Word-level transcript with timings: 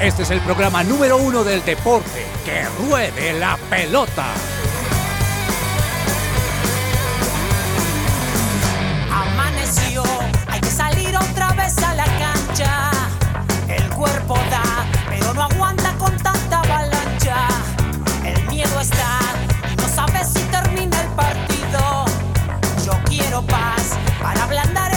Este 0.00 0.22
es 0.22 0.30
el 0.30 0.40
programa 0.40 0.84
número 0.84 1.16
uno 1.16 1.42
del 1.42 1.64
deporte. 1.64 2.24
¡Que 2.44 2.64
ruede 2.86 3.32
la 3.32 3.58
pelota! 3.68 4.26
Amaneció, 9.10 10.04
hay 10.46 10.60
que 10.60 10.70
salir 10.70 11.16
otra 11.16 11.52
vez 11.54 11.76
a 11.78 11.94
la 11.94 12.04
cancha. 12.04 12.90
El 13.68 13.88
cuerpo 13.90 14.34
da, 14.50 14.86
pero 15.08 15.34
no 15.34 15.42
aguanta 15.42 15.92
con 15.98 16.16
tanta 16.18 16.60
avalancha. 16.60 17.48
El 18.24 18.40
miedo 18.50 18.80
está, 18.80 19.18
no 19.78 19.88
sabes 19.88 20.28
si 20.28 20.42
termina 20.44 21.00
el 21.00 21.08
partido. 21.08 22.04
Yo 22.86 22.92
quiero 23.06 23.42
paz 23.42 23.96
para 24.22 24.44
ablandar 24.44 24.87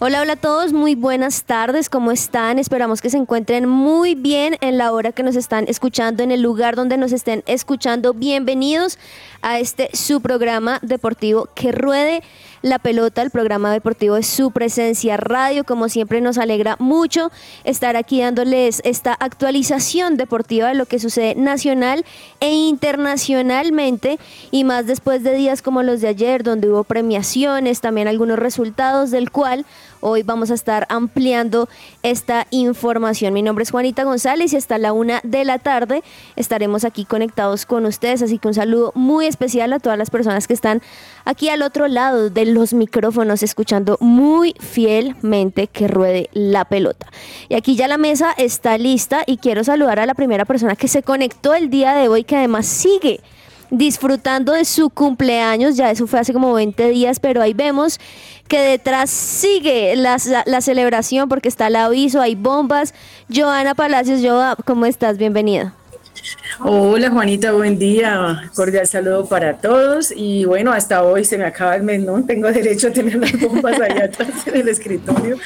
Hola, 0.00 0.20
hola 0.20 0.34
a 0.34 0.36
todos, 0.36 0.72
muy 0.72 0.94
buenas 0.94 1.42
tardes, 1.42 1.90
¿cómo 1.90 2.12
están? 2.12 2.60
Esperamos 2.60 3.00
que 3.00 3.10
se 3.10 3.16
encuentren 3.16 3.68
muy 3.68 4.14
bien 4.14 4.56
en 4.60 4.78
la 4.78 4.92
hora 4.92 5.10
que 5.10 5.24
nos 5.24 5.34
están 5.34 5.64
escuchando, 5.66 6.22
en 6.22 6.30
el 6.30 6.40
lugar 6.40 6.76
donde 6.76 6.96
nos 6.96 7.10
estén 7.10 7.42
escuchando. 7.46 8.14
Bienvenidos 8.14 8.96
a 9.42 9.58
este 9.58 9.90
su 9.94 10.20
programa 10.20 10.78
deportivo 10.82 11.48
que 11.56 11.72
ruede 11.72 12.22
la 12.62 12.78
pelota, 12.78 13.22
el 13.22 13.30
programa 13.30 13.72
deportivo 13.72 14.16
de 14.16 14.22
su 14.22 14.50
presencia 14.50 15.16
radio. 15.16 15.64
Como 15.64 15.88
siempre 15.88 16.20
nos 16.20 16.38
alegra 16.38 16.76
mucho 16.78 17.30
estar 17.64 17.96
aquí 17.96 18.20
dándoles 18.20 18.80
esta 18.84 19.14
actualización 19.14 20.16
deportiva 20.16 20.68
de 20.68 20.74
lo 20.74 20.86
que 20.86 20.98
sucede 20.98 21.34
nacional 21.34 22.04
e 22.40 22.52
internacionalmente 22.52 24.18
y 24.50 24.64
más 24.64 24.86
después 24.86 25.22
de 25.22 25.34
días 25.34 25.62
como 25.62 25.82
los 25.82 26.00
de 26.00 26.08
ayer 26.08 26.42
donde 26.42 26.68
hubo 26.68 26.84
premiaciones, 26.84 27.80
también 27.80 28.08
algunos 28.08 28.38
resultados 28.38 29.10
del 29.10 29.30
cual 29.30 29.64
hoy 30.00 30.22
vamos 30.22 30.50
a 30.50 30.54
estar 30.54 30.86
ampliando 30.88 31.68
esta 32.02 32.46
información. 32.50 33.32
Mi 33.34 33.42
nombre 33.42 33.62
es 33.62 33.70
Juanita 33.70 34.04
González 34.04 34.52
y 34.52 34.56
hasta 34.56 34.78
la 34.78 34.92
una 34.92 35.20
de 35.22 35.44
la 35.44 35.58
tarde 35.58 36.02
estaremos 36.36 36.84
aquí 36.84 37.04
conectados 37.04 37.66
con 37.66 37.86
ustedes, 37.86 38.22
así 38.22 38.38
que 38.38 38.48
un 38.48 38.54
saludo 38.54 38.92
muy 38.94 39.26
especial 39.26 39.72
a 39.72 39.78
todas 39.78 39.98
las 39.98 40.10
personas 40.10 40.46
que 40.46 40.54
están 40.54 40.82
aquí 41.24 41.48
al 41.48 41.62
otro 41.62 41.88
lado 41.88 42.30
de 42.30 42.46
los 42.46 42.74
micrófonos, 42.74 43.42
escuchando 43.42 43.96
muy 44.00 44.54
fielmente 44.60 45.66
que 45.66 45.88
ruede 45.88 46.30
la 46.32 46.64
pelota. 46.64 47.06
Y 47.48 47.54
aquí 47.54 47.76
ya 47.76 47.88
la 47.88 47.98
mesa 47.98 48.32
está 48.36 48.78
lista 48.78 49.22
y 49.26 49.38
quiero 49.38 49.64
saludar 49.64 49.98
a 50.00 50.06
la 50.06 50.14
primera 50.14 50.44
persona 50.44 50.76
que 50.76 50.88
se 50.88 51.02
conectó 51.02 51.54
el 51.54 51.70
día 51.70 51.94
de 51.94 52.08
hoy, 52.08 52.24
que 52.24 52.36
además 52.36 52.66
sigue 52.66 53.20
disfrutando 53.70 54.52
de 54.52 54.64
su 54.64 54.90
cumpleaños, 54.90 55.76
ya 55.76 55.90
eso 55.90 56.06
fue 56.06 56.20
hace 56.20 56.32
como 56.32 56.52
20 56.52 56.88
días, 56.88 57.20
pero 57.20 57.42
ahí 57.42 57.54
vemos 57.54 57.98
que 58.48 58.60
detrás 58.60 59.10
sigue 59.10 59.94
la, 59.96 60.18
celebración 60.18 61.28
porque 61.28 61.48
está 61.48 61.66
el 61.66 61.76
aviso, 61.76 62.20
hay 62.20 62.34
bombas. 62.34 62.94
Joana 63.32 63.74
Palacios, 63.74 64.20
Joa, 64.22 64.56
¿cómo 64.64 64.86
estás? 64.86 65.18
Bienvenida. 65.18 65.74
Hola 66.60 67.10
Juanita, 67.10 67.52
buen 67.52 67.78
día. 67.78 68.50
Cordial 68.54 68.86
saludo 68.86 69.26
para 69.26 69.58
todos. 69.58 70.12
Y 70.14 70.44
bueno, 70.44 70.72
hasta 70.72 71.02
hoy 71.02 71.24
se 71.24 71.38
me 71.38 71.44
acaba 71.44 71.76
el 71.76 71.82
mes, 71.82 72.00
¿no? 72.00 72.24
Tengo 72.24 72.50
derecho 72.50 72.88
a 72.88 72.90
tener 72.90 73.16
las 73.16 73.38
bombas 73.40 73.80
allá 73.80 74.04
atrás 74.06 74.46
en 74.46 74.56
el 74.56 74.68
escritorio. 74.68 75.36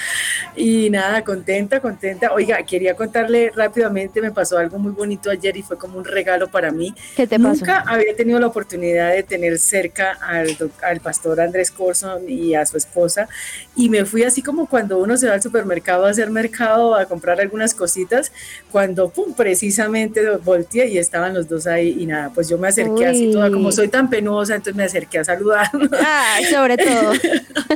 Y 0.56 0.90
nada, 0.90 1.22
contenta, 1.24 1.80
contenta. 1.80 2.32
Oiga, 2.32 2.62
quería 2.64 2.94
contarle 2.94 3.50
rápidamente, 3.54 4.20
me 4.20 4.30
pasó 4.30 4.58
algo 4.58 4.78
muy 4.78 4.92
bonito 4.92 5.30
ayer 5.30 5.56
y 5.56 5.62
fue 5.62 5.78
como 5.78 5.98
un 5.98 6.04
regalo 6.04 6.48
para 6.48 6.70
mí. 6.70 6.94
¿Qué 7.16 7.26
te 7.26 7.38
pasó? 7.38 7.48
Nunca 7.48 7.84
había 7.86 8.14
tenido 8.14 8.38
la 8.38 8.46
oportunidad 8.46 9.12
de 9.12 9.22
tener 9.22 9.58
cerca 9.58 10.18
al, 10.20 10.56
al 10.82 11.00
pastor 11.00 11.40
Andrés 11.40 11.70
Corson 11.70 12.28
y 12.28 12.54
a 12.54 12.66
su 12.66 12.76
esposa. 12.76 13.28
Y 13.76 13.88
me 13.88 14.04
fui 14.04 14.22
así 14.22 14.42
como 14.42 14.66
cuando 14.66 14.98
uno 14.98 15.16
se 15.16 15.28
va 15.28 15.34
al 15.34 15.42
supermercado 15.42 16.06
a 16.06 16.10
hacer 16.10 16.30
mercado, 16.30 16.94
a 16.94 17.06
comprar 17.06 17.40
algunas 17.40 17.74
cositas, 17.74 18.32
cuando, 18.70 19.10
pum, 19.10 19.34
precisamente 19.34 20.22
volteé 20.62 20.88
y 20.88 20.98
estaban 20.98 21.34
los 21.34 21.48
dos 21.48 21.66
ahí 21.66 21.96
y 21.98 22.06
nada, 22.06 22.30
pues 22.32 22.48
yo 22.48 22.56
me 22.56 22.68
acerqué 22.68 22.92
Uy. 22.92 23.04
así 23.04 23.32
toda, 23.32 23.50
como 23.50 23.72
soy 23.72 23.88
tan 23.88 24.08
penosa, 24.08 24.54
entonces 24.54 24.76
me 24.76 24.84
acerqué 24.84 25.18
a 25.18 25.24
saludar. 25.24 25.68
Ah, 25.92 26.38
sobre 26.50 26.76
todo. 26.76 27.12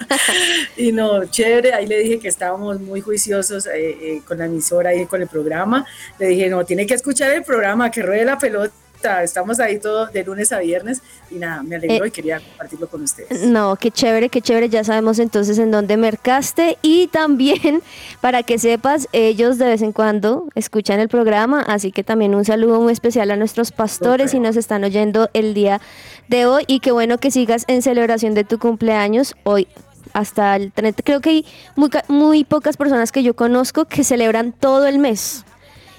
y 0.76 0.92
no, 0.92 1.24
chévere, 1.26 1.72
ahí 1.72 1.86
le 1.86 1.98
dije 1.98 2.18
que 2.18 2.28
estábamos 2.28 2.80
muy 2.80 3.00
juiciosos 3.00 3.66
eh, 3.66 3.72
eh, 4.00 4.22
con 4.24 4.38
la 4.38 4.46
emisora 4.46 4.94
y 4.94 5.06
con 5.06 5.20
el 5.22 5.28
programa. 5.28 5.84
Le 6.18 6.28
dije, 6.28 6.48
no, 6.48 6.64
tiene 6.64 6.86
que 6.86 6.94
escuchar 6.94 7.32
el 7.32 7.42
programa, 7.42 7.90
que 7.90 8.02
ruede 8.02 8.24
la 8.24 8.38
pelota. 8.38 8.72
Estamos 9.06 9.60
ahí 9.60 9.78
todos 9.78 10.12
de 10.12 10.24
lunes 10.24 10.52
a 10.52 10.58
viernes 10.58 11.02
y 11.30 11.36
nada, 11.36 11.62
me 11.62 11.76
alegro 11.76 12.04
Eh, 12.04 12.08
y 12.08 12.10
quería 12.10 12.40
compartirlo 12.40 12.88
con 12.88 13.02
ustedes. 13.02 13.46
No, 13.46 13.76
qué 13.76 13.90
chévere, 13.90 14.28
qué 14.28 14.40
chévere. 14.40 14.68
Ya 14.68 14.84
sabemos 14.84 15.18
entonces 15.18 15.58
en 15.58 15.70
dónde 15.70 15.96
mercaste 15.96 16.78
y 16.82 17.06
también 17.12 17.82
para 18.20 18.42
que 18.42 18.58
sepas, 18.58 19.08
ellos 19.12 19.58
de 19.58 19.66
vez 19.66 19.82
en 19.82 19.92
cuando 19.92 20.46
escuchan 20.54 21.00
el 21.00 21.08
programa, 21.08 21.62
así 21.62 21.92
que 21.92 22.04
también 22.04 22.34
un 22.34 22.44
saludo 22.44 22.80
muy 22.80 22.92
especial 22.92 23.30
a 23.30 23.36
nuestros 23.36 23.72
pastores 23.72 24.34
y 24.34 24.40
nos 24.40 24.56
están 24.56 24.84
oyendo 24.84 25.30
el 25.32 25.54
día 25.54 25.80
de 26.28 26.46
hoy 26.46 26.64
y 26.66 26.80
qué 26.80 26.92
bueno 26.92 27.18
que 27.18 27.30
sigas 27.30 27.64
en 27.68 27.82
celebración 27.82 28.34
de 28.34 28.44
tu 28.44 28.58
cumpleaños 28.58 29.36
hoy. 29.44 29.68
Hasta 30.12 30.56
el 30.56 30.72
30. 30.72 31.02
Creo 31.02 31.20
que 31.20 31.30
hay 31.30 31.46
muy, 31.74 31.90
muy 32.08 32.44
pocas 32.44 32.76
personas 32.76 33.12
que 33.12 33.22
yo 33.22 33.34
conozco 33.34 33.84
que 33.84 34.02
celebran 34.02 34.52
todo 34.52 34.86
el 34.86 34.98
mes. 34.98 35.44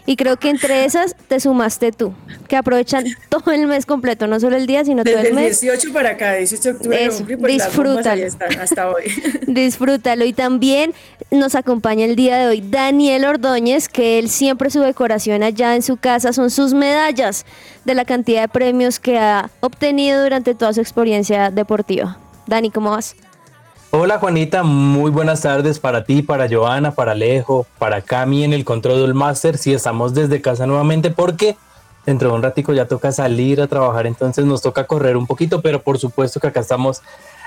Y 0.08 0.16
creo 0.16 0.38
que 0.38 0.50
entre 0.50 0.86
esas 0.86 1.16
te 1.28 1.40
sumaste 1.40 1.92
tú, 1.92 2.14
que 2.48 2.56
aprovechan 2.56 3.04
todo 3.30 3.52
el 3.52 3.68
mes 3.68 3.86
completo, 3.86 4.26
no 4.26 4.40
solo 4.40 4.56
el 4.56 4.66
día, 4.66 4.86
sino 4.86 5.04
todo 5.04 5.14
Desde 5.14 5.30
el 5.32 5.38
el 5.38 5.44
mes. 5.44 5.60
18 5.62 5.92
para 5.94 6.12
acá, 6.12 6.34
18 6.36 6.64
de 6.64 6.72
octubre, 6.72 7.06
Eso, 7.06 7.18
cumplí, 7.18 7.36
pues 7.36 7.54
disfrútalo. 7.54 8.24
están 8.24 8.60
hasta 8.60 8.90
hoy. 8.90 9.04
Disfrútalo 9.48 10.24
y 10.24 10.32
también 10.32 10.94
nos 11.30 11.56
acompaña 11.56 12.06
el 12.06 12.16
día 12.16 12.38
de 12.38 12.48
hoy 12.48 12.62
Daniel 12.62 13.26
Ordóñez, 13.26 13.90
que 13.90 14.18
él 14.18 14.30
siempre 14.30 14.70
su 14.70 14.80
decoración 14.80 15.44
allá 15.44 15.76
en 15.76 15.82
su 15.82 15.98
casa 15.98 16.32
son 16.32 16.52
sus 16.52 16.74
medallas 16.74 17.46
de 17.84 17.94
la 17.94 18.06
cantidad 18.06 18.44
de 18.44 18.48
premios 18.48 19.00
que 19.00 19.20
ha 19.20 19.52
obtenido 19.60 20.24
durante 20.24 20.56
toda 20.56 20.72
su 20.72 20.80
experiencia 20.80 21.52
deportiva. 21.52 22.18
Dani, 22.48 22.72
¿cómo 22.72 22.92
vas? 22.92 23.14
Hola 23.90 24.20
Juanita, 24.20 24.64
muy 24.64 25.12
buenas 25.12 25.42
tardes 25.42 25.80
para 25.80 26.04
ti, 26.04 26.22
para 26.22 26.50
Joana, 26.50 26.92
para 26.92 27.14
Alejo, 27.14 27.66
para 27.80 28.02
Cami 28.02 28.44
en 28.44 28.52
el 28.52 28.66
control 28.66 29.02
del 29.02 29.14
máster. 29.14 29.58
Sí, 29.58 29.74
estamos 29.74 30.14
desde 30.14 30.42
casa 30.42 30.68
nuevamente 30.68 31.10
porque 31.10 31.56
dentro 32.06 32.30
de 32.30 32.36
un 32.36 32.44
ratico 32.44 32.74
ya 32.74 32.86
toca 32.86 33.14
salir 33.14 33.62
a 33.62 33.68
trabajar, 33.68 34.06
entonces 34.06 34.44
nos 34.44 34.62
toca 34.62 34.86
correr 34.88 35.16
un 35.16 35.26
poquito, 35.26 35.62
pero 35.62 35.82
por 35.82 36.00
supuesto 36.00 36.42
que 36.42 36.48
acá 36.48 36.60
estamos 36.60 37.02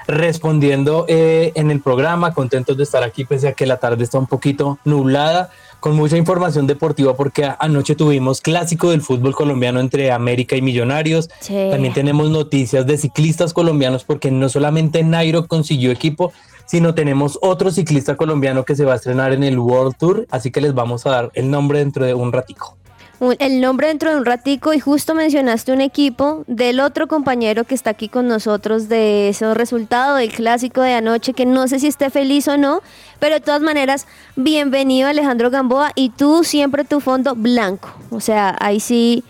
respondiendo 0.06 1.04
eh, 1.08 1.52
en 1.56 1.70
el 1.70 1.82
programa, 1.82 2.32
contentos 2.32 2.74
de 2.78 2.84
estar 2.84 3.02
aquí 3.02 3.26
pese 3.26 3.48
a 3.48 3.52
que 3.52 3.66
la 3.66 3.76
tarde 3.76 4.02
está 4.02 4.18
un 4.18 4.26
poquito 4.26 4.78
nublada, 4.86 5.50
con 5.80 5.96
mucha 5.96 6.16
información 6.16 6.66
deportiva 6.66 7.16
porque 7.16 7.50
anoche 7.58 7.96
tuvimos 7.96 8.41
clásico 8.41 8.91
del 8.91 9.00
fútbol 9.00 9.34
colombiano 9.34 9.80
entre 9.80 10.12
América 10.12 10.56
y 10.56 10.62
Millonarios. 10.62 11.30
Sí. 11.41 11.54
También 11.70 11.94
tenemos 11.94 12.30
noticias 12.30 12.86
de 12.86 12.98
ciclistas 12.98 13.52
colombianos 13.52 14.04
porque 14.04 14.30
no 14.30 14.48
solamente 14.48 15.02
Nairo 15.02 15.46
consiguió 15.46 15.91
equipo, 15.91 16.32
sino 16.66 16.94
tenemos 16.94 17.38
otro 17.42 17.72
ciclista 17.72 18.16
colombiano 18.16 18.64
que 18.64 18.76
se 18.76 18.84
va 18.84 18.92
a 18.92 18.96
estrenar 18.96 19.32
en 19.32 19.42
el 19.42 19.58
World 19.58 19.96
Tour, 19.98 20.26
así 20.30 20.52
que 20.52 20.60
les 20.60 20.72
vamos 20.72 21.04
a 21.04 21.10
dar 21.10 21.30
el 21.34 21.50
nombre 21.50 21.80
dentro 21.80 22.04
de 22.04 22.14
un 22.14 22.32
ratico. 22.32 22.76
El 23.20 23.60
nombre 23.60 23.88
dentro 23.88 24.10
de 24.10 24.16
un 24.16 24.25
ratico 24.25 24.72
y 24.72 24.81
justo 24.81 25.14
mencionaste 25.14 25.75
un 25.75 25.82
equipo 25.82 26.42
del 26.47 26.81
otro 26.81 27.06
compañero 27.06 27.64
que 27.64 27.75
está 27.75 27.91
aquí 27.91 28.08
con 28.08 28.26
nosotros 28.26 28.88
de 28.88 29.28
ese 29.28 29.53
resultado 29.53 30.16
del 30.16 30.32
clásico 30.32 30.81
de 30.81 30.94
anoche 30.94 31.34
que 31.34 31.44
no 31.44 31.69
sé 31.69 31.80
si 31.80 31.88
esté 31.88 32.09
feliz 32.09 32.48
o 32.48 32.56
no, 32.56 32.80
pero 33.19 33.34
de 33.34 33.42
todas 33.42 33.60
maneras, 33.60 34.06
bienvenido 34.36 35.06
Alejandro 35.06 35.50
Gamboa 35.50 35.92
y 35.94 36.09
tú 36.09 36.44
siempre 36.44 36.84
tu 36.84 37.00
fondo 37.00 37.34
blanco, 37.34 37.91
o 38.09 38.20
sea, 38.20 38.56
ahí 38.59 38.80
sí, 38.80 39.22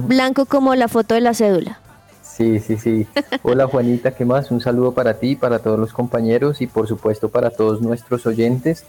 blanco 0.00 0.44
como 0.44 0.74
la 0.74 0.88
foto 0.88 1.14
de 1.14 1.22
la 1.22 1.32
cédula. 1.32 1.80
Sí, 2.20 2.60
sí, 2.60 2.76
sí. 2.76 3.06
Hola 3.42 3.66
Juanita, 3.66 4.10
¿qué 4.10 4.26
más? 4.26 4.50
Un 4.50 4.60
saludo 4.60 4.92
para 4.92 5.18
ti, 5.18 5.36
para 5.36 5.58
todos 5.60 5.78
los 5.78 5.94
compañeros 5.94 6.60
y 6.60 6.66
por 6.66 6.86
supuesto 6.86 7.30
para 7.30 7.48
todos 7.48 7.80
nuestros 7.80 8.26
oyentes. 8.26 8.84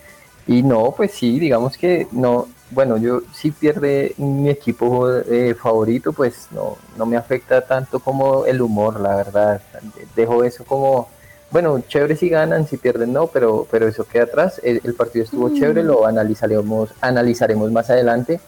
Y 0.47 0.63
no, 0.63 0.93
pues 0.97 1.11
sí, 1.11 1.39
digamos 1.39 1.77
que 1.77 2.07
no, 2.11 2.47
bueno, 2.73 2.97
yo 2.97 3.21
si 3.33 3.51
pierde 3.51 4.13
mi 4.17 4.49
equipo 4.49 5.09
eh, 5.09 5.55
favorito, 5.59 6.13
pues 6.13 6.47
no, 6.51 6.77
no 6.97 7.05
me 7.05 7.17
afecta 7.17 7.61
tanto 7.65 7.99
como 7.99 8.45
el 8.45 8.61
humor, 8.61 8.99
la 8.99 9.15
verdad. 9.15 9.61
Dejo 10.15 10.43
eso 10.43 10.63
como, 10.65 11.07
bueno, 11.51 11.81
chévere 11.87 12.15
si 12.15 12.29
ganan, 12.29 12.67
si 12.67 12.77
pierden 12.77 13.13
no, 13.13 13.27
pero, 13.27 13.67
pero 13.69 13.87
eso 13.87 14.05
queda 14.05 14.23
atrás. 14.23 14.59
El, 14.63 14.81
el 14.83 14.93
partido 14.95 15.25
estuvo 15.25 15.49
chévere, 15.53 15.83
lo 15.83 16.05
analizaremos, 16.05 16.89
analizaremos 17.01 17.71
más 17.71 17.89
adelante 17.89 18.39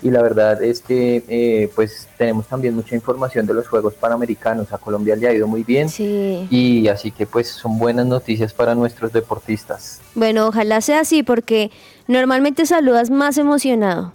y 0.00 0.12
la 0.12 0.22
verdad 0.22 0.62
es 0.62 0.80
que 0.80 1.24
eh, 1.26 1.72
pues 1.74 2.06
tenemos 2.16 2.46
también 2.46 2.72
mucha 2.72 2.94
información 2.94 3.46
de 3.46 3.54
los 3.54 3.66
Juegos 3.66 3.94
Panamericanos. 3.94 4.72
A 4.72 4.78
Colombia 4.78 5.16
le 5.16 5.26
ha 5.26 5.32
ido 5.32 5.48
muy 5.48 5.64
bien 5.64 5.88
Sí. 5.88 6.46
y 6.50 6.86
así 6.86 7.10
que 7.10 7.26
pues 7.26 7.48
son 7.48 7.78
buenas 7.80 8.06
noticias 8.06 8.52
para 8.52 8.76
nuestros 8.76 9.12
deportistas. 9.12 10.00
Bueno, 10.14 10.46
ojalá 10.46 10.80
sea 10.82 11.00
así 11.00 11.24
porque 11.24 11.72
normalmente 12.08 12.66
saludas 12.66 13.10
más 13.10 13.38
emocionado. 13.38 14.12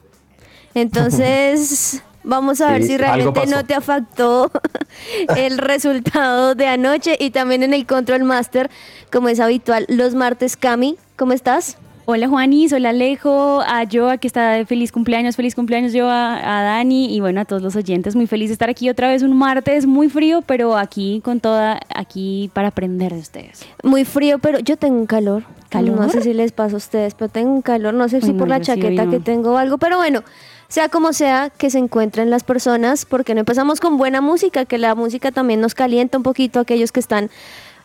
Entonces, 0.73 2.03
vamos 2.23 2.59
a 2.59 2.71
ver 2.71 2.83
si 2.83 2.97
realmente 2.97 3.45
no 3.45 3.63
te 3.63 3.75
afectó 3.75 4.51
el 5.37 5.57
resultado 5.57 6.55
de 6.55 6.67
anoche 6.67 7.15
y 7.17 7.29
también 7.29 7.63
en 7.63 7.73
el 7.73 7.85
Control 7.85 8.23
Master, 8.23 8.69
como 9.11 9.29
es 9.29 9.39
habitual, 9.39 9.85
los 9.87 10.15
martes. 10.15 10.57
Cami, 10.57 10.97
¿cómo 11.15 11.31
estás? 11.31 11.77
Hola 12.05 12.27
Juanis, 12.27 12.73
hola 12.73 12.89
Alejo, 12.89 13.61
a 13.61 13.85
Joa 13.89 14.17
que 14.17 14.27
está 14.27 14.51
de 14.51 14.65
feliz 14.65 14.91
cumpleaños, 14.91 15.37
feliz 15.37 15.55
cumpleaños 15.55 15.93
Joa, 15.95 16.35
a 16.35 16.61
Dani 16.61 17.15
y 17.15 17.21
bueno, 17.21 17.39
a 17.39 17.45
todos 17.45 17.61
los 17.61 17.77
oyentes, 17.77 18.13
muy 18.13 18.27
feliz 18.27 18.49
de 18.49 18.53
estar 18.53 18.69
aquí 18.69 18.89
otra 18.89 19.07
vez 19.07 19.23
un 19.23 19.37
martes 19.37 19.85
muy 19.85 20.09
frío, 20.09 20.41
pero 20.41 20.75
aquí 20.75 21.21
con 21.23 21.39
toda, 21.39 21.79
aquí 21.95 22.51
para 22.51 22.67
aprender 22.67 23.13
de 23.13 23.19
ustedes. 23.19 23.65
Muy 23.83 24.03
frío, 24.03 24.39
pero 24.39 24.59
yo 24.59 24.75
tengo 24.75 24.99
un 24.99 25.05
calor. 25.05 25.43
¿Calor? 25.69 25.97
No 25.97 26.09
sé 26.09 26.21
si 26.21 26.33
les 26.33 26.51
pasa 26.51 26.75
a 26.75 26.77
ustedes, 26.77 27.13
pero 27.13 27.29
tengo 27.29 27.53
un 27.53 27.61
calor, 27.61 27.93
no 27.93 28.09
sé 28.09 28.19
si 28.19 28.33
por 28.33 28.49
la 28.49 28.57
sí, 28.57 28.63
chaqueta 28.63 29.09
que 29.09 29.21
tengo 29.21 29.53
o 29.53 29.57
algo, 29.57 29.77
pero 29.77 29.95
bueno, 29.95 30.23
sea 30.67 30.89
como 30.89 31.13
sea 31.13 31.51
que 31.57 31.69
se 31.69 31.79
encuentren 31.79 32.29
las 32.29 32.43
personas, 32.43 33.05
porque 33.05 33.33
no 33.33 33.39
empezamos 33.39 33.79
con 33.79 33.95
buena 33.95 34.19
música, 34.19 34.65
que 34.65 34.77
la 34.77 34.93
música 34.93 35.31
también 35.31 35.61
nos 35.61 35.73
calienta 35.73 36.17
un 36.17 36.23
poquito 36.23 36.59
a 36.59 36.63
aquellos 36.63 36.91
que 36.91 36.99
están 36.99 37.29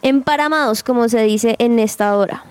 emparamados, 0.02 0.82
como 0.82 1.08
se 1.08 1.22
dice 1.22 1.54
en 1.60 1.78
esta 1.78 2.16
hora. 2.16 2.42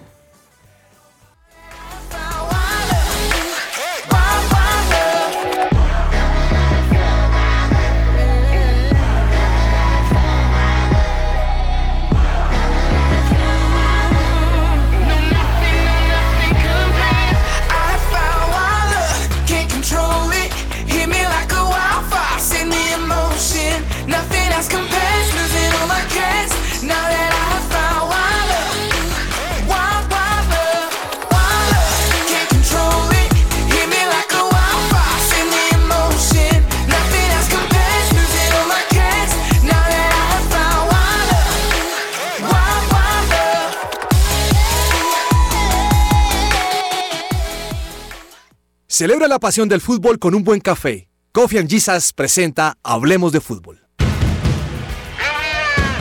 Celebra 48.97 49.27
la 49.27 49.37
pasión 49.37 49.69
del 49.69 49.79
fútbol 49.79 50.17
con 50.17 50.33
un 50.33 50.43
buen 50.43 50.59
café. 50.59 51.07
Coffee 51.31 51.59
and 51.59 51.69
Jesus 51.69 52.13
presenta 52.13 52.79
Hablemos 52.81 53.31
de 53.31 53.41
fútbol. 53.41 53.79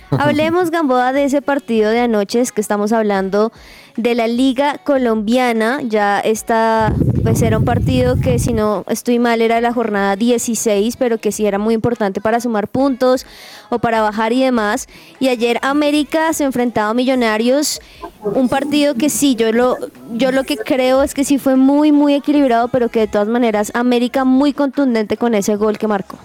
Hablemos, 0.11 0.71
Gamboa, 0.71 1.13
de 1.13 1.25
ese 1.25 1.43
partido 1.43 1.91
de 1.91 2.01
anoche, 2.01 2.41
es 2.41 2.53
que 2.53 2.61
estamos 2.61 2.93
hablando 2.93 3.53
de 3.97 4.15
la 4.15 4.29
Liga 4.29 4.79
Colombiana. 4.85 5.81
Ya 5.83 6.21
está, 6.21 6.95
pues 7.25 7.43
era 7.43 7.59
un 7.59 7.65
partido 7.65 8.17
que, 8.21 8.39
si 8.39 8.53
no 8.53 8.85
estoy 8.89 9.19
mal, 9.19 9.43
era 9.43 9.61
la 9.61 9.73
jornada 9.73 10.15
16, 10.15 10.97
pero 10.97 11.19
que 11.19 11.33
sí 11.33 11.47
era 11.47 11.59
muy 11.59 11.75
importante 11.75 12.21
para 12.21 12.41
sumar 12.41 12.69
puntos 12.69 13.27
o 13.69 13.81
para 13.81 14.01
bajar 14.01 14.33
y 14.33 14.43
demás. 14.43 14.87
Y 15.19 15.29
ayer 15.29 15.59
América 15.63 16.33
se 16.33 16.45
enfrentaba 16.45 16.91
a 16.91 16.95
Millonarios, 16.95 17.81
un 18.23 18.49
partido 18.49 18.95
que 18.95 19.11
sí, 19.11 19.35
yo 19.35 19.51
lo, 19.51 19.77
yo 20.13 20.31
lo 20.31 20.45
que 20.45 20.57
creo 20.57 21.03
es 21.03 21.15
que 21.15 21.25
sí 21.25 21.39
fue 21.39 21.57
muy, 21.57 21.91
muy 21.91 22.15
equilibrado, 22.15 22.69
pero 22.69 22.91
que 22.91 23.01
de 23.01 23.09
todas 23.09 23.29
maneras 23.29 23.73
América 23.75 24.25
muy 24.25 24.53
contundente 24.53 25.17
con 25.17 25.35
ese 25.35 25.57
gol 25.57 25.79
que 25.79 25.89
marcó. 25.89 26.17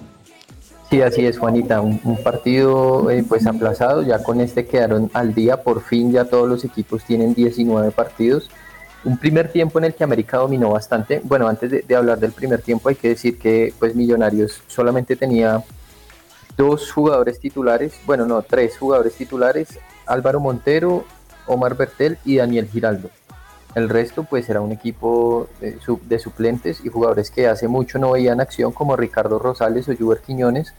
Sí, 0.91 1.01
así 1.01 1.25
es, 1.25 1.39
Juanita. 1.39 1.79
Un, 1.79 2.17
partido 2.21 3.09
eh, 3.09 3.23
pues 3.25 3.47
aplazado. 3.47 4.01
Ya 4.01 4.21
con 4.21 4.41
este 4.41 4.65
quedaron 4.65 5.09
al 5.13 5.33
día. 5.33 5.63
Por 5.63 5.81
fin 5.81 6.11
ya 6.11 6.25
todos 6.25 6.49
los 6.49 6.65
equipos 6.65 7.05
tienen 7.05 7.33
19 7.33 7.91
partidos. 7.91 8.49
Un 9.05 9.17
primer 9.17 9.49
tiempo 9.53 9.79
en 9.79 9.85
el 9.85 9.95
que 9.95 10.03
América 10.03 10.37
dominó 10.39 10.71
bastante. 10.71 11.21
Bueno, 11.23 11.47
antes 11.47 11.71
de, 11.71 11.81
de 11.87 11.95
hablar 11.95 12.19
del 12.19 12.33
primer 12.33 12.61
tiempo 12.61 12.89
hay 12.89 12.95
que 12.95 13.07
decir 13.07 13.39
que 13.39 13.73
pues 13.79 13.95
Millonarios 13.95 14.61
solamente 14.67 15.15
tenía 15.15 15.63
dos 16.57 16.91
jugadores 16.91 17.39
titulares. 17.39 17.93
Bueno, 18.05 18.25
no, 18.25 18.41
tres 18.41 18.77
jugadores 18.77 19.13
titulares. 19.13 19.79
Álvaro 20.05 20.41
Montero, 20.41 21.05
Omar 21.47 21.77
Bertel 21.77 22.17
y 22.25 22.35
Daniel 22.35 22.67
Giraldo. 22.67 23.09
El 23.75 23.89
resto 23.89 24.23
pues 24.23 24.49
era 24.49 24.61
un 24.61 24.71
equipo 24.71 25.47
de, 25.61 25.79
su- 25.79 25.99
de 26.07 26.19
suplentes 26.19 26.81
y 26.83 26.89
jugadores 26.89 27.31
que 27.31 27.47
hace 27.47 27.67
mucho 27.67 27.99
no 27.99 28.11
veían 28.11 28.41
acción 28.41 28.71
como 28.71 28.95
Ricardo 28.97 29.39
Rosales 29.39 29.87
o 29.87 29.95
Juber 29.95 30.19
Quiñones, 30.19 30.73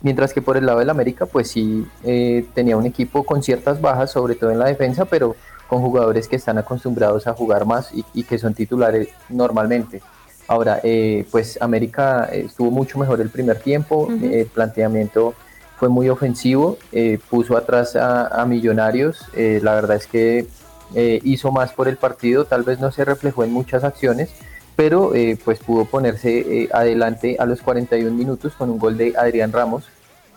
mientras 0.00 0.32
que 0.32 0.42
por 0.42 0.56
el 0.56 0.66
lado 0.66 0.80
del 0.80 0.90
América 0.90 1.26
pues 1.26 1.48
sí 1.50 1.86
eh, 2.04 2.44
tenía 2.54 2.76
un 2.76 2.86
equipo 2.86 3.24
con 3.24 3.42
ciertas 3.42 3.80
bajas, 3.80 4.10
sobre 4.10 4.34
todo 4.34 4.50
en 4.50 4.58
la 4.58 4.66
defensa, 4.66 5.04
pero 5.04 5.36
con 5.68 5.80
jugadores 5.80 6.26
que 6.28 6.36
están 6.36 6.58
acostumbrados 6.58 7.26
a 7.26 7.32
jugar 7.32 7.64
más 7.64 7.92
y, 7.94 8.04
y 8.12 8.24
que 8.24 8.38
son 8.38 8.52
titulares 8.54 9.08
normalmente. 9.28 10.02
Ahora, 10.48 10.80
eh, 10.82 11.24
pues 11.30 11.56
América 11.62 12.28
eh, 12.32 12.44
estuvo 12.46 12.70
mucho 12.70 12.98
mejor 12.98 13.20
el 13.20 13.30
primer 13.30 13.58
tiempo, 13.60 14.08
eh, 14.20 14.40
el 14.40 14.46
planteamiento 14.48 15.34
fue 15.78 15.88
muy 15.88 16.08
ofensivo, 16.08 16.76
eh, 16.90 17.18
puso 17.30 17.56
atrás 17.56 17.96
a, 17.96 18.26
a 18.26 18.44
Millonarios, 18.46 19.24
eh, 19.34 19.60
la 19.62 19.74
verdad 19.74 19.96
es 19.96 20.06
que 20.08 20.46
eh, 20.94 21.20
hizo 21.24 21.50
más 21.52 21.72
por 21.72 21.88
el 21.88 21.96
partido, 21.96 22.44
tal 22.44 22.62
vez 22.62 22.78
no 22.80 22.90
se 22.92 23.04
reflejó 23.04 23.44
en 23.44 23.52
muchas 23.52 23.84
acciones, 23.84 24.30
pero 24.76 25.14
eh, 25.14 25.38
pues 25.44 25.58
pudo 25.60 25.84
ponerse 25.84 26.38
eh, 26.38 26.68
adelante 26.72 27.36
a 27.38 27.46
los 27.46 27.60
41 27.60 28.10
minutos 28.16 28.54
con 28.54 28.70
un 28.70 28.78
gol 28.78 28.96
de 28.96 29.14
Adrián 29.16 29.52
Ramos, 29.52 29.84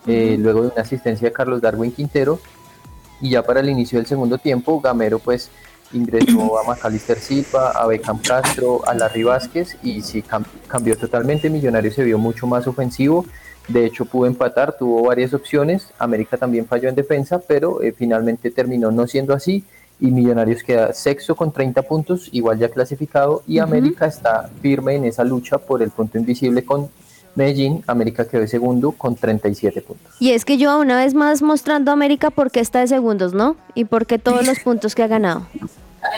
eh, 0.06 0.36
luego 0.38 0.62
de 0.62 0.68
una 0.68 0.82
asistencia 0.82 1.28
de 1.28 1.32
Carlos 1.32 1.60
Darwin 1.60 1.92
Quintero, 1.92 2.38
y 3.20 3.30
ya 3.30 3.42
para 3.42 3.60
el 3.60 3.68
inicio 3.70 3.98
del 3.98 4.06
segundo 4.06 4.38
tiempo, 4.38 4.80
Gamero 4.80 5.18
pues 5.18 5.50
ingresó 5.92 6.58
a 6.58 6.64
Macalister 6.64 7.18
Silva, 7.18 7.70
a 7.70 7.86
Beckham 7.86 8.18
Castro, 8.18 8.82
a 8.86 8.92
Larry 8.94 9.22
Vázquez 9.22 9.76
y 9.82 10.02
sí 10.02 10.22
cam- 10.22 10.44
cambió 10.68 10.96
totalmente, 10.98 11.48
Millonarios 11.48 11.94
se 11.94 12.04
vio 12.04 12.18
mucho 12.18 12.46
más 12.46 12.66
ofensivo, 12.66 13.24
de 13.68 13.86
hecho 13.86 14.04
pudo 14.04 14.26
empatar, 14.26 14.76
tuvo 14.76 15.02
varias 15.04 15.32
opciones, 15.32 15.88
América 15.98 16.36
también 16.36 16.66
falló 16.66 16.88
en 16.88 16.94
defensa, 16.94 17.38
pero 17.38 17.82
eh, 17.82 17.94
finalmente 17.96 18.50
terminó 18.50 18.90
no 18.90 19.06
siendo 19.06 19.32
así 19.32 19.64
y 19.98 20.06
Millonarios 20.06 20.62
queda 20.62 20.92
sexto 20.92 21.34
con 21.34 21.52
30 21.52 21.82
puntos, 21.82 22.28
igual 22.32 22.58
ya 22.58 22.68
clasificado, 22.68 23.42
y. 23.46 23.58
América 23.58 24.06
está 24.06 24.50
firme 24.60 24.94
en 24.94 25.04
esa 25.04 25.24
lucha 25.24 25.58
por 25.58 25.82
el 25.82 25.90
punto 25.90 26.18
invisible 26.18 26.64
con 26.64 26.88
Medellín, 27.36 27.84
América 27.86 28.26
quedó 28.26 28.40
de 28.40 28.48
segundo 28.48 28.92
con 28.92 29.14
37 29.14 29.82
puntos. 29.82 30.14
Y 30.18 30.30
es 30.30 30.44
que 30.44 30.56
yo 30.56 30.78
una 30.80 30.96
vez 30.96 31.14
más 31.14 31.42
mostrando 31.42 31.90
a 31.90 31.94
América 31.94 32.30
por 32.30 32.50
qué 32.50 32.60
está 32.60 32.80
de 32.80 32.88
segundos, 32.88 33.34
¿no? 33.34 33.56
Y 33.74 33.84
por 33.84 34.06
qué 34.06 34.18
todos 34.18 34.46
los 34.46 34.58
puntos 34.64 34.94
que 34.94 35.02
ha 35.02 35.06
ganado. 35.06 35.46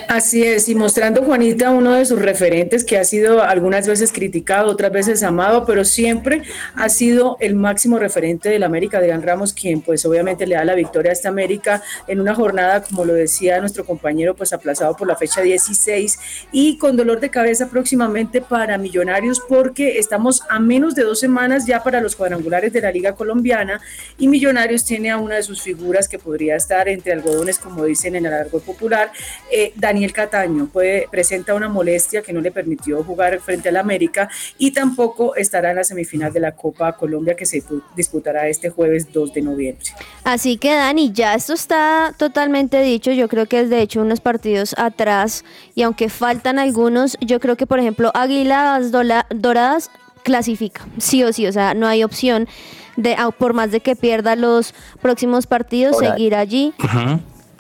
Así 0.09 0.43
es, 0.43 0.69
y 0.69 0.75
mostrando 0.75 1.23
Juanita 1.23 1.71
uno 1.71 1.93
de 1.93 2.05
sus 2.05 2.21
referentes 2.21 2.85
que 2.85 2.99
ha 2.99 3.05
sido 3.05 3.43
algunas 3.43 3.87
veces 3.87 4.13
criticado, 4.13 4.71
otras 4.71 4.93
veces 4.93 5.23
amado, 5.23 5.65
pero 5.67 5.85
siempre 5.85 6.43
ha 6.75 6.89
sido 6.89 7.37
el 7.41 7.55
máximo 7.55 7.99
referente 7.99 8.49
del 8.49 8.63
América, 8.63 8.99
Adrián 8.99 9.23
Ramos, 9.23 9.53
quien 9.53 9.81
pues 9.81 10.05
obviamente 10.05 10.47
le 10.47 10.55
da 10.55 10.65
la 10.65 10.75
victoria 10.75 11.11
a 11.11 11.13
esta 11.13 11.29
América 11.29 11.83
en 12.07 12.21
una 12.21 12.35
jornada, 12.35 12.83
como 12.83 13.05
lo 13.05 13.15
decía 13.15 13.61
nuestro 13.61 13.85
compañero, 13.85 14.35
pues 14.35 14.53
aplazado 14.53 14.97
por 14.97 15.09
la 15.09 15.17
fecha 15.17 15.43
16 15.43 16.19
y 16.53 16.79
con 16.79 16.97
dolor 16.97 17.21
de 17.21 17.31
cabeza 17.31 17.69
próximamente 17.69 18.41
para 18.41 18.79
Millonarios 18.79 19.41
porque 19.41 19.99
estamos 19.99 20.43
a 20.49 20.59
menos 20.59 20.95
de 20.95 21.03
dos 21.03 21.21
semanas 21.21 21.67
ya 21.67 21.83
para 21.83 22.01
los 22.01 22.17
cuadrangulares 22.17 22.73
de 22.73 22.81
la 22.81 22.93
Liga 22.93 23.15
Colombiana 23.15 23.81
y 24.19 24.29
Millonarios 24.29 24.85
tiene 24.85 25.11
a 25.11 25.19
una 25.19 25.37
de 25.37 25.43
sus 25.43 25.63
figuras 25.63 26.09
que 26.09 26.19
podría 26.19 26.57
estar 26.57 26.89
entre 26.89 27.13
algodones, 27.13 27.59
como 27.59 27.85
dicen 27.85 28.17
en 28.17 28.27
el 28.27 28.33
argot 28.33 28.63
popular, 28.65 29.11
eh, 29.51 29.73
Daniel 29.79 30.13
Cataño 30.13 30.67
puede, 30.67 31.09
presenta 31.11 31.55
una 31.55 31.69
molestia 31.69 32.23
que 32.23 32.33
no 32.33 32.41
le 32.41 32.51
permitió 32.51 33.03
jugar 33.05 33.39
frente 33.41 33.69
al 33.69 33.77
América 33.77 34.29
y 34.59 34.73
tampoco 34.73 35.37
estará 35.37 35.71
en 35.71 35.77
la 35.77 35.85
semifinal 35.85 36.33
de 36.33 36.41
la 36.41 36.53
Copa 36.53 36.93
Colombia 36.93 37.37
que 37.37 37.47
se 37.47 37.63
disputará 37.95 38.49
este 38.49 38.71
jueves 38.71 39.13
2 39.13 39.33
de 39.33 39.43
noviembre. 39.43 39.85
Así 40.25 40.57
que 40.57 40.75
Dani, 40.75 41.13
ya 41.13 41.35
esto 41.35 41.53
está 41.53 42.13
totalmente 42.17 42.83
dicho, 42.83 43.13
yo 43.13 43.29
creo 43.29 43.47
que 43.47 43.61
es 43.61 43.71
de 43.71 43.81
hecho 43.81 44.01
unos 44.01 44.21
partidos 44.21 44.75
atrás 44.77 45.45
y 45.75 45.83
aunque 45.83 46.09
faltan 46.09 46.59
algunos, 46.59 47.17
yo 47.21 47.39
creo 47.39 47.57
que 47.57 47.67
por 47.67 47.79
ejemplo 47.79 48.11
Águilas 48.15 48.91
Doradas 48.91 49.91
clasifica, 50.25 50.87
sí 50.99 51.23
o 51.23 51.33
sí, 51.33 51.47
o 51.47 51.53
sea, 51.53 51.75
no 51.75 51.87
hay 51.87 52.03
opción 52.03 52.49
de, 52.97 53.17
por 53.39 53.55
más 53.55 53.71
de 53.71 53.79
que 53.79 53.95
pierda 53.95 54.35
los 54.35 54.75
próximos 55.01 55.47
partidos, 55.47 55.97
seguir 55.99 56.35
allí. 56.35 56.75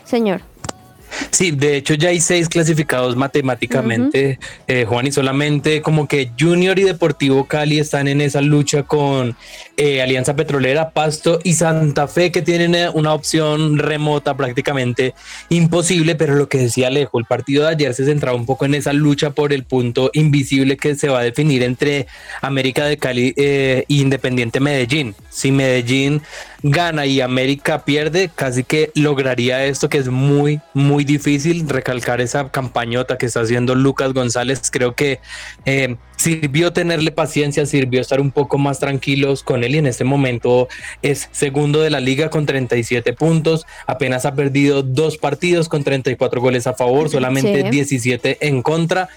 Señor. 0.04 0.42
Sí, 1.30 1.50
de 1.50 1.76
hecho 1.76 1.94
ya 1.94 2.10
hay 2.10 2.20
seis 2.20 2.48
clasificados 2.48 3.16
matemáticamente, 3.16 4.38
eh, 4.66 4.84
Juan, 4.86 5.06
y 5.06 5.12
solamente 5.12 5.82
como 5.82 6.08
que 6.08 6.30
Junior 6.38 6.78
y 6.78 6.84
Deportivo 6.84 7.44
Cali 7.44 7.78
están 7.78 8.08
en 8.08 8.20
esa 8.20 8.40
lucha 8.40 8.82
con 8.82 9.36
eh, 9.76 10.02
Alianza 10.02 10.34
Petrolera, 10.36 10.90
Pasto 10.90 11.38
y 11.44 11.54
Santa 11.54 12.08
Fe, 12.08 12.32
que 12.32 12.42
tienen 12.42 12.74
eh, 12.74 12.88
una 12.92 13.14
opción 13.14 13.78
remota 13.78 14.36
prácticamente 14.36 15.14
imposible, 15.48 16.14
pero 16.14 16.34
lo 16.34 16.48
que 16.48 16.58
decía 16.58 16.88
Alejo, 16.88 17.18
el 17.18 17.24
partido 17.24 17.64
de 17.64 17.70
ayer 17.70 17.94
se 17.94 18.04
centraba 18.04 18.36
un 18.36 18.46
poco 18.46 18.64
en 18.64 18.74
esa 18.74 18.92
lucha 18.92 19.30
por 19.30 19.52
el 19.52 19.64
punto 19.64 20.10
invisible 20.14 20.76
que 20.76 20.94
se 20.94 21.08
va 21.08 21.20
a 21.20 21.22
definir 21.22 21.62
entre 21.62 22.06
América 22.40 22.84
de 22.86 22.96
Cali 22.96 23.34
e 23.36 23.84
Independiente 23.88 24.60
Medellín. 24.60 25.14
Si 25.30 25.52
Medellín 25.52 26.22
gana 26.62 27.06
y 27.06 27.20
América 27.20 27.84
pierde, 27.84 28.30
casi 28.34 28.64
que 28.64 28.90
lograría 28.94 29.64
esto 29.64 29.88
que 29.88 29.98
es 29.98 30.08
muy, 30.08 30.60
muy 30.74 30.97
difícil 31.04 31.68
recalcar 31.68 32.20
esa 32.20 32.50
campañota 32.50 33.18
que 33.18 33.26
está 33.26 33.40
haciendo 33.40 33.74
Lucas 33.74 34.12
González. 34.12 34.70
Creo 34.70 34.94
que 34.94 35.20
eh, 35.64 35.96
sirvió 36.16 36.72
tenerle 36.72 37.12
paciencia, 37.12 37.64
sirvió 37.66 38.00
estar 38.00 38.20
un 38.20 38.30
poco 38.30 38.58
más 38.58 38.80
tranquilos 38.80 39.42
con 39.42 39.64
él 39.64 39.74
y 39.74 39.78
en 39.78 39.86
este 39.86 40.04
momento 40.04 40.68
es 41.02 41.28
segundo 41.32 41.80
de 41.80 41.90
la 41.90 42.00
liga 42.00 42.28
con 42.28 42.44
37 42.46 43.12
puntos, 43.12 43.66
apenas 43.86 44.26
ha 44.26 44.34
perdido 44.34 44.82
dos 44.82 45.16
partidos 45.16 45.68
con 45.68 45.84
34 45.84 46.40
goles 46.40 46.66
a 46.66 46.74
favor, 46.74 47.08
solamente 47.08 47.70
17 47.70 48.38
en 48.46 48.62
contra. 48.62 49.08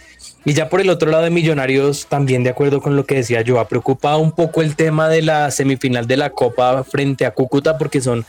Y 0.46 0.54
ya 0.54 0.70
por 0.70 0.82
el 0.82 0.90
otro 0.90 1.12
lado 1.12 1.24
de 1.24 1.30
Millonarios, 1.30 2.08
también 2.08 2.44
de 2.44 2.50
acuerdo 2.50 2.82
con 2.82 2.96
lo 2.96 3.06
que 3.06 3.16
decía 3.16 3.42
yo, 3.42 3.60
ha 3.60 3.68
preocupado 3.68 4.20
un 4.20 4.32
poco 4.32 4.62
el 4.62 4.76
tema 4.76 5.08
de 5.08 5.22
la 5.22 5.52
semifinal 5.52 6.08
de 6.08 6.18
la 6.18 6.32
Copa 6.32 6.84
frente 6.84 7.26
a 7.26 7.32
Cúcuta 7.32 7.78
porque 7.78 8.02
son 8.02 8.26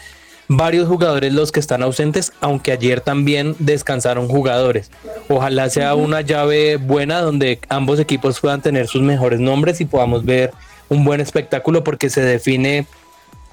varios 0.48 0.88
jugadores 0.88 1.32
los 1.32 1.52
que 1.52 1.60
están 1.60 1.82
ausentes, 1.82 2.32
aunque 2.40 2.72
ayer 2.72 3.00
también 3.00 3.54
descansaron 3.58 4.28
jugadores. 4.28 4.90
Ojalá 5.28 5.70
sea 5.70 5.94
una 5.94 6.20
llave 6.20 6.76
buena 6.76 7.20
donde 7.20 7.60
ambos 7.68 7.98
equipos 8.00 8.40
puedan 8.40 8.62
tener 8.62 8.86
sus 8.86 9.02
mejores 9.02 9.40
nombres 9.40 9.80
y 9.80 9.84
podamos 9.84 10.24
ver 10.24 10.52
un 10.88 11.04
buen 11.04 11.20
espectáculo 11.20 11.84
porque 11.84 12.10
se 12.10 12.22
define 12.22 12.86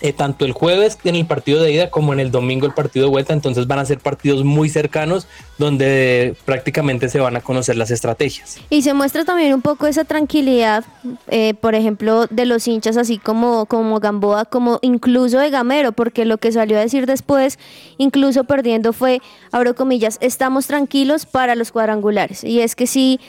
eh, 0.02 0.14
tanto 0.14 0.46
el 0.46 0.54
jueves 0.54 0.98
en 1.04 1.16
el 1.16 1.26
partido 1.26 1.62
de 1.62 1.72
ida 1.72 1.90
como 1.90 2.14
en 2.14 2.20
el 2.20 2.32
domingo 2.32 2.66
el 2.66 2.74
partido 2.74 3.06
de 3.06 3.12
vuelta. 3.12 3.34
Entonces 3.34 3.68
van 3.68 3.80
a 3.80 3.86
ser 3.86 4.00
partidos 4.00 4.44
muy 4.44 4.70
cercanos 4.70 5.28
donde 5.58 6.36
prácticamente 6.46 7.10
se 7.10 7.20
van 7.20 7.36
a 7.36 7.42
conocer 7.42 7.76
las 7.76 7.92
estrategias. 7.92 8.58
Y 8.70 8.82
se 8.82 8.94
muestra 8.94 9.26
también 9.26 9.54
un 9.54 9.62
poco 9.62 9.88
esa 9.88 10.06
tranquilidad, 10.06 10.86
eh, 11.28 11.54
por 11.56 11.76
ejemplo, 11.76 12.28
de 12.28 12.46
los 12.46 12.68
hinchas, 12.68 12.98
así 12.98 13.18
como, 13.18 13.66
como 13.66 14.00
Gamboa, 14.00 14.46
como 14.46 14.80
incluso 14.82 15.38
de 15.38 15.50
Gamero, 15.50 15.92
porque 15.92 16.26
lo 16.26 16.38
que 16.38 16.52
salió 16.52 16.78
a 16.78 16.82
decir 16.82 17.06
después, 17.06 17.60
incluso 17.98 18.46
perdiendo, 18.46 18.94
fue, 18.94 19.22
abro 19.52 19.76
comillas, 19.76 20.18
estamos 20.22 20.68
tranquilos 20.68 21.26
para 21.26 21.56
los 21.56 21.72
cuadrangulares. 21.72 22.44
Y 22.44 22.62
es 22.62 22.76
que 22.76 22.88
sí 22.88 23.20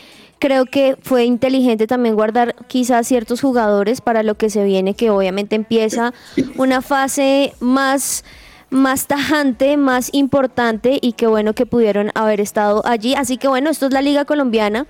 creo 0.41 0.67
que 0.67 0.97
fue 1.01 1.25
inteligente 1.25 1.87
también 1.87 2.17
guardar 2.17 2.57
quizás 2.67 3.07
ciertos 3.07 3.41
jugadores 3.41 4.01
para 4.01 4.25
lo 4.25 4.35
que 4.35 4.51
se 4.51 4.65
viene, 4.65 4.95
que 4.95 5.11
obviamente 5.11 5.55
empieza 5.55 6.13
una 6.57 6.83
fase 6.83 7.53
más 7.61 8.25
más 8.71 9.09
tajante, 9.09 9.77
más 9.77 10.11
importante 10.13 10.99
y 11.01 11.13
qué 11.15 11.27
bueno 11.27 11.55
que 11.55 11.67
pudieron 11.67 12.13
haber 12.15 12.41
estado 12.41 12.87
allí. 12.87 13.15
Así 13.15 13.37
que 13.37 13.49
bueno, 13.49 13.69
esto 13.69 13.87
es 13.87 13.93
la 13.93 14.01
Liga 14.01 14.25
Colombiana. 14.25 14.87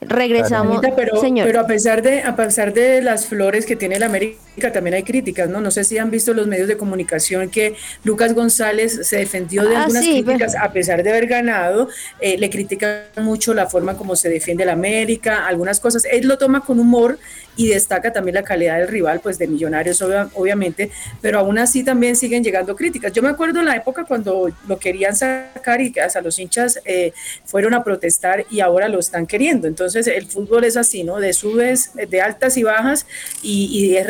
Regresamos, 0.00 0.80
pero, 0.96 1.20
señor. 1.20 1.46
Pero 1.46 1.60
a 1.60 1.66
pesar 1.68 2.02
de 2.02 2.22
a 2.22 2.34
pesar 2.34 2.74
de 2.74 3.00
las 3.00 3.26
flores 3.26 3.64
que 3.64 3.76
tiene 3.76 3.94
el 3.94 4.02
América, 4.02 4.36
también 4.72 4.94
hay 4.94 5.02
críticas, 5.02 5.48
¿no? 5.48 5.60
No 5.60 5.70
sé 5.70 5.82
si 5.84 5.96
han 5.98 6.10
visto 6.10 6.34
los 6.34 6.46
medios 6.46 6.68
de 6.68 6.76
comunicación 6.76 7.48
que 7.50 7.74
Lucas 8.04 8.34
González 8.34 9.06
se 9.08 9.16
defendió 9.16 9.64
de 9.66 9.74
Ah, 9.76 9.82
algunas 9.84 10.04
sí, 10.04 10.22
críticas 10.22 10.54
a 10.56 10.72
pesar 10.72 11.02
de 11.02 11.10
haber 11.10 11.26
ganado. 11.26 11.88
eh, 12.20 12.36
le 12.38 12.50
critican 12.50 13.02
mucho 13.16 13.54
la 13.54 13.66
forma 13.68 13.96
como 13.96 14.14
se 14.16 14.28
defiende 14.28 14.64
el 14.64 14.68
América, 14.70 15.46
algunas 15.46 15.80
cosas. 15.80 16.04
Él 16.10 16.26
lo 16.28 16.36
toma 16.38 16.60
con 16.60 16.78
humor 16.78 17.18
y 17.56 17.68
destaca 17.68 18.12
también 18.12 18.34
la 18.36 18.42
calidad 18.44 18.78
del 18.78 18.88
rival, 18.88 19.20
pues 19.20 19.38
de 19.38 19.46
Millonarios 19.46 20.00
obvia- 20.02 20.30
obviamente, 20.34 20.90
pero 21.20 21.38
aún 21.38 21.58
así 21.58 21.82
también 21.84 22.16
siguen 22.16 22.42
llegando 22.42 22.74
críticas. 22.74 23.12
Yo 23.12 23.22
me 23.22 23.28
acuerdo 23.28 23.60
en 23.60 23.66
la 23.66 23.76
época 23.76 24.04
cuando 24.04 24.50
lo 24.66 24.78
querían 24.78 25.14
sacar 25.14 25.80
y 25.82 25.92
que 25.92 26.00
hasta 26.00 26.20
los 26.22 26.38
hinchas 26.38 26.80
eh, 26.86 27.12
fueron 27.44 27.74
a 27.74 27.84
protestar 27.84 28.46
y 28.50 28.60
ahora 28.60 28.88
lo 28.88 28.98
están 28.98 29.26
queriendo. 29.26 29.68
Entonces 29.68 30.06
el 30.06 30.26
fútbol 30.26 30.64
es 30.64 30.76
así, 30.78 31.04
¿no? 31.04 31.20
De 31.20 31.32
subes, 31.34 31.90
de 31.94 32.20
altas 32.22 32.56
y 32.56 32.62
bajas 32.62 33.06
y, 33.42 33.66
y 33.66 33.96
es 33.96 34.06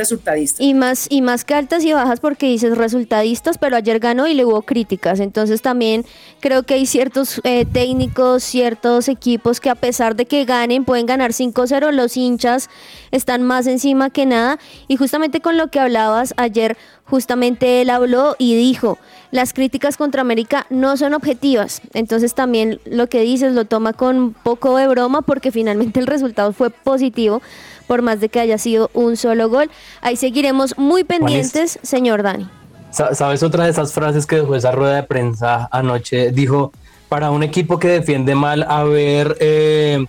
Y 0.61 0.75
más, 0.75 1.07
y 1.11 1.23
más 1.23 1.45
que 1.45 1.55
altas 1.55 1.85
y 1.85 1.93
bajas 1.93 2.21
porque 2.21 2.47
dices 2.47 2.77
resultadistas, 2.77 3.59
pero 3.59 3.77
ayer 3.77 3.99
ganó 3.99 4.27
y 4.27 4.35
le 4.35 4.45
hubo 4.45 4.63
críticas. 4.63 5.21
Entonces 5.21 5.63
también 5.63 6.05
creo 6.41 6.63
que 6.63 6.75
hay 6.75 6.87
ciertos 6.87 7.41
eh, 7.45 7.65
técnicos, 7.65 8.43
ciertos 8.43 9.09
equipos 9.09 9.61
que 9.61 9.71
a 9.71 9.75
pesar 9.75 10.17
de 10.17 10.27
que 10.27 10.45
ganen, 10.45 10.85
pueden 10.85 11.07
ganar 11.07 11.33
5-0, 11.33 11.93
los 11.93 12.17
hinchas 12.17 12.71
están 13.11 13.43
más 13.43 13.67
encima 13.67 14.11
que 14.11 14.27
nada. 14.27 14.59
Y 14.89 14.97
justamente 14.97 15.41
con 15.41 15.57
lo 15.57 15.69
que 15.69 15.81
hablabas 15.81 16.35
ayer, 16.37 16.77
justamente 17.05 17.83
él 17.83 17.91
habló 17.91 18.37
y 18.39 18.57
dijo, 18.57 18.99
las 19.31 19.53
críticas 19.53 19.97
contra 19.97 20.23
América 20.23 20.67
no 20.71 20.97
son 20.97 21.15
objetivas. 21.15 21.83
Entonces 21.95 22.35
también 22.35 22.81
lo 22.85 23.09
que 23.09 23.21
dices 23.21 23.55
lo 23.55 23.65
toma 23.65 23.93
con 23.93 24.17
un 24.17 24.33
poco 24.35 24.77
de 24.77 24.87
broma 24.89 25.23
porque 25.23 25.51
finalmente 25.51 26.01
el 26.01 26.07
resultado 26.07 26.53
fue 26.53 26.71
positivo, 26.71 27.43
por 27.93 28.01
más 28.01 28.21
de 28.21 28.31
que 28.31 28.41
haya 28.41 28.57
sido 28.57 28.91
un 28.95 29.19
solo 29.19 29.51
gol. 29.51 29.71
Ahí 30.01 30.17
seguiremos 30.17 30.79
muy 30.79 31.05
pendientes, 31.05 31.79
señor 31.83 32.23
Dani. 32.23 32.49
Sa- 32.91 33.15
¿Sabes 33.15 33.43
otra 33.43 33.65
de 33.65 33.71
esas 33.71 33.93
frases 33.93 34.25
que 34.25 34.37
dejó 34.37 34.55
esa 34.57 34.73
rueda 34.73 34.97
de 34.97 35.03
prensa 35.03 35.69
anoche? 35.71 36.31
Dijo, 36.33 36.73
para 37.11 37.31
un 37.31 37.43
equipo 37.43 37.79
que 37.79 37.89
defiende 37.89 38.35
mal 38.35 38.63
haber 38.63 39.37
eh, 39.41 40.07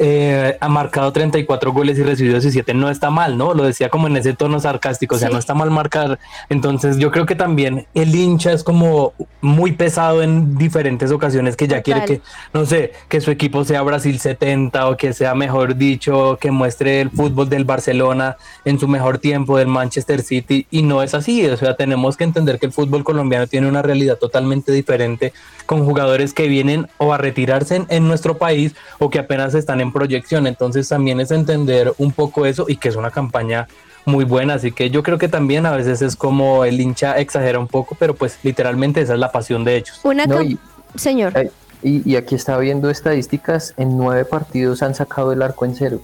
eh, 0.00 0.56
ha 0.60 0.68
marcado 0.68 1.12
34 1.12 1.72
goles 1.72 1.98
y 1.98 2.02
recibido 2.02 2.34
17, 2.34 2.72
no 2.74 2.88
está 2.90 3.10
mal, 3.10 3.36
¿no? 3.36 3.54
Lo 3.54 3.64
decía 3.64 3.88
como 3.88 4.06
en 4.06 4.16
ese 4.16 4.32
tono 4.32 4.60
sarcástico, 4.60 5.16
o 5.16 5.18
sea, 5.18 5.28
Sí. 5.28 5.32
no 5.34 5.38
está 5.38 5.54
mal 5.54 5.70
marcar. 5.70 6.18
Entonces 6.48 6.98
yo 6.98 7.10
creo 7.10 7.26
que 7.26 7.34
también 7.34 7.86
el 7.94 8.14
hincha 8.14 8.52
es 8.52 8.62
como 8.62 9.12
muy 9.40 9.72
pesado 9.72 10.22
en 10.22 10.56
diferentes 10.56 11.10
ocasiones 11.10 11.56
que 11.56 11.68
ya 11.68 11.82
quiere 11.82 12.04
que, 12.04 12.20
no 12.52 12.64
sé, 12.66 12.92
que 13.08 13.20
su 13.20 13.30
equipo 13.30 13.64
sea 13.64 13.82
Brasil 13.82 14.18
70 14.18 14.88
o 14.88 14.96
que 14.96 15.12
sea, 15.12 15.34
mejor 15.34 15.76
dicho, 15.76 16.38
que 16.40 16.50
muestre 16.50 17.00
el 17.00 17.10
fútbol 17.10 17.48
del 17.48 17.64
Barcelona 17.64 18.36
en 18.64 18.78
su 18.78 18.88
mejor 18.88 19.18
tiempo, 19.18 19.56
del 19.58 19.68
Manchester 19.68 20.22
City, 20.22 20.66
y 20.70 20.82
no 20.82 21.02
es 21.02 21.14
así. 21.14 21.44
O 21.46 21.56
sea, 21.56 21.76
tenemos 21.76 22.16
que 22.16 22.24
entender 22.24 22.58
que 22.58 22.66
el 22.66 22.72
fútbol 22.72 23.04
colombiano 23.04 23.46
tiene 23.46 23.68
una 23.68 23.82
realidad 23.82 24.16
totalmente 24.18 24.72
diferente 24.72 25.32
con 25.66 25.84
jugadores 25.84 26.32
que 26.32 26.48
vienen 26.48 26.88
o 26.98 27.12
a 27.12 27.18
retirarse 27.18 27.76
en, 27.76 27.86
en 27.88 28.08
nuestro 28.08 28.38
país 28.38 28.74
o 28.98 29.10
que 29.10 29.18
apenas 29.18 29.54
están 29.54 29.80
en 29.80 29.87
proyección. 29.92 30.46
Entonces 30.46 30.88
también 30.88 31.20
es 31.20 31.30
entender 31.30 31.92
un 31.98 32.12
poco 32.12 32.46
eso 32.46 32.66
y 32.68 32.76
que 32.76 32.88
es 32.88 32.96
una 32.96 33.10
campaña 33.10 33.66
muy 34.04 34.24
buena, 34.24 34.54
así 34.54 34.72
que 34.72 34.88
yo 34.88 35.02
creo 35.02 35.18
que 35.18 35.28
también 35.28 35.66
a 35.66 35.72
veces 35.72 36.00
es 36.00 36.16
como 36.16 36.64
el 36.64 36.80
hincha 36.80 37.18
exagera 37.18 37.58
un 37.58 37.68
poco, 37.68 37.94
pero 37.98 38.14
pues 38.14 38.38
literalmente 38.42 39.02
esa 39.02 39.12
es 39.14 39.18
la 39.18 39.30
pasión 39.30 39.64
de 39.64 39.76
ellos. 39.76 40.00
Una 40.02 40.24
No, 40.24 40.40
y- 40.42 40.58
Señor. 40.94 41.32
Ay, 41.36 41.50
Y, 41.82 42.10
y 42.10 42.16
aquí 42.16 42.34
está 42.34 42.56
viendo 42.58 42.88
estadísticas, 42.90 43.74
en 43.76 43.96
nueve 43.98 44.24
partidos 44.24 44.82
han 44.82 44.94
sacado 44.94 45.30
el 45.32 45.42
arco 45.42 45.64
en 45.66 45.76
cero. 45.76 46.00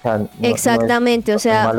O 0.00 0.02
sea, 0.02 0.18
no- 0.18 0.24
no 0.24 0.28
es- 0.48 0.50
Exactamente, 0.52 1.34
o 1.34 1.38
sea. 1.38 1.70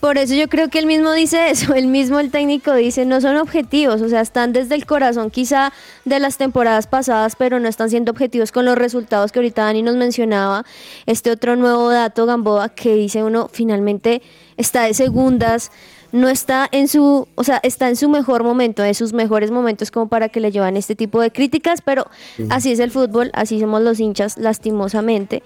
Por 0.00 0.18
eso 0.18 0.34
yo 0.34 0.48
creo 0.48 0.68
que 0.68 0.78
él 0.78 0.86
mismo 0.86 1.10
dice 1.12 1.48
eso, 1.50 1.74
el 1.74 1.86
mismo 1.86 2.20
el 2.20 2.30
técnico 2.30 2.74
dice, 2.74 3.06
no 3.06 3.20
son 3.20 3.36
objetivos, 3.36 4.02
o 4.02 4.08
sea, 4.08 4.20
están 4.20 4.52
desde 4.52 4.74
el 4.74 4.84
corazón 4.84 5.30
quizá 5.30 5.72
de 6.04 6.18
las 6.20 6.36
temporadas 6.36 6.86
pasadas, 6.86 7.34
pero 7.36 7.60
no 7.60 7.68
están 7.68 7.88
siendo 7.88 8.12
objetivos 8.12 8.52
con 8.52 8.64
los 8.66 8.76
resultados 8.76 9.32
que 9.32 9.38
ahorita 9.38 9.64
Dani 9.64 9.82
nos 9.82 9.96
mencionaba. 9.96 10.64
Este 11.06 11.30
otro 11.30 11.56
nuevo 11.56 11.88
dato, 11.90 12.26
Gamboa, 12.26 12.68
que 12.68 12.94
dice 12.94 13.22
uno, 13.22 13.48
finalmente 13.50 14.20
está 14.58 14.82
de 14.82 14.92
segundas, 14.94 15.70
no 16.12 16.28
está 16.28 16.68
en 16.72 16.88
su, 16.88 17.26
o 17.36 17.42
sea, 17.44 17.58
está 17.62 17.88
en 17.88 17.96
su 17.96 18.10
mejor 18.10 18.44
momento, 18.44 18.84
en 18.84 18.94
sus 18.94 19.14
mejores 19.14 19.50
momentos 19.50 19.90
como 19.90 20.08
para 20.08 20.28
que 20.28 20.40
le 20.40 20.50
llevan 20.52 20.76
este 20.76 20.94
tipo 20.94 21.22
de 21.22 21.30
críticas, 21.30 21.80
pero 21.82 22.06
así 22.50 22.70
es 22.70 22.80
el 22.80 22.90
fútbol, 22.90 23.30
así 23.32 23.58
somos 23.58 23.80
los 23.80 23.98
hinchas, 23.98 24.36
lastimosamente. 24.36 25.42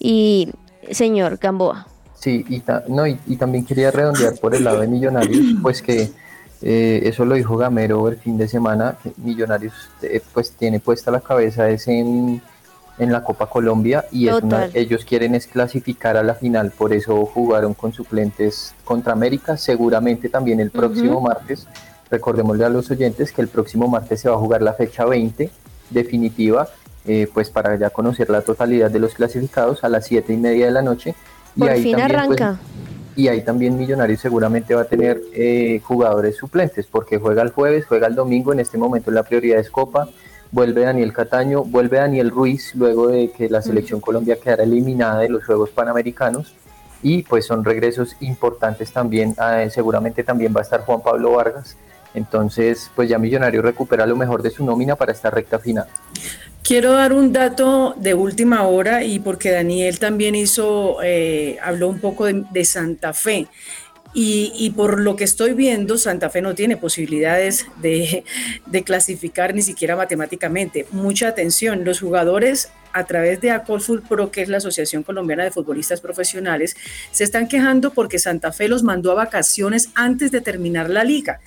Y, 0.00 0.48
señor 0.90 1.38
Gamboa. 1.38 1.86
Sí, 2.14 2.44
y, 2.48 2.60
ta- 2.60 2.84
no, 2.88 3.06
y, 3.06 3.18
y 3.26 3.36
también 3.36 3.64
quería 3.64 3.90
redondear 3.90 4.34
por 4.40 4.54
el 4.54 4.64
lado 4.64 4.80
de 4.80 4.88
Millonarios, 4.88 5.38
pues 5.62 5.82
que 5.82 6.10
eh, 6.62 7.00
eso 7.04 7.24
lo 7.24 7.36
dijo 7.36 7.56
Gamero 7.56 8.08
el 8.08 8.16
fin 8.16 8.36
de 8.36 8.48
semana, 8.48 8.96
Millonarios 9.18 9.74
eh, 10.02 10.20
pues 10.32 10.50
tiene 10.52 10.80
puesta 10.80 11.10
la 11.12 11.20
cabeza 11.20 11.68
es 11.70 11.86
en, 11.86 12.42
en 12.98 13.12
la 13.12 13.22
Copa 13.22 13.46
Colombia 13.48 14.04
y 14.10 14.26
es 14.26 14.34
una- 14.42 14.64
Total. 14.66 14.70
ellos 14.74 15.04
quieren 15.04 15.36
es 15.36 15.46
clasificar 15.46 16.16
a 16.16 16.24
la 16.24 16.34
final, 16.34 16.72
por 16.72 16.92
eso 16.92 17.24
jugaron 17.26 17.74
con 17.74 17.92
suplentes 17.92 18.74
contra 18.84 19.12
América, 19.12 19.56
seguramente 19.56 20.28
también 20.28 20.58
el 20.58 20.70
próximo 20.72 21.20
martes, 21.20 21.68
recordémosle 22.10 22.64
a 22.64 22.68
los 22.70 22.90
oyentes 22.90 23.30
que 23.30 23.42
el 23.42 23.48
próximo 23.48 23.86
martes 23.86 24.20
se 24.22 24.28
va 24.28 24.34
a 24.34 24.38
jugar 24.38 24.62
la 24.62 24.72
fecha 24.72 25.04
20 25.04 25.50
definitiva, 25.90 26.68
eh, 27.08 27.26
pues 27.32 27.50
para 27.50 27.74
ya 27.76 27.90
conocer 27.90 28.28
la 28.30 28.42
totalidad 28.42 28.90
de 28.90 28.98
los 28.98 29.14
clasificados 29.14 29.82
a 29.82 29.88
las 29.88 30.06
7 30.06 30.32
y 30.32 30.36
media 30.36 30.66
de 30.66 30.72
la 30.72 30.82
noche. 30.82 31.14
Y 31.56 31.60
Por 31.60 31.70
ahí 31.70 31.82
fin 31.82 31.96
también, 31.96 32.26
pues, 32.26 32.40
arranca. 32.40 32.60
y 33.16 33.28
ahí 33.28 33.42
también 33.42 33.76
Millonarios 33.76 34.20
seguramente 34.20 34.74
va 34.74 34.82
a 34.82 34.84
tener 34.84 35.20
eh, 35.32 35.80
jugadores 35.82 36.36
suplentes, 36.36 36.86
porque 36.86 37.18
juega 37.18 37.42
el 37.42 37.50
jueves, 37.50 37.86
juega 37.86 38.06
el 38.06 38.14
domingo, 38.14 38.52
en 38.52 38.60
este 38.60 38.78
momento 38.78 39.10
la 39.10 39.22
prioridad 39.22 39.58
es 39.58 39.70
Copa, 39.70 40.08
vuelve 40.52 40.82
Daniel 40.82 41.12
Cataño, 41.12 41.64
vuelve 41.64 41.96
Daniel 41.96 42.30
Ruiz, 42.30 42.74
luego 42.74 43.08
de 43.08 43.30
que 43.30 43.48
la 43.48 43.62
selección 43.62 44.00
Colombia 44.00 44.36
quedara 44.42 44.62
eliminada 44.64 45.20
de 45.20 45.30
los 45.30 45.44
Juegos 45.44 45.70
Panamericanos, 45.70 46.54
y 47.02 47.22
pues 47.22 47.46
son 47.46 47.64
regresos 47.64 48.16
importantes 48.20 48.92
también, 48.92 49.34
eh, 49.52 49.68
seguramente 49.70 50.22
también 50.24 50.54
va 50.54 50.60
a 50.60 50.62
estar 50.62 50.82
Juan 50.82 51.00
Pablo 51.00 51.32
Vargas, 51.32 51.76
entonces 52.14 52.90
pues 52.94 53.08
ya 53.08 53.18
Millonarios 53.18 53.64
recupera 53.64 54.06
lo 54.06 54.16
mejor 54.16 54.42
de 54.42 54.50
su 54.50 54.64
nómina 54.64 54.96
para 54.96 55.12
esta 55.12 55.30
recta 55.30 55.58
final. 55.58 55.86
Quiero 56.68 56.92
dar 56.92 57.14
un 57.14 57.32
dato 57.32 57.94
de 57.96 58.12
última 58.12 58.64
hora 58.64 59.02
y 59.02 59.20
porque 59.20 59.50
Daniel 59.50 59.98
también 59.98 60.34
hizo, 60.34 60.98
eh, 61.02 61.56
habló 61.62 61.88
un 61.88 61.98
poco 61.98 62.26
de, 62.26 62.64
Santa 62.66 63.14
Fe. 63.14 63.48
Y, 64.12 64.70
por 64.76 65.00
lo 65.00 65.16
que 65.16 65.24
estoy 65.24 65.54
viendo, 65.54 65.96
Santa 65.96 66.28
Fe 66.28 66.42
no 66.42 66.54
tiene 66.54 66.76
posibilidades 66.76 67.68
de, 67.80 68.22
de 68.66 68.84
clasificar 68.84 69.54
ni 69.54 69.62
siquiera 69.62 69.96
matemáticamente. 69.96 70.86
Mucha 70.90 71.28
atención, 71.28 71.86
los 71.86 72.00
jugadores 72.00 72.70
a 72.92 73.04
través 73.04 73.40
de 73.40 73.50
Acolful 73.50 74.02
Pro, 74.02 74.30
que 74.30 74.42
es 74.42 74.50
la 74.50 74.58
Asociación 74.58 75.02
Colombiana 75.02 75.44
de 75.44 75.50
Futbolistas 75.50 76.02
Profesionales, 76.02 76.76
se 77.12 77.24
están 77.24 77.48
quejando 77.48 77.94
porque 77.94 78.18
Santa 78.18 78.52
Fe 78.52 78.68
los 78.68 78.82
mandó 78.82 79.12
a 79.12 79.14
vacaciones 79.14 79.88
antes 79.94 80.32
de 80.32 80.42
terminar 80.42 80.90
la 80.90 81.04
liga. 81.04 81.40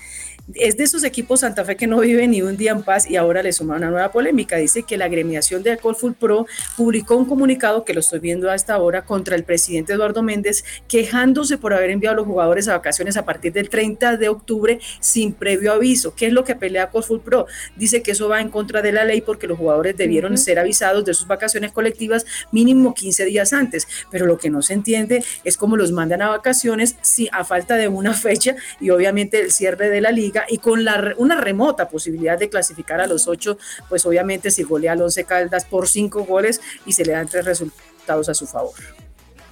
Es 0.56 0.78
de 0.78 0.84
esos 0.84 1.04
equipos 1.04 1.42
Santa 1.42 1.64
Fe 1.66 1.76
que 1.76 1.88
no 1.88 2.00
viven 2.00 2.32
ni 2.32 2.42
un 2.42 2.58
día 2.58 2.72
en 2.72 2.84
paz 2.84 3.10
y 3.10 3.16
ahora 3.16 3.44
le 3.44 3.54
suma 3.54 3.76
una 3.76 3.90
nueva 3.90 4.12
polémica. 4.12 4.58
Dice 4.58 4.84
que 4.84 4.98
la 4.98 5.06
agremiación 5.06 5.64
de 5.64 5.72
Alcohol 5.72 6.16
Pro 6.18 6.48
publicó 6.76 7.16
un 7.16 7.26
comunicado 7.26 7.86
que 7.86 7.94
lo 7.94 8.00
estoy 8.00 8.20
viendo 8.20 8.50
hasta 8.50 8.74
ahora 8.74 9.04
contra 9.04 9.36
el 9.36 9.44
presidente 9.44 9.94
Eduardo 9.94 10.24
Méndez, 10.24 10.64
quejándose 10.88 11.58
por 11.58 11.74
haber 11.74 11.92
enviado 11.92 12.14
a 12.14 12.18
los 12.18 12.26
jugadores 12.26 12.68
a 12.68 12.74
vacaciones 12.74 13.18
a 13.18 13.26
partir 13.26 13.54
del 13.54 13.70
30 13.70 14.18
de 14.18 14.30
octubre 14.30 14.80
sin 15.00 15.34
previo 15.34 15.74
aviso. 15.74 16.16
¿Qué 16.16 16.28
es 16.28 16.34
lo 16.34 16.44
que 16.44 16.56
pelea 16.56 16.84
Alcohol 16.84 17.22
Pro? 17.24 17.46
Dice 17.76 18.02
que 18.02 18.12
eso 18.12 18.28
va 18.28 18.42
en 18.42 18.50
contra 18.50 18.82
de 18.82 18.92
la 18.92 19.06
ley 19.06 19.22
porque 19.22 19.48
los 19.48 19.58
jugadores 19.58 19.96
debieron 19.96 20.38
ser 20.38 20.60
avisados 20.60 21.06
de 21.06 21.14
sus 21.14 21.28
vacaciones 21.28 21.72
colectivas 21.72 22.26
mínimo 22.52 22.94
15 22.94 23.26
días 23.26 23.54
antes. 23.54 23.88
Pero 24.10 24.26
lo 24.26 24.38
que 24.38 24.50
no 24.50 24.62
se 24.62 24.74
entiende 24.74 25.24
es 25.44 25.58
cómo 25.58 25.78
los 25.78 25.92
mandan 25.92 26.22
a 26.22 26.30
vacaciones 26.30 26.96
si, 27.02 27.30
a 27.32 27.44
falta 27.46 27.76
de 27.76 27.88
una 27.88 28.14
fecha 28.14 28.56
y 28.80 28.90
obviamente 28.90 29.40
el 29.40 29.52
cierre 29.52 29.90
de 29.90 30.02
la 30.02 30.12
liga 30.12 30.41
y 30.50 30.58
con 30.58 30.84
la, 30.84 31.14
una 31.18 31.40
remota 31.40 31.90
posibilidad 31.90 32.38
de 32.38 32.50
clasificar 32.50 33.02
a 33.02 33.08
los 33.08 33.28
ocho, 33.28 33.58
pues 33.90 34.06
obviamente 34.06 34.52
si 34.52 34.64
golea 34.64 34.94
al 34.94 35.02
Once 35.02 35.24
Caldas 35.24 35.66
por 35.66 35.88
cinco 35.88 36.24
goles 36.24 36.62
y 36.86 36.94
se 36.94 37.06
le 37.06 37.14
dan 37.14 37.28
tres 37.28 37.46
resultados 37.46 38.30
a 38.30 38.34
su 38.34 38.48
favor. 38.48 38.74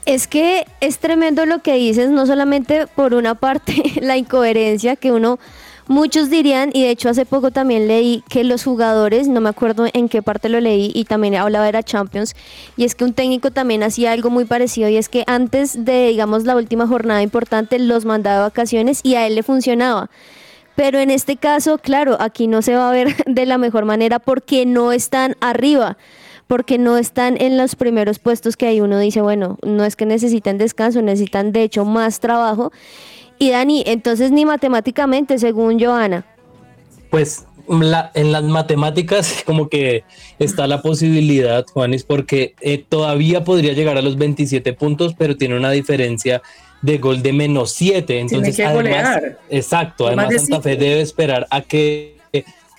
Es 0.05 0.27
que 0.27 0.65
es 0.81 0.97
tremendo 0.97 1.45
lo 1.45 1.59
que 1.59 1.75
dices, 1.75 2.09
no 2.09 2.25
solamente 2.25 2.87
por 2.87 3.13
una 3.13 3.35
parte 3.35 3.83
la 4.01 4.17
incoherencia 4.17 4.95
que 4.95 5.11
uno, 5.11 5.39
muchos 5.89 6.29
dirían, 6.29 6.69
y 6.73 6.83
de 6.83 6.91
hecho 6.91 7.09
hace 7.09 7.25
poco 7.25 7.51
también 7.51 7.87
leí 7.87 8.23
que 8.29 8.43
los 8.43 8.63
jugadores, 8.63 9.27
no 9.27 9.41
me 9.41 9.49
acuerdo 9.49 9.87
en 9.91 10.07
qué 10.07 10.21
parte 10.21 10.47
lo 10.47 10.61
leí, 10.61 10.91
y 10.95 11.03
también 11.03 11.35
hablaba 11.35 11.69
de 11.69 11.83
Champions, 11.83 12.35
y 12.77 12.85
es 12.85 12.95
que 12.95 13.03
un 13.03 13.13
técnico 13.13 13.51
también 13.51 13.83
hacía 13.83 14.11
algo 14.11 14.29
muy 14.29 14.45
parecido, 14.45 14.87
y 14.87 14.97
es 14.97 15.09
que 15.09 15.23
antes 15.27 15.83
de, 15.83 16.07
digamos, 16.07 16.43
la 16.45 16.55
última 16.55 16.87
jornada 16.87 17.21
importante, 17.21 17.79
los 17.79 18.05
mandaba 18.05 18.37
de 18.37 18.43
vacaciones 18.43 19.01
y 19.03 19.15
a 19.15 19.27
él 19.27 19.35
le 19.35 19.43
funcionaba. 19.43 20.09
Pero 20.79 20.99
en 20.99 21.11
este 21.11 21.35
caso, 21.35 21.77
claro, 21.77 22.15
aquí 22.21 22.47
no 22.47 22.61
se 22.61 22.73
va 22.73 22.87
a 22.87 22.93
ver 22.93 23.13
de 23.25 23.45
la 23.45 23.57
mejor 23.57 23.83
manera 23.83 24.17
porque 24.17 24.65
no 24.65 24.93
están 24.93 25.35
arriba, 25.41 25.97
porque 26.47 26.77
no 26.77 26.97
están 26.97 27.35
en 27.41 27.57
los 27.57 27.75
primeros 27.75 28.17
puestos 28.17 28.55
que 28.55 28.67
ahí 28.67 28.79
uno 28.79 28.97
dice, 28.97 29.19
bueno, 29.19 29.57
no 29.61 29.83
es 29.83 29.97
que 29.97 30.05
necesitan 30.05 30.57
descanso, 30.57 31.01
necesitan 31.01 31.51
de 31.51 31.63
hecho 31.63 31.83
más 31.83 32.21
trabajo. 32.21 32.71
Y 33.39 33.49
Dani, 33.49 33.83
entonces 33.87 34.31
ni 34.31 34.45
matemáticamente, 34.45 35.37
según 35.37 35.81
Joana. 35.83 36.25
Pues 37.09 37.45
la- 37.67 38.11
en 38.13 38.31
las 38.31 38.43
matemáticas 38.45 39.35
como 39.45 39.67
que 39.67 40.05
está 40.39 40.65
la 40.65 40.81
posibilidad, 40.81 41.65
Juanis, 41.73 42.05
porque 42.05 42.55
eh, 42.61 42.77
todavía 42.87 43.43
podría 43.43 43.73
llegar 43.73 43.97
a 43.97 44.01
los 44.01 44.15
27 44.17 44.71
puntos, 44.71 45.13
pero 45.17 45.35
tiene 45.35 45.57
una 45.57 45.71
diferencia 45.71 46.41
de 46.81 46.97
gol 46.97 47.21
de 47.21 47.33
menos 47.33 47.71
7. 47.71 48.19
Entonces, 48.19 48.55
que 48.55 48.63
además, 48.63 48.83
golear. 48.83 49.37
exacto, 49.49 50.03
Más 50.05 50.07
además 50.13 50.29
de 50.29 50.39
Santa 50.39 50.61
Fe 50.61 50.75
debe 50.75 51.01
esperar 51.01 51.47
a 51.49 51.61
que 51.61 52.15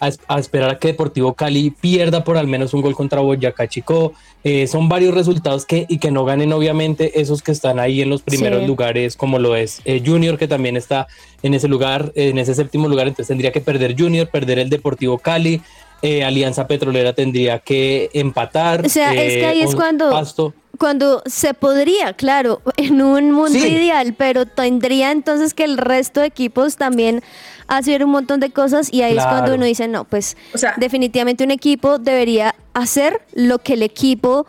a, 0.02 0.08
es- 0.08 0.18
a 0.28 0.38
esperar 0.38 0.70
a 0.70 0.78
que 0.78 0.88
Deportivo 0.88 1.34
Cali 1.34 1.70
pierda 1.78 2.24
por 2.24 2.38
al 2.38 2.46
menos 2.46 2.72
un 2.72 2.80
gol 2.80 2.94
contra 2.94 3.20
Boyacá 3.20 3.68
Chico. 3.68 4.14
Eh, 4.44 4.66
son 4.66 4.88
varios 4.88 5.12
resultados 5.14 5.66
que 5.66 5.84
y 5.90 5.98
que 5.98 6.10
no 6.10 6.24
ganen 6.24 6.54
obviamente 6.54 7.20
esos 7.20 7.42
que 7.42 7.52
están 7.52 7.78
ahí 7.78 8.00
en 8.00 8.08
los 8.08 8.22
primeros 8.22 8.62
Sí. 8.62 8.66
lugares 8.66 9.14
como 9.16 9.38
lo 9.38 9.54
es 9.56 9.82
eh, 9.84 10.02
Junior 10.02 10.38
que 10.38 10.48
también 10.48 10.78
está 10.78 11.06
en 11.42 11.52
ese 11.52 11.68
lugar, 11.68 12.12
en 12.14 12.38
ese 12.38 12.54
séptimo 12.54 12.88
lugar, 12.88 13.08
entonces 13.08 13.28
tendría 13.28 13.52
que 13.52 13.60
perder 13.60 13.94
Junior, 13.98 14.26
perder 14.30 14.58
el 14.60 14.70
Deportivo 14.70 15.18
Cali, 15.18 15.60
eh, 16.00 16.24
Alianza 16.24 16.66
Petrolera 16.66 17.12
tendría 17.12 17.58
que 17.58 18.08
empatar. 18.14 18.86
O 18.86 18.88
sea, 18.88 19.12
es 19.12 19.34
que 19.34 19.44
ahí 19.44 19.60
es 19.60 19.74
cuando, 19.74 20.08
Pasto. 20.10 20.54
Cuando 20.80 21.22
se 21.26 21.54
podría, 21.54 22.14
claro, 22.14 22.60
en 22.76 23.00
un 23.02 23.30
mundo 23.30 23.50
Sí. 23.60 23.68
ideal, 23.68 24.14
pero 24.18 24.46
tendría 24.46 25.12
entonces 25.12 25.54
que 25.54 25.62
el 25.64 25.76
resto 25.78 26.20
de 26.20 26.26
equipos 26.26 26.76
también 26.76 27.22
hacer 27.68 28.04
un 28.04 28.10
montón 28.10 28.40
de 28.40 28.50
cosas 28.50 28.92
y 28.92 29.02
ahí 29.02 29.16
es 29.16 29.24
cuando 29.24 29.54
uno 29.54 29.64
dice, 29.64 29.86
no, 29.86 30.04
pues 30.04 30.36
O 30.54 30.58
sea- 30.58 30.74
definitivamente 30.78 31.44
un 31.44 31.52
equipo 31.52 31.98
debería 31.98 32.56
hacer 32.74 33.20
lo 33.34 33.58
que 33.60 33.74
el 33.74 33.82
equipo 33.84 34.46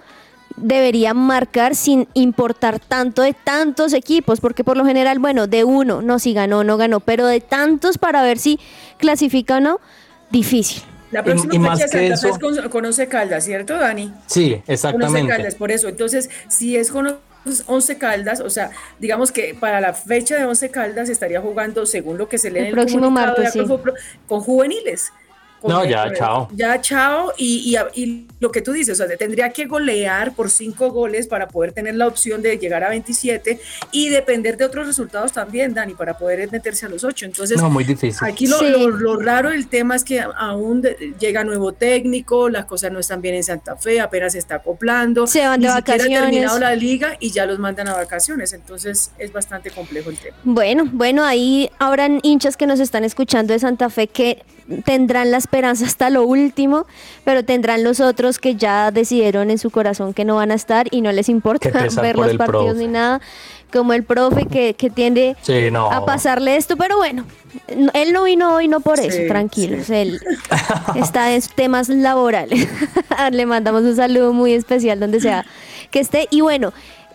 debería 0.57 1.13
marcar 1.13 1.75
sin 1.75 2.07
importar 2.13 2.79
tanto 2.79 3.21
de 3.21 3.33
tantos 3.33 3.93
equipos, 3.93 4.39
porque 4.39 4.63
por 4.63 4.77
lo 4.77 4.85
general, 4.85 5.19
bueno, 5.19 5.47
de 5.47 5.63
uno, 5.63 6.01
no, 6.01 6.17
si 6.19 6.33
ganó 6.33 6.59
o 6.59 6.63
no 6.63 6.77
ganó, 6.77 6.99
pero 6.99 7.25
de 7.27 7.41
tantos 7.41 7.97
para 7.97 8.21
ver 8.23 8.37
si 8.37 8.59
clasifica 8.97 9.57
o 9.57 9.59
no, 9.59 9.79
difícil. 10.29 10.81
La 11.11 11.23
próxima 11.23 11.53
y 11.53 11.77
fecha 11.77 11.97
de 11.97 12.09
que 12.09 12.17
Santa 12.17 12.21
Fe 12.21 12.29
es 12.29 12.59
con, 12.59 12.69
con 12.69 12.85
Once 12.85 13.07
Caldas, 13.07 13.43
¿cierto, 13.45 13.77
Dani? 13.77 14.13
Sí, 14.27 14.51
Con 14.51 14.59
Once 14.59 14.73
exactamente. 14.73 15.27
Caldas, 15.29 15.55
por 15.55 15.71
eso. 15.71 15.89
Entonces, 15.89 16.29
si 16.47 16.77
es 16.77 16.89
con 16.89 17.17
Once 17.67 17.97
Caldas, 17.97 18.39
o 18.39 18.49
sea, 18.49 18.71
digamos 18.99 19.31
que 19.31 19.55
para 19.59 19.81
la 19.81 19.93
fecha 19.93 20.37
de 20.37 20.45
Once 20.45 20.69
Caldas 20.69 21.09
estaría 21.09 21.41
jugando, 21.41 21.85
según 21.85 22.17
lo 22.17 22.29
que 22.29 22.37
se 22.37 22.49
lee 22.49 22.59
El 22.59 22.63
en 22.63 22.67
el 22.69 22.73
próximo 22.73 23.03
comunicado 23.03 23.35
de 23.35 23.43
martes, 23.43 23.53
sí. 23.53 24.03
Con 24.27 24.41
juveniles. 24.41 25.11
Con- 25.61 25.71
No, 25.71 25.85
ya, 25.85 26.11
chao. 26.13 26.49
Ya, 26.55 26.81
chao. 26.81 27.31
Y, 27.37 27.75
y- 27.95 28.01
y 28.03 28.27
lo 28.39 28.51
que 28.51 28.61
tú 28.61 28.71
dices, 28.71 28.99
o 28.99 29.07
sea, 29.07 29.15
tendría 29.17 29.49
que 29.51 29.65
golear 29.65 30.33
por 30.33 30.49
cinco 30.49 30.89
goles 30.91 31.27
para 31.27 31.47
poder 31.47 31.71
tener 31.71 31.95
la 31.95 32.07
opción 32.07 32.41
de 32.41 32.57
llegar 32.57 32.83
a 32.83 32.89
27 32.89 33.59
y 33.91 34.09
depender 34.09 34.57
de 34.57 34.65
otros 34.65 34.87
resultados 34.87 35.31
también, 35.33 35.73
Dani, 35.75 35.93
para 35.93 36.17
poder 36.17 36.51
meterse 36.51 36.85
a 36.87 36.89
los 36.89 37.03
ocho. 37.03 37.25
Entonces, 37.25 37.57
No, 37.61 37.69
muy 37.69 37.83
difícil. 37.83 38.27
Aquí 38.27 38.47
lo, 38.47 38.57
Sí. 38.59 38.69
lo- 38.69 38.89
lo 38.89 39.17
raro 39.19 39.51
del 39.51 39.67
tema 39.67 39.95
es 39.95 40.03
que 40.03 40.19
aún 40.19 40.81
de- 40.81 41.13
llega 41.19 41.43
nuevo 41.43 41.71
técnico, 41.73 42.49
las 42.49 42.65
cosas 42.65 42.91
no 42.91 42.99
están 42.99 43.21
bien 43.21 43.35
en 43.35 43.43
Santa 43.43 43.75
Fe, 43.75 43.99
apenas 44.01 44.33
se 44.33 44.39
está 44.39 44.55
acoplando. 44.55 45.27
Se 45.27 45.45
van 45.45 45.59
de 45.59 45.67
ni 45.67 45.71
ha 45.71 45.75
vacaciones. 45.75 46.21
terminado 46.21 46.57
la 46.59 46.75
liga 46.75 47.17
y 47.19 47.29
ya 47.31 47.45
los 47.45 47.59
mandan 47.59 47.87
a 47.87 47.93
vacaciones. 47.93 48.53
Entonces 48.53 49.11
es 49.19 49.31
bastante 49.31 49.69
complejo 49.69 50.09
el 50.09 50.17
tema. 50.17 50.35
Bueno, 50.43 50.85
bueno, 50.91 51.23
ahí 51.23 51.69
habrán 51.77 52.19
hinchas 52.23 52.57
que 52.57 52.65
nos 52.65 52.79
están 52.79 53.03
escuchando 53.03 53.53
de 53.53 53.59
Santa 53.59 53.89
Fe 53.89 54.07
que 54.07 54.43
tendrán 54.85 55.31
las 55.31 55.47
esperanza 55.51 55.85
hasta 55.85 56.09
lo 56.09 56.23
último, 56.23 56.85
pero 57.25 57.43
tendrán 57.43 57.83
los 57.83 57.99
otros 57.99 58.39
que 58.39 58.55
ya 58.55 58.89
decidieron 58.89 59.51
en 59.51 59.57
su 59.57 59.69
corazón 59.69 60.13
que 60.13 60.23
no 60.23 60.37
van 60.37 60.49
a 60.49 60.53
estar 60.53 60.87
y 60.91 61.01
no 61.01 61.11
les 61.11 61.27
importa 61.27 61.69
ver 62.01 62.15
los 62.15 62.35
partidos 62.37 62.65
profe. 62.67 62.79
ni 62.79 62.87
nada, 62.87 63.19
como 63.69 63.91
el 63.91 64.03
profe 64.05 64.45
que, 64.45 64.75
que 64.75 64.89
tiende 64.89 65.35
Sí, 65.41 65.69
no. 65.69 65.91
a 65.91 66.05
pasarle 66.05 66.55
esto, 66.55 66.77
pero 66.77 66.95
bueno, 66.95 67.25
no- 67.75 67.91
él 67.93 68.13
no 68.13 68.23
vino 68.23 68.55
hoy 68.55 68.69
no 68.69 68.79
por 68.79 68.97
eso, 68.97 69.11
Sí, 69.17 69.27
tranquilos, 69.27 69.89
él 69.89 70.21
está 70.95 71.33
en 71.35 71.41
temas 71.53 71.89
laborales. 71.89 72.65
Le 73.31 73.45
mandamos 73.45 73.81
un 73.83 73.95
saludo 73.97 74.31
muy 74.31 74.53
especial 74.53 75.01
donde 75.01 75.19
sea 75.19 75.45
que 75.91 75.99
esté. 75.99 76.27
Y 76.31 76.39
bueno, 76.39 76.71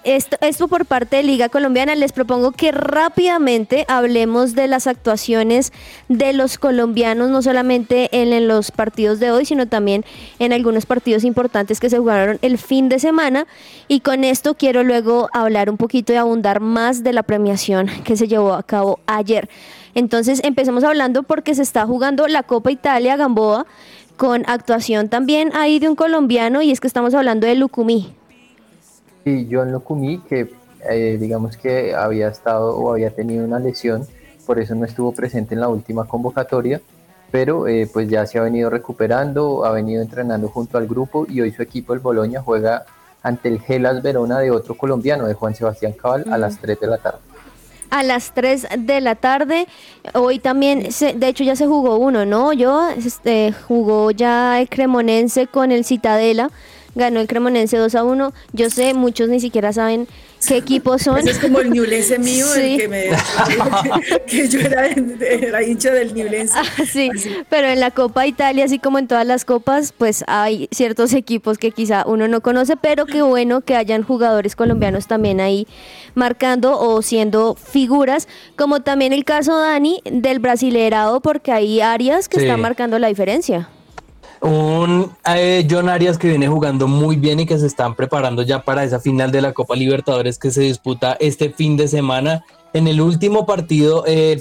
esto, 0.07 0.37
esto 0.40 0.69
por 0.69 0.87
parte 0.87 1.16
de 1.16 1.25
Liga 1.25 1.49
Colombiana, 1.49 1.95
les 1.97 2.12
propongo 2.12 2.53
que 2.53 2.71
rápidamente 2.71 3.85
hablemos 3.88 4.55
de 4.55 4.69
las 4.69 4.87
actuaciones 4.87 5.73
de 6.09 6.33
los 6.33 6.59
colombianos, 6.59 7.29
no 7.29 7.42
solamente 7.42 8.09
en, 8.12 8.33
en 8.33 8.47
los 8.47 8.71
partidos 8.71 9.19
de 9.19 9.33
hoy, 9.33 9.45
sino 9.45 9.66
también 9.66 10.05
en 10.38 10.53
algunos 10.53 10.87
partidos 10.87 11.25
importantes 11.25 11.81
que 11.81 11.90
se 11.90 11.99
jugaron 11.99 12.38
el 12.42 12.57
fin 12.57 12.88
de 12.88 13.01
semana. 13.01 13.47
Y 13.88 14.01
con 14.01 14.23
esto 14.23 14.55
quiero 14.55 14.85
luego 14.85 15.29
hablar 15.33 15.69
un 15.69 15.77
poquito 15.77 16.12
y 16.12 16.16
abundar 16.16 16.61
más 16.61 17.03
de 17.03 17.12
la 17.12 17.25
premiación 17.25 17.88
que 18.05 18.16
se 18.16 18.29
llevó 18.29 18.55
a 18.55 18.62
cabo 18.62 19.01
ayer. 19.07 19.49
Entonces 19.97 20.40
empecemos 20.45 20.85
hablando 20.85 21.25
porque 21.25 21.55
se 21.55 21.62
está 21.62 21.85
jugando 21.85 22.29
la 22.29 22.45
Copa 22.45 22.71
Italia 22.71 23.16
Gamboa 23.16 23.66
con 24.16 24.49
actuación 24.49 25.09
también 25.09 25.51
ahí 25.55 25.79
de 25.79 25.88
un 25.88 25.97
colombiano 25.97 26.62
y 26.62 26.71
es 26.71 26.81
que 26.81 26.87
estamos 26.87 27.14
hablando 27.14 27.47
de 27.47 27.55
Lucumí. 27.55 28.14
Y 29.27 29.49
John 29.51 29.73
Locumí, 29.73 30.19
que 30.19 30.53
eh, 30.89 31.19
digamos 31.21 31.57
que 31.57 31.95
había 31.97 32.29
estado 32.29 32.77
o 32.77 32.93
había 32.93 33.11
tenido 33.11 33.45
una 33.45 33.59
lesión, 33.59 34.07
por 34.47 34.61
eso 34.61 34.77
no 34.77 34.85
estuvo 34.85 35.11
presente 35.11 35.55
en 35.55 35.61
la 35.61 35.69
última 35.69 36.05
convocatoria, 36.05 36.81
pero 37.33 37.67
eh, 37.67 37.91
pues 37.93 38.09
ya 38.09 38.25
se 38.25 38.39
ha 38.39 38.43
venido 38.43 38.71
recuperando, 38.71 39.65
ha 39.65 39.73
venido 39.73 40.01
entrenando 40.01 40.49
junto 40.49 40.79
al 40.79 40.87
grupo 40.87 41.27
y 41.29 41.41
hoy 41.41 41.51
su 41.51 41.61
equipo, 41.61 41.93
el 41.93 41.99
Boloña, 41.99 42.41
juega 42.41 42.85
ante 43.25 43.49
el 43.49 43.61
Gelas 43.61 44.01
Verona 44.01 44.39
de 44.39 44.53
otro 44.53 44.77
colombiano, 44.77 45.27
de 45.27 45.35
Juan 45.35 45.57
Sebastián 45.57 45.93
Cabal, 46.01 46.25
a 46.31 46.39
las 46.39 46.59
3 46.59 46.79
de 46.79 46.87
la 46.87 46.99
tarde. 46.99 47.19
a 47.91 48.03
las 48.05 48.33
3 48.33 48.67
de 48.79 49.01
la 49.01 49.17
tarde. 49.17 49.67
Hoy 50.15 50.39
también, 50.39 50.93
se- 50.93 51.15
de 51.15 51.27
hecho 51.29 51.43
ya 51.43 51.57
se 51.57 51.67
jugó 51.67 51.97
uno, 51.97 52.25
¿no? 52.25 52.53
Yo 52.53 52.89
este, 52.91 53.53
jugó 53.67 54.12
ya 54.12 54.61
el 54.61 54.69
Cremonense 54.69 55.49
con 55.49 55.73
el 55.73 55.85
Citadela. 55.85 56.51
Ganó 56.97 57.21
el 57.21 57.29
Cremonense 57.29 57.77
2 57.77 57.95
a 57.95 58.03
1. 58.03 58.33
Yo 58.53 58.71
sé, 58.71 58.93
muchos 58.95 59.29
ni 59.29 59.39
siquiera 59.39 59.73
saben 59.73 60.09
qué 60.49 60.57
equipos 60.57 61.03
son. 61.03 61.19
Ese 61.19 61.31
es 61.31 61.39
como 61.39 61.61
el 61.61 61.71
Ñublense 61.71 62.19
mío, 62.19 62.47
Sí. 62.55 62.61
el 62.61 62.77
que 62.81 62.89
me 62.89 63.05
que 64.27 64.49
yo 64.49 64.61
era, 64.61 64.87
era 64.87 65.63
hincha 65.63 65.93
del 65.93 66.15
Ñublense. 66.15 66.55
Ah, 66.59 66.65
sí, 66.91 67.11
pero 67.49 67.69
en 67.69 67.81
la 67.81 67.91
Copa 67.91 68.27
Italia, 68.27 68.65
así 68.65 68.79
como 68.79 68.99
en 68.99 69.07
todas 69.09 69.27
las 69.27 69.45
copas, 69.45 69.93
pues 69.97 70.25
hay 70.27 70.69
ciertos 70.73 71.13
equipos 71.13 71.59
que 71.59 71.71
quizá 71.71 72.05
uno 72.07 72.29
no 72.29 72.41
conoce, 72.41 72.77
pero 72.77 73.07
qué 73.07 73.23
bueno 73.23 73.61
que 73.61 73.77
hayan 73.77 74.03
jugadores 74.03 74.57
colombianos 74.57 75.07
también 75.07 75.41
ahí 75.41 75.67
marcando 76.15 76.81
o 76.81 77.03
siendo 77.03 77.55
figuras, 77.57 78.27
como 78.57 78.81
también 78.81 79.13
el 79.13 79.25
caso, 79.25 79.59
Dani, 79.59 80.01
del 80.11 80.39
brasilerado, 80.39 81.21
porque 81.21 81.53
hay 81.53 81.81
áreas 81.81 82.29
que 82.29 82.39
Sí. 82.39 82.47
están 82.47 82.61
marcando 82.61 82.99
la 82.99 83.09
diferencia. 83.09 83.69
Un 84.40 85.11
eh, 85.25 85.66
John 85.68 85.88
Arias 85.88 86.18
que 86.18 86.29
viene 86.29 86.49
jugando 86.49 86.88
muy 86.88 87.16
bien 87.16 87.40
y 87.40 87.46
que 87.46 87.59
se 87.59 87.66
están 87.66 87.94
preparando 87.94 88.42
ya 88.42 88.62
para 88.62 88.85
esa 88.85 89.01
final 89.01 89.31
de 89.33 89.40
la 89.40 89.53
Copa 89.53 89.75
Libertadores 89.77 90.38
que 90.38 90.51
se 90.51 90.62
disputa 90.62 91.16
este 91.20 91.51
fin 91.51 91.77
de 91.77 91.88
semana. 91.88 92.44
En 92.72 92.87
el 92.88 93.01
último 93.01 93.46
partido 93.46 94.05
eh, 94.07 94.38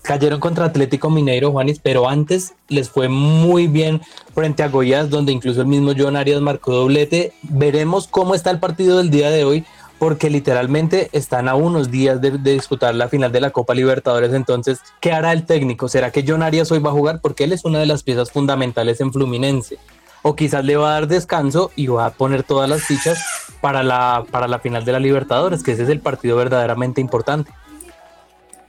cayeron 0.00 0.40
contra 0.40 0.64
Atlético 0.64 1.10
Mineiro, 1.10 1.52
Juanis, 1.52 1.78
pero 1.78 2.08
antes 2.08 2.54
les 2.68 2.88
fue 2.88 3.08
muy 3.08 3.66
bien 3.66 4.00
frente 4.34 4.62
a 4.62 4.68
Goiás, 4.68 5.10
donde 5.10 5.32
incluso 5.32 5.60
el 5.60 5.66
mismo 5.66 5.92
John 5.96 6.16
Arias 6.16 6.40
marcó 6.40 6.72
doblete. 6.72 7.34
Veremos 7.42 8.08
cómo 8.08 8.34
está 8.34 8.50
el 8.50 8.60
partido 8.60 8.96
del 8.96 9.10
día 9.10 9.30
de 9.30 9.44
hoy, 9.44 9.66
porque 9.98 10.30
literalmente 10.30 11.08
están 11.12 11.48
a 11.48 11.54
unos 11.54 11.90
días 11.90 12.20
de, 12.20 12.32
disputar 12.38 12.94
la 12.94 13.08
final 13.08 13.32
de 13.32 13.40
la 13.40 13.50
Copa 13.50 13.74
Libertadores. 13.74 14.32
Entonces, 14.32 14.80
¿qué 15.00 15.12
hará 15.12 15.32
el 15.32 15.44
técnico? 15.44 15.88
¿Será 15.88 16.10
que 16.10 16.24
John 16.26 16.42
Arias 16.42 16.70
hoy 16.70 16.80
va 16.80 16.90
a 16.90 16.94
jugar? 16.94 17.20
Porque 17.20 17.44
él 17.44 17.52
es 17.52 17.64
una 17.64 17.78
de 17.78 17.86
las 17.86 18.02
piezas 18.02 18.30
fundamentales 18.30 19.00
en 19.00 19.12
Fluminense. 19.12 19.78
O 20.22 20.34
quizás 20.34 20.64
le 20.64 20.76
va 20.76 20.90
a 20.90 20.92
dar 20.94 21.08
descanso 21.08 21.70
y 21.76 21.86
va 21.86 22.06
a 22.06 22.10
poner 22.10 22.42
todas 22.42 22.68
las 22.68 22.82
fichas 22.82 23.18
para 23.60 23.82
la, 23.82 24.24
para 24.30 24.48
la 24.48 24.58
final 24.58 24.84
de 24.84 24.92
la 24.92 25.00
Libertadores, 25.00 25.62
que 25.62 25.72
ese 25.72 25.84
es 25.84 25.88
el 25.88 26.00
partido 26.00 26.36
verdaderamente 26.36 27.00
importante. 27.00 27.52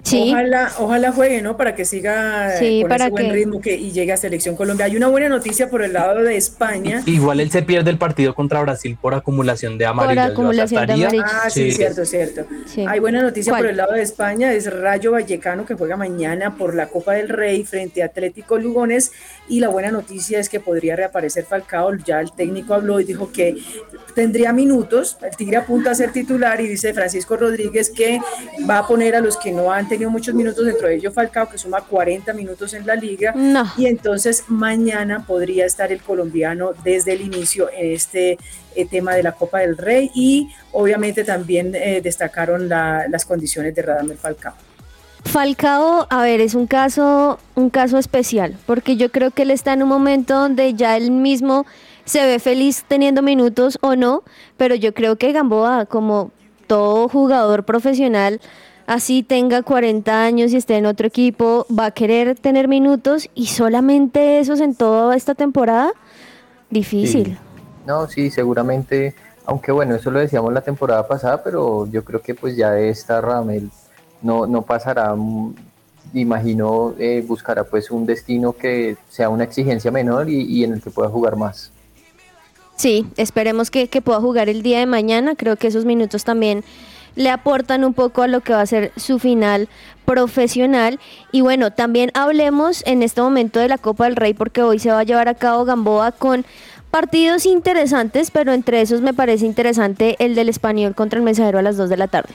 Sí. 0.07 0.29
Ojalá, 0.31 0.71
ojalá 0.79 1.11
juegue, 1.11 1.41
¿no? 1.41 1.57
Para 1.57 1.75
que 1.75 1.83
siga 1.83 2.55
eh, 2.55 2.59
Sí, 2.59 2.81
con 2.81 2.89
para 2.89 3.05
ese 3.05 3.11
buen 3.11 3.27
que- 3.27 3.33
ritmo 3.33 3.61
que, 3.61 3.75
y 3.75 3.91
llegue 3.91 4.13
a 4.13 4.17
Selección 4.17 4.55
Colombia. 4.55 4.85
Hay 4.85 4.95
una 4.95 5.07
buena 5.07 5.27
noticia 5.27 5.69
por 5.69 5.81
el 5.83 5.93
lado 5.93 6.21
de 6.23 6.37
España. 6.37 7.01
Igual 7.05 7.39
él 7.41 7.51
se 7.51 7.61
pierde 7.61 7.89
el 7.89 7.97
partido 7.97 8.33
contra 8.33 8.61
Brasil 8.61 8.97
por 9.01 9.13
acumulación 9.13 9.77
de 9.77 9.85
amarillas. 9.85 10.31
Acumulación 10.31 10.85
de 10.87 10.93
amarillas. 10.93 11.23
Ah, 11.43 11.49
sí, 11.49 11.71
Sí. 11.71 11.77
cierto, 11.77 12.05
cierto. 12.05 12.45
Sí. 12.65 12.85
Hay 12.87 12.99
buena 12.99 13.21
noticia 13.21 13.51
¿Cuál? 13.51 13.61
por 13.63 13.69
el 13.71 13.77
lado 13.77 13.93
de 13.93 14.01
España, 14.01 14.53
es 14.53 14.71
Rayo 14.73 15.11
Vallecano 15.11 15.65
que 15.65 15.73
juega 15.73 15.97
mañana 15.97 16.55
por 16.55 16.73
la 16.75 16.87
Copa 16.87 17.13
del 17.13 17.27
Rey 17.29 17.63
frente 17.65 18.01
a 18.01 18.05
Atlético 18.05 18.57
Lugones 18.57 19.11
y 19.49 19.59
la 19.59 19.67
buena 19.69 19.91
noticia 19.91 20.39
es 20.39 20.47
que 20.49 20.59
podría 20.59 20.95
reaparecer 20.95 21.43
Falcao, 21.45 21.95
ya 22.05 22.21
el 22.21 22.31
técnico 22.31 22.73
habló 22.73 22.99
y 22.99 23.03
dijo 23.03 23.31
que 23.31 23.57
tendría 24.15 24.53
minutos, 24.53 25.17
el 25.21 25.35
Tigre 25.35 25.57
apunta 25.57 25.91
a 25.91 25.95
ser 25.95 26.11
titular 26.11 26.59
y 26.61 26.67
dice 26.67 26.93
Francisco 26.93 27.35
Rodríguez 27.37 27.89
que 27.89 28.19
va 28.69 28.79
a 28.79 28.87
poner 28.87 29.15
a 29.15 29.19
los 29.19 29.37
que 29.37 29.51
no 29.51 29.71
han 29.71 29.87
tenido 29.97 30.11
muchos 30.11 30.33
minutos, 30.35 30.65
dentro 30.65 30.87
de 30.87 30.95
ellos 30.95 31.13
Falcao 31.13 31.49
que 31.49 31.57
suma 31.57 31.81
40 31.81 32.33
minutos 32.33 32.73
en 32.73 32.85
la 32.85 32.95
liga 32.95 33.33
No. 33.35 33.65
y 33.77 33.85
entonces 33.87 34.43
mañana 34.47 35.25
podría 35.25 35.65
estar 35.65 35.91
el 35.91 36.01
colombiano 36.01 36.71
desde 36.83 37.13
el 37.13 37.21
inicio 37.21 37.69
en 37.71 37.91
este 37.93 38.37
eh, 38.75 38.85
tema 38.85 39.15
de 39.15 39.23
la 39.23 39.31
Copa 39.31 39.59
del 39.59 39.75
Rey 39.77 40.11
y 40.13 40.49
obviamente 40.71 41.23
también 41.23 41.73
eh, 41.75 42.01
destacaron 42.03 42.69
la- 42.69 43.05
las 43.09 43.25
condiciones 43.25 43.73
de 43.75 43.81
Radamel 43.81 44.17
Falcao. 44.17 44.53
Falcao, 45.25 46.07
a 46.09 46.21
ver, 46.21 46.39
es 46.41 46.53
un 46.55 46.67
caso, 46.67 47.39
un 47.55 47.69
caso 47.69 47.97
especial, 47.97 48.55
porque 48.65 48.95
yo 48.95 49.11
creo 49.11 49.31
que 49.31 49.41
él 49.41 49.51
está 49.51 49.73
en 49.73 49.83
un 49.83 49.89
momento 49.89 50.35
donde 50.35 50.73
ya 50.73 50.95
él 50.95 51.11
mismo 51.11 51.65
se 52.05 52.25
ve 52.25 52.39
feliz 52.39 52.85
teniendo 52.87 53.21
minutos 53.21 53.77
o 53.81 53.95
no, 53.95 54.23
pero 54.55 54.75
yo 54.75 54.93
creo 54.93 55.17
que 55.17 55.33
Gamboa, 55.33 55.85
como 55.85 56.31
todo 56.67 57.09
jugador 57.09 57.65
profesional, 57.65 58.39
así 58.87 59.21
tenga 59.21 59.61
40 59.61 60.23
años 60.23 60.51
y 60.51 60.57
esté 60.57 60.77
en 60.77 60.87
otro 60.87 61.05
equipo, 61.05 61.67
va 61.77 61.87
a 61.87 61.91
querer 61.91 62.39
tener 62.39 62.67
minutos 62.67 63.29
y 63.35 63.47
solamente 63.47 64.39
esos 64.39 64.59
en 64.61 64.73
toda 64.73 65.15
esta 65.15 65.35
temporada, 65.35 65.91
difícil. 66.71 67.25
Sí. 67.27 67.37
No, 67.85 68.07
sí, 68.07 68.31
seguramente, 68.31 69.13
aunque 69.45 69.71
bueno, 69.71 69.95
eso 69.95 70.09
lo 70.09 70.19
decíamos 70.19 70.51
la 70.53 70.61
temporada 70.61 71.07
pasada, 71.07 71.43
pero 71.43 71.85
yo 71.91 72.03
creo 72.03 72.21
que 72.21 72.33
pues 72.33 72.55
ya 72.55 72.71
de 72.71 72.89
esta 72.89 73.21
Ramel 73.21 73.69
no, 74.21 74.47
no 74.47 74.61
pasará, 74.63 75.13
mm, 75.15 75.53
imagino, 76.13 76.95
eh, 76.97 77.23
buscará 77.27 77.65
pues 77.65 77.91
un 77.91 78.05
destino 78.05 78.53
que 78.53 78.97
sea 79.09 79.29
una 79.29 79.43
exigencia 79.43 79.91
menor 79.91 80.29
y, 80.29 80.43
y 80.43 80.63
en 80.63 80.73
el 80.73 80.81
que 80.81 80.89
pueda 80.89 81.09
jugar 81.09 81.35
más. 81.35 81.71
Sí, 82.77 83.07
esperemos 83.17 83.71
que, 83.71 83.87
que 83.89 84.01
pueda 84.01 84.21
jugar 84.21 84.49
el 84.49 84.61
día 84.61 84.79
de 84.79 84.85
mañana. 84.85 85.35
Creo 85.35 85.57
que 85.57 85.67
esos 85.67 85.83
minutos 85.83 86.23
también 86.23 86.63
le 87.17 87.29
aportan 87.29 87.83
un 87.83 87.93
poco 87.93 88.21
a 88.21 88.27
lo 88.27 88.39
que 88.39 88.53
va 88.53 88.61
a 88.61 88.65
ser 88.65 88.93
su 88.95 89.19
final 89.19 89.67
profesional. 90.05 90.99
Y 91.33 91.41
bueno, 91.41 91.71
también 91.71 92.11
hablemos 92.13 92.81
en 92.85 93.03
este 93.03 93.21
momento 93.21 93.59
de 93.59 93.67
la 93.67 93.77
Copa 93.77 94.05
del 94.05 94.15
Rey 94.15 94.33
porque 94.33 94.61
hoy 94.63 94.79
se 94.79 94.89
va 94.91 94.99
a 94.99 95.03
llevar 95.03 95.27
a 95.27 95.33
cabo 95.35 95.65
Gamboa 95.65 96.13
con 96.13 96.45
partidos 96.91 97.45
interesantes, 97.45 98.31
pero 98.31 98.53
entre 98.53 98.79
esos 98.81 99.01
me 99.01 99.13
parece 99.13 99.45
interesante 99.45 100.15
el 100.19 100.35
del 100.35 100.47
español 100.47 100.95
contra 100.95 101.19
el 101.19 101.25
mensajero 101.25 101.59
a 101.59 101.61
las 101.61 101.75
2 101.75 101.89
de 101.89 101.97
la 101.97 102.07
tarde. 102.07 102.33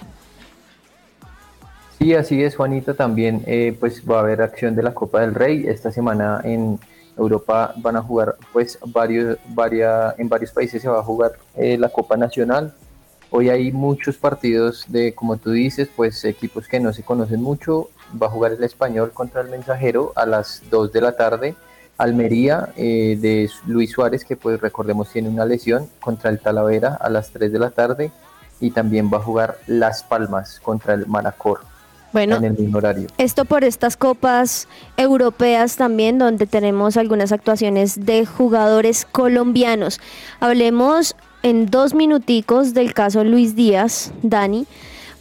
Sí, 1.99 2.15
así 2.15 2.43
es, 2.43 2.57
Juanita, 2.57 2.95
también 2.95 3.43
eh, 3.47 3.77
pues 3.79 4.03
va 4.09 4.17
a 4.17 4.21
haber 4.21 4.43
acción 4.43 4.75
de 4.75 4.83
la 4.83 4.93
Copa 4.93 5.21
del 5.21 5.35
Rey. 5.35 5.65
Esta 5.67 5.93
semana 5.93 6.41
en 6.43 6.79
Europa 7.17 7.73
van 7.77 7.97
a 7.97 8.03
jugar 8.03 8.35
pues 8.53 8.79
varios, 8.87 9.39
varia- 9.55 10.15
en 10.19 10.29
varios 10.29 10.51
países 10.51 10.83
se 10.83 10.89
va 10.89 10.99
a 10.99 11.03
jugar 11.05 11.33
eh, 11.57 11.79
la 11.79 11.89
Copa 11.89 12.17
Nacional. 12.17 12.75
Hoy 13.35 13.49
hay 13.49 13.73
muchos 13.73 14.19
partidos 14.19 14.85
de, 14.89 15.15
como 15.15 15.39
tú 15.39 15.53
dices, 15.53 15.89
pues 15.97 16.23
equipos 16.27 16.69
que 16.69 16.79
no 16.79 16.93
se 16.93 17.03
conocen 17.03 17.43
mucho. 17.43 17.89
Va 18.23 18.27
a 18.27 18.31
jugar 18.31 18.53
el 18.53 18.63
español 18.63 19.11
contra 19.15 19.41
el 19.41 19.49
mensajero 19.49 20.13
a 20.17 20.27
las 20.27 20.63
2 20.71 20.93
de 20.93 21.01
la 21.01 21.17
tarde. 21.17 21.55
Almería 21.97 22.75
eh, 22.77 23.17
de 23.19 23.51
Luis 23.67 23.93
Suárez, 23.93 24.27
que 24.27 24.37
pues 24.37 24.61
recordemos 24.61 25.09
tiene 25.11 25.31
una 25.31 25.47
lesión, 25.47 25.89
contra 25.99 26.29
el 26.29 26.41
Talavera 26.41 26.99
a 27.01 27.09
las 27.09 27.31
3 27.31 27.51
de 27.51 27.59
la 27.59 27.71
tarde. 27.71 28.13
Y 28.61 28.71
también 28.71 29.11
va 29.11 29.17
a 29.17 29.23
jugar 29.23 29.57
Las 29.67 30.03
Palmas 30.03 30.61
contra 30.61 30.93
el 30.93 31.07
Manacor 31.07 31.61
Bueno, 32.13 32.37
en 32.37 32.45
el 32.45 32.53
mismo 32.53 32.79
horario. 32.79 33.09
Esto 33.17 33.47
por 33.47 33.65
estas 33.65 33.97
copas 33.97 34.69
europeas 34.99 35.77
también, 35.77 36.19
donde 36.19 36.47
tenemos 36.47 36.99
algunas 36.99 37.33
actuaciones 37.33 38.05
de 38.05 38.27
jugadores 38.27 39.07
colombianos. 39.11 40.01
Hablemos 40.39 41.17
en 41.43 41.67
dos 41.67 41.95
minuticos 41.95 42.75
del 42.75 42.95
caso 42.95 43.25
Luis 43.25 43.57
Díaz, 43.57 44.13
Dani, 44.23 44.67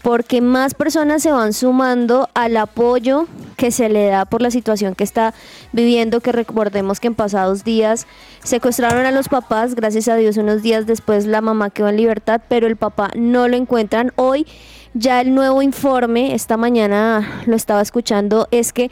porque 0.02 0.42
más 0.42 0.74
personas 0.74 1.22
se 1.22 1.32
van 1.32 1.54
sumando 1.54 2.30
al 2.34 2.58
apoyo 2.58 3.28
que 3.58 3.72
se 3.72 3.90
le 3.90 4.08
da 4.08 4.26
por 4.26 4.42
la 4.42 4.50
situación 4.50 4.96
que 4.96 5.04
está 5.04 5.34
viviendo, 5.72 6.22
que 6.22 6.32
recordemos 6.32 7.00
que 7.00 7.08
en 7.08 7.16
pasados 7.16 7.64
días 7.64 8.08
secuestraron 8.44 9.06
a 9.06 9.12
los 9.12 9.30
papás, 9.30 9.76
gracias 9.76 10.08
a 10.08 10.16
Dios 10.16 10.38
unos 10.38 10.64
días 10.64 10.88
después 10.88 11.26
la 11.26 11.42
mamá 11.42 11.70
quedó 11.70 11.90
en 11.90 11.98
libertad, 11.98 12.42
pero 12.48 12.66
el 12.66 12.76
papá 12.76 13.12
no 13.16 13.48
lo 13.48 13.58
encuentran. 13.58 14.12
Hoy 14.16 14.48
ya 14.94 15.22
el 15.22 15.36
nuevo 15.36 15.62
informe, 15.62 16.34
esta 16.34 16.58
mañana 16.58 17.44
lo 17.46 17.56
estaba 17.56 17.82
escuchando, 17.82 18.48
es 18.52 18.74
que 18.74 18.90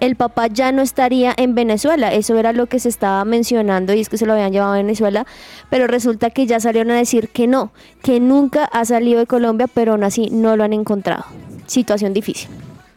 el 0.00 0.16
papá 0.16 0.48
ya 0.48 0.72
no 0.72 0.82
estaría 0.82 1.32
en 1.36 1.54
Venezuela. 1.54 2.12
Eso 2.12 2.36
era 2.38 2.52
lo 2.52 2.66
que 2.66 2.80
se 2.80 2.88
estaba 2.88 3.24
mencionando 3.24 3.92
y 3.94 4.00
es 4.00 4.08
que 4.08 4.18
se 4.18 4.26
lo 4.26 4.32
habían 4.32 4.52
llevado 4.52 4.72
a 4.72 4.76
Venezuela, 4.76 5.26
pero 5.68 5.86
resulta 5.86 6.30
que 6.30 6.46
ya 6.46 6.58
salieron 6.58 6.90
a 6.92 6.96
decir 6.96 7.28
que 7.28 7.46
no, 7.46 7.70
que 8.02 8.18
nunca 8.20 8.64
ha 8.64 8.84
salido 8.84 9.20
de 9.20 9.26
Colombia, 9.26 9.68
pero 9.72 9.92
aún 9.92 10.04
así 10.04 10.28
no 10.30 10.56
lo 10.56 10.64
han 10.64 10.72
encontrado. 10.72 11.24
Situación 11.66 12.12
difícil. 12.12 12.48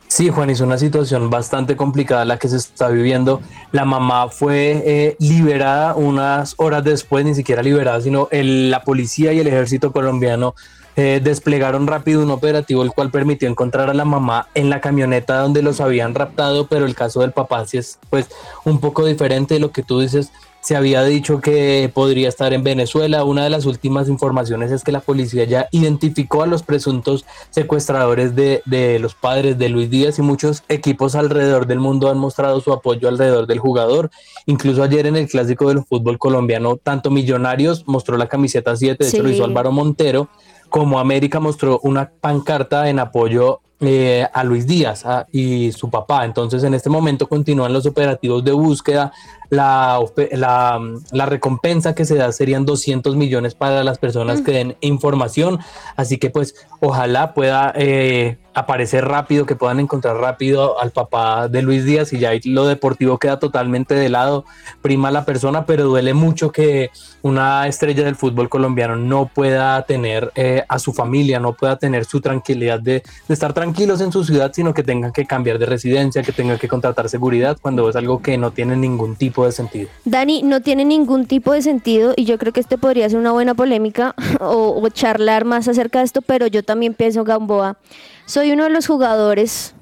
Sí, 0.08 0.30
Juan, 0.30 0.52
es 0.52 0.62
una 0.62 0.78
situación 0.78 1.32
bastante 1.32 1.76
complicada 1.76 2.24
la 2.24 2.38
que 2.38 2.48
se 2.48 2.58
está 2.58 2.90
viviendo. 2.90 3.42
La 3.72 3.84
mamá 3.84 4.30
fue 4.30 4.84
eh, 4.86 5.16
liberada 5.20 5.96
unas 5.96 6.54
horas 6.58 6.84
después, 6.84 7.26
ni 7.26 7.34
siquiera 7.34 7.64
liberada, 7.64 8.00
sino 8.00 8.28
el, 8.30 8.70
la 8.70 8.84
policía 8.84 9.34
y 9.34 9.40
el 9.40 9.48
ejército 9.48 9.92
colombiano 9.92 10.54
eh, 10.96 11.22
desplegaron 11.24 11.88
rápido 11.88 12.22
un 12.22 12.30
operativo 12.30 12.84
el 12.84 12.92
cual 12.92 13.10
permitió 13.10 13.50
encontrar 13.50 13.90
a 13.90 13.94
la 13.94 14.06
mamá 14.06 14.48
en 14.54 14.70
la 14.70 14.80
camioneta 14.80 15.40
donde 15.40 15.64
los 15.64 15.82
habían 15.82 16.14
raptado, 16.14 16.68
pero 16.68 16.86
el 16.86 16.96
caso 16.96 17.22
del 17.22 17.32
papá 17.32 17.66
sí 17.66 17.78
es 17.78 17.98
pues 18.10 18.28
un 18.64 18.80
poco 18.80 19.06
diferente 19.06 19.56
de 19.56 19.60
lo 19.60 19.72
que 19.72 19.84
tú 19.84 20.00
dices. 20.00 20.32
Se 20.62 20.78
había 20.78 21.04
dicho 21.04 21.42
que 21.42 21.92
podría 21.94 22.30
estar 22.30 22.54
en 22.54 22.64
Venezuela. 22.64 23.26
Una 23.26 23.44
de 23.44 23.50
las 23.50 23.66
últimas 23.66 24.08
informaciones 24.08 24.72
es 24.72 24.86
que 24.86 24.94
la 24.94 25.02
policía 25.02 25.44
ya 25.44 25.68
identificó 25.72 26.42
a 26.42 26.48
los 26.48 26.64
presuntos 26.64 27.26
secuestradores 27.50 28.34
de, 28.34 28.62
de 28.66 28.98
los 29.00 29.14
padres 29.14 29.58
de 29.58 29.68
Luis 29.68 29.90
Díaz 29.90 30.20
y 30.20 30.22
muchos 30.22 30.64
equipos 30.70 31.16
alrededor 31.16 31.68
del 31.68 31.82
mundo 31.82 32.10
han 32.10 32.18
mostrado 32.18 32.62
su 32.62 32.72
apoyo 32.72 33.10
alrededor 33.10 33.46
del 33.46 33.60
jugador. 33.60 34.10
Incluso 34.46 34.84
ayer 34.84 35.06
en 35.06 35.18
el 35.18 35.28
clásico 35.28 35.68
del 35.68 35.84
fútbol 35.84 36.18
colombiano, 36.18 36.78
tanto 36.78 37.12
Millonarios 37.12 37.86
mostró 37.86 38.16
la 38.16 38.30
camiseta 38.30 38.74
7, 38.74 39.04
de 39.04 39.10
hecho 39.10 39.22
lo 39.22 39.30
hizo. 39.32 39.44
Álvaro 39.44 39.74
Montero, 39.74 40.30
como 40.74 40.98
América 40.98 41.40
mostró 41.40 41.80
una 41.84 42.10
pancarta 42.10 42.90
en 42.90 42.98
apoyo 42.98 43.62
eh, 43.80 44.26
a 44.34 44.44
Luis 44.44 44.66
Díaz 44.66 45.06
y 45.32 45.72
su 45.72 45.92
papá. 45.92 46.26
Entonces, 46.26 46.64
en 46.64 46.74
este 46.74 46.90
momento 46.90 47.30
continúan 47.30 47.72
los 47.72 47.86
operativos 47.86 48.44
de 48.44 48.54
búsqueda. 48.54 49.14
La, 49.54 50.00
la, 50.32 50.82
la 51.12 51.26
recompensa 51.26 51.94
que 51.94 52.06
se 52.06 52.16
da 52.16 52.32
serían 52.32 52.66
200 52.66 53.16
millones 53.16 53.56
para 53.56 53.84
las 53.84 53.98
personas 53.98 54.42
que 54.42 54.52
den 54.52 54.76
información. 54.82 55.60
Así 55.96 56.18
que, 56.18 56.30
pues, 56.30 56.56
ojalá 56.80 57.34
pueda 57.34 57.72
eh, 57.76 58.38
aparecer 58.54 59.06
rápido, 59.06 59.46
que 59.46 59.56
puedan 59.56 59.80
encontrar 59.80 60.18
rápido 60.18 60.80
al 60.80 60.92
papá 60.92 61.48
de 61.48 61.62
Luis 61.62 61.86
Díaz 61.86 62.14
y 62.14 62.20
ya 62.20 62.32
lo 62.46 62.68
deportivo 62.68 63.18
queda 63.18 63.40
totalmente 63.40 63.96
de 63.96 64.10
lado. 64.10 64.46
Prima 64.82 65.12
la 65.12 65.26
persona, 65.26 65.66
pero 65.66 65.86
duele 65.86 66.14
mucho 66.14 66.52
que 66.52 66.92
una 67.22 67.68
estrella 67.68 68.04
del 68.04 68.16
fútbol 68.16 68.50
colombiano 68.50 68.96
no 68.96 69.28
pueda 69.34 69.82
tener 69.84 70.32
eh, 70.36 70.64
a 70.68 70.80
su 70.80 70.94
familia, 70.94 71.40
no 71.40 71.54
pueda 71.54 71.78
tener 71.78 72.06
su 72.06 72.22
tranquilidad 72.22 72.80
de, 72.80 73.04
de 73.28 73.34
estar 73.34 73.54
tranquilos 73.54 74.02
en 74.02 74.12
su 74.12 74.24
ciudad, 74.24 74.52
sino 74.54 74.74
que 74.74 74.84
tengan 74.84 75.12
que 75.12 75.26
cambiar 75.26 75.58
de 75.58 75.66
residencia, 75.66 76.22
que 76.22 76.32
tengan 76.32 76.58
que 76.58 76.68
contratar 76.68 77.10
seguridad 77.10 77.58
cuando 77.62 77.90
es 77.90 77.96
algo 77.96 78.22
que 78.22 78.38
no 78.38 78.52
tiene 78.52 78.76
ningún 78.76 79.16
tipo 79.16 79.43
de 79.46 79.52
sentido. 79.52 79.90
Dani, 80.06 80.42
no 80.44 80.62
tiene 80.62 80.86
ningún 80.86 81.26
tipo 81.26 81.54
de 81.54 81.62
sentido 81.62 82.14
y 82.16 82.26
yo 82.26 82.38
creo 82.38 82.54
que 82.54 82.60
este 82.60 82.78
podría 82.78 83.10
ser 83.10 83.20
una 83.20 83.32
buena 83.32 83.54
polémica 83.54 84.16
o, 84.40 84.88
charlar 84.90 85.46
más 85.46 85.68
acerca 85.68 86.00
de 86.00 86.06
esto, 86.06 86.22
pero 86.22 86.48
yo 86.48 86.64
también 86.64 86.94
pienso, 86.94 87.24
Gamboa, 87.24 87.78
soy 88.26 88.52
uno 88.52 88.64
de 88.64 88.70
los 88.70 88.88
jugadores 88.88 89.76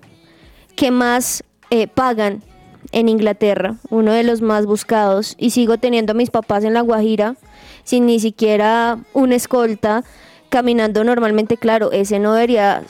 que 0.76 0.92
más 0.92 1.44
eh, 1.70 1.88
pagan 1.88 2.44
en 2.92 3.10
Inglaterra, 3.10 3.76
uno 3.90 4.12
de 4.12 4.24
los 4.24 4.42
más 4.42 4.66
buscados 4.66 5.36
y 5.38 5.52
sigo 5.52 5.78
teniendo 5.78 6.12
a 6.12 6.16
mis 6.16 6.30
papás 6.30 6.64
en 6.64 6.74
La 6.74 6.82
Guajira 6.82 7.36
sin 7.84 8.06
ni 8.06 8.20
siquiera 8.20 9.00
una 9.14 9.36
escolta, 9.36 10.04
caminando 10.50 11.04
normalmente, 11.04 11.58
claro, 11.58 11.92
ese 11.92 12.20
no 12.20 12.34
debería 12.34 12.84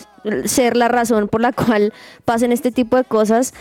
ser 0.45 0.75
la 0.77 0.87
razón 0.87 1.27
por 1.27 1.41
la 1.41 1.51
cual 1.53 1.93
pasen 2.25 2.51
este 2.51 2.71
tipo 2.71 2.97
de 2.97 3.03
cosas, 3.03 3.53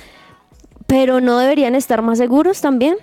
pero 0.91 1.21
no 1.21 1.39
deberían 1.39 1.77
estar 1.77 2.03
más 2.03 2.19
seguros 2.19 2.61
también. 2.61 2.97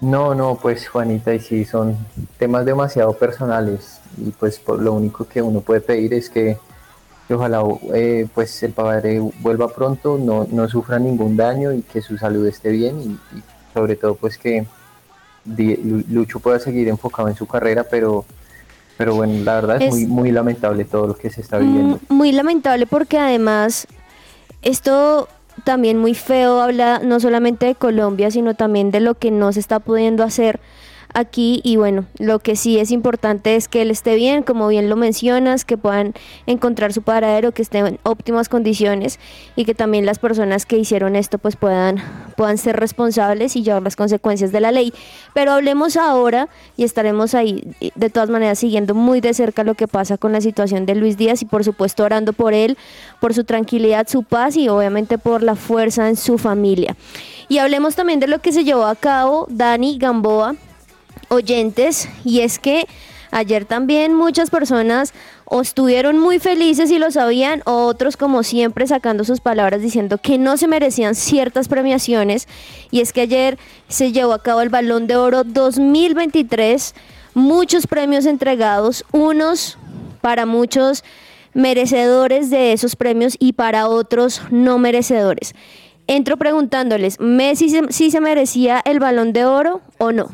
No, 0.00 0.34
no, 0.34 0.54
pues 0.54 0.88
Juanita, 0.88 1.34
y 1.34 1.40
sí, 1.40 1.64
son 1.66 1.96
temas 2.38 2.64
demasiado 2.64 3.12
personales 3.12 4.00
y 4.16 4.30
pues 4.30 4.58
por 4.58 4.80
lo 4.80 4.94
único 4.94 5.26
que 5.26 5.42
uno 5.42 5.60
puede 5.60 5.82
pedir 5.82 6.14
es 6.14 6.30
que, 6.30 6.56
ojalá 7.30 7.62
eh, 7.92 8.26
pues 8.34 8.62
el 8.62 8.72
padre 8.72 9.20
vuelva 9.40 9.68
pronto, 9.68 10.16
no, 10.16 10.46
no 10.50 10.66
sufra 10.66 10.98
ningún 10.98 11.36
daño 11.36 11.74
y 11.74 11.82
que 11.82 12.00
su 12.00 12.16
salud 12.16 12.46
esté 12.46 12.70
bien 12.70 12.98
y, 13.00 13.36
y 13.36 13.42
sobre 13.74 13.96
todo 13.96 14.14
pues 14.14 14.38
que 14.38 14.64
Lucho 15.44 16.40
pueda 16.40 16.58
seguir 16.58 16.88
enfocado 16.88 17.28
en 17.28 17.34
su 17.36 17.46
carrera, 17.46 17.84
pero, 17.84 18.24
pero 18.96 19.14
bueno, 19.14 19.44
la 19.44 19.56
verdad 19.56 19.76
es, 19.76 19.82
Es- 19.82 19.92
muy, 19.92 20.06
muy 20.06 20.32
lamentable 20.32 20.86
todo 20.86 21.06
lo 21.08 21.14
que 21.16 21.28
se 21.28 21.42
está 21.42 21.58
viviendo. 21.58 21.98
Muy 22.08 22.32
lamentable 22.32 22.86
porque 22.86 23.18
además 23.18 23.86
esto 24.62 25.28
también 25.64 25.98
muy 25.98 26.14
feo 26.14 26.60
habla 26.60 27.00
no 27.02 27.20
solamente 27.20 27.66
de 27.66 27.74
Colombia, 27.74 28.30
sino 28.30 28.54
también 28.54 28.90
de 28.90 29.00
lo 29.00 29.14
que 29.14 29.30
no 29.30 29.52
se 29.52 29.60
está 29.60 29.80
pudiendo 29.80 30.24
hacer 30.24 30.60
aquí 31.14 31.60
y 31.64 31.76
bueno, 31.76 32.06
lo 32.18 32.38
que 32.38 32.56
sí 32.56 32.78
es 32.78 32.90
importante 32.90 33.56
es 33.56 33.68
que 33.68 33.82
él 33.82 33.90
esté 33.90 34.14
bien, 34.14 34.42
como 34.42 34.68
bien 34.68 34.88
lo 34.88 34.96
mencionas, 34.96 35.64
que 35.64 35.76
puedan 35.76 36.14
encontrar 36.46 36.92
su 36.92 37.02
paradero, 37.02 37.52
que 37.52 37.62
esté 37.62 37.78
en 37.78 37.98
óptimas 38.02 38.48
condiciones 38.48 39.18
y 39.56 39.64
que 39.64 39.74
también 39.74 40.06
las 40.06 40.18
personas 40.18 40.66
que 40.66 40.78
hicieron 40.78 41.16
esto 41.16 41.38
pues 41.38 41.56
puedan, 41.56 41.96
puedan 42.36 42.58
ser 42.58 42.76
responsables 42.76 43.56
y 43.56 43.62
llevar 43.62 43.82
las 43.82 43.96
consecuencias 43.96 44.52
de 44.52 44.60
la 44.60 44.72
ley. 44.72 44.92
Pero 45.34 45.52
hablemos 45.52 45.96
ahora 45.96 46.48
y 46.76 46.84
estaremos 46.84 47.34
ahí 47.34 47.74
de 47.94 48.10
todas 48.10 48.30
maneras 48.30 48.58
siguiendo 48.58 48.94
muy 48.94 49.20
de 49.20 49.34
cerca 49.34 49.64
lo 49.64 49.74
que 49.74 49.88
pasa 49.88 50.18
con 50.18 50.32
la 50.32 50.40
situación 50.40 50.86
de 50.86 50.94
Luis 50.94 51.16
Díaz 51.16 51.42
y 51.42 51.44
por 51.44 51.64
supuesto 51.64 52.04
orando 52.04 52.32
por 52.32 52.54
él, 52.54 52.76
por 53.20 53.34
su 53.34 53.44
tranquilidad, 53.44 54.08
su 54.08 54.22
paz 54.22 54.56
y 54.56 54.68
obviamente 54.68 55.18
por 55.18 55.42
la 55.42 55.56
fuerza 55.56 56.08
en 56.08 56.16
su 56.16 56.38
familia. 56.38 56.96
Y 57.48 57.58
hablemos 57.58 57.94
también 57.94 58.20
de 58.20 58.26
lo 58.26 58.40
que 58.40 58.52
se 58.52 58.64
llevó 58.64 58.84
a 58.84 58.94
cabo 58.94 59.46
Dani 59.48 59.96
Gamboa, 59.98 60.54
oyentes, 61.28 62.08
y 62.24 62.40
es 62.40 62.58
que 62.58 62.86
ayer 63.30 63.64
también 63.64 64.14
muchas 64.14 64.50
personas 64.50 65.12
o 65.44 65.60
estuvieron 65.60 66.18
muy 66.18 66.38
felices 66.38 66.90
y 66.90 66.98
lo 66.98 67.10
sabían, 67.10 67.62
o 67.66 67.86
otros 67.86 68.16
como 68.16 68.42
siempre 68.42 68.86
sacando 68.86 69.24
sus 69.24 69.40
palabras 69.40 69.82
diciendo 69.82 70.18
que 70.18 70.38
no 70.38 70.56
se 70.56 70.68
merecían 70.68 71.14
ciertas 71.14 71.68
premiaciones, 71.68 72.46
y 72.90 73.00
es 73.00 73.12
que 73.12 73.22
ayer 73.22 73.58
se 73.88 74.12
llevó 74.12 74.32
a 74.32 74.42
cabo 74.42 74.60
el 74.60 74.68
Balón 74.68 75.06
de 75.06 75.16
Oro 75.16 75.44
2023, 75.44 76.94
muchos 77.34 77.86
premios 77.86 78.26
entregados, 78.26 79.04
unos 79.12 79.78
para 80.20 80.46
muchos 80.46 81.04
merecedores 81.54 82.50
de 82.50 82.72
esos 82.72 82.96
premios 82.96 83.36
y 83.38 83.54
para 83.54 83.88
otros 83.88 84.42
no 84.50 84.78
merecedores. 84.78 85.54
Entro 86.06 86.36
preguntándoles, 86.36 87.20
¿Messi 87.20 87.68
sí 87.90 88.10
se 88.10 88.20
merecía 88.20 88.80
el 88.84 88.98
balón 88.98 89.32
de 89.32 89.44
oro 89.44 89.82
o 89.98 90.10
no? 90.12 90.28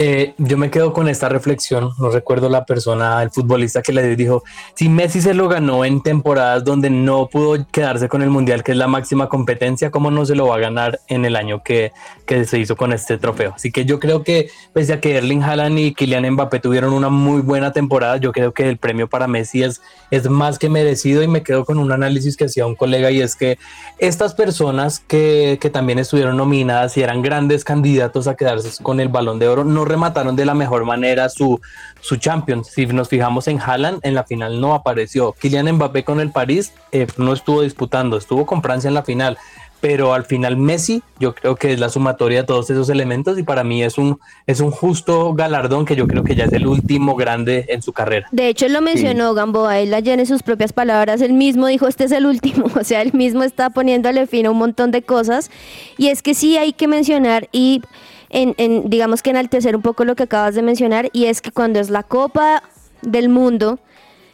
Eh, 0.00 0.34
yo 0.38 0.58
me 0.58 0.72
quedo 0.72 0.92
con 0.92 1.08
esta 1.08 1.28
reflexión, 1.28 1.92
no 2.00 2.10
recuerdo 2.10 2.48
la 2.48 2.64
persona, 2.66 3.22
el 3.22 3.30
futbolista 3.30 3.80
que 3.80 3.92
le 3.92 4.16
dijo, 4.16 4.42
si 4.74 4.88
Messi 4.88 5.20
se 5.20 5.34
lo 5.34 5.48
ganó 5.48 5.84
en 5.84 6.02
temporadas 6.02 6.64
donde 6.64 6.90
no 6.90 7.28
pudo 7.28 7.64
quedarse 7.70 8.08
con 8.08 8.20
el 8.20 8.28
Mundial, 8.28 8.64
que 8.64 8.72
es 8.72 8.78
la 8.78 8.88
máxima 8.88 9.28
competencia, 9.28 9.92
¿cómo 9.92 10.10
no 10.10 10.26
se 10.26 10.34
lo 10.34 10.48
va 10.48 10.56
a 10.56 10.58
ganar 10.58 10.98
en 11.06 11.24
el 11.24 11.36
año 11.36 11.62
que, 11.62 11.92
que 12.26 12.44
se 12.44 12.58
hizo 12.58 12.74
con 12.74 12.92
este 12.92 13.18
trofeo? 13.18 13.52
Así 13.54 13.70
que 13.70 13.84
yo 13.84 14.00
creo 14.00 14.24
que 14.24 14.50
pese 14.72 14.94
a 14.94 15.00
que 15.00 15.16
Erling 15.16 15.44
Haaland 15.44 15.78
y 15.78 15.94
Kylian 15.94 16.28
Mbappé 16.28 16.58
tuvieron 16.58 16.92
una 16.92 17.08
muy 17.08 17.40
buena 17.40 17.72
temporada, 17.72 18.16
yo 18.16 18.32
creo 18.32 18.52
que 18.52 18.68
el 18.68 18.78
premio 18.78 19.08
para 19.08 19.28
Messi 19.28 19.62
es, 19.62 19.80
es 20.10 20.28
más 20.28 20.58
que 20.58 20.68
merecido 20.68 21.22
y 21.22 21.28
me 21.28 21.44
quedo 21.44 21.64
con 21.64 21.78
un 21.78 21.92
análisis 21.92 22.36
que 22.36 22.46
hacía 22.46 22.66
un 22.66 22.74
colega 22.74 23.12
y 23.12 23.20
es 23.20 23.36
que 23.36 23.58
estas 23.98 24.34
personas 24.34 24.98
que, 24.98 25.58
que 25.60 25.70
también 25.70 26.00
estuvieron 26.00 26.36
nominadas 26.36 26.96
y 26.96 27.02
eran 27.02 27.22
grandes 27.22 27.62
candidatos 27.62 28.26
a 28.26 28.34
quedarse 28.34 28.82
con 28.82 28.98
el 28.98 29.08
balón 29.08 29.38
de 29.38 29.46
oro, 29.46 29.62
no 29.62 29.83
remataron 29.84 30.36
de 30.36 30.44
la 30.44 30.54
mejor 30.54 30.84
manera 30.84 31.28
su, 31.28 31.60
su 32.00 32.16
Champions. 32.16 32.68
Si 32.68 32.86
nos 32.86 33.08
fijamos 33.08 33.48
en 33.48 33.60
Haaland, 33.60 34.00
en 34.02 34.14
la 34.14 34.24
final 34.24 34.60
no 34.60 34.74
apareció. 34.74 35.32
Kylian 35.32 35.70
Mbappé 35.72 36.04
con 36.04 36.20
el 36.20 36.30
París 36.30 36.72
eh, 36.92 37.06
no 37.16 37.32
estuvo 37.32 37.62
disputando, 37.62 38.16
estuvo 38.16 38.46
con 38.46 38.62
Francia 38.62 38.88
en 38.88 38.94
la 38.94 39.02
final. 39.02 39.38
Pero 39.80 40.14
al 40.14 40.24
final 40.24 40.56
Messi, 40.56 41.02
yo 41.20 41.34
creo 41.34 41.56
que 41.56 41.74
es 41.74 41.78
la 41.78 41.90
sumatoria 41.90 42.40
de 42.40 42.46
todos 42.46 42.70
esos 42.70 42.88
elementos 42.88 43.38
y 43.38 43.42
para 43.42 43.64
mí 43.64 43.82
es 43.82 43.98
un, 43.98 44.18
es 44.46 44.60
un 44.60 44.70
justo 44.70 45.34
galardón 45.34 45.84
que 45.84 45.94
yo 45.94 46.06
creo 46.06 46.24
que 46.24 46.34
ya 46.34 46.44
es 46.44 46.54
el 46.54 46.66
último 46.66 47.16
grande 47.16 47.66
en 47.68 47.82
su 47.82 47.92
carrera. 47.92 48.26
De 48.32 48.48
hecho, 48.48 48.66
lo 48.68 48.80
mencionó 48.80 49.34
Gamboa, 49.34 49.80
él 49.80 49.92
ayer 49.92 50.18
en 50.18 50.24
sus 50.24 50.42
propias 50.42 50.72
palabras, 50.72 51.20
él 51.20 51.34
mismo 51.34 51.66
dijo, 51.66 51.86
este 51.86 52.04
es 52.04 52.12
el 52.12 52.24
último, 52.24 52.64
o 52.80 52.82
sea, 52.82 53.02
él 53.02 53.12
mismo 53.12 53.42
está 53.42 53.68
poniéndole 53.68 54.26
fin 54.26 54.46
a 54.46 54.52
un 54.52 54.56
montón 54.56 54.90
de 54.90 55.02
cosas. 55.02 55.50
Y 55.98 56.08
es 56.08 56.22
que 56.22 56.32
sí 56.32 56.56
hay 56.56 56.72
que 56.72 56.88
mencionar 56.88 57.50
y, 57.52 57.82
en, 58.30 58.54
en, 58.58 58.88
digamos 58.88 59.22
que 59.22 59.30
enaltecer 59.30 59.76
un 59.76 59.82
poco 59.82 60.04
lo 60.04 60.16
que 60.16 60.24
acabas 60.24 60.54
de 60.54 60.62
mencionar, 60.62 61.10
y 61.12 61.26
es 61.26 61.40
que 61.40 61.50
cuando 61.50 61.80
es 61.80 61.90
la 61.90 62.02
Copa 62.02 62.62
del 63.02 63.28
Mundo, 63.28 63.78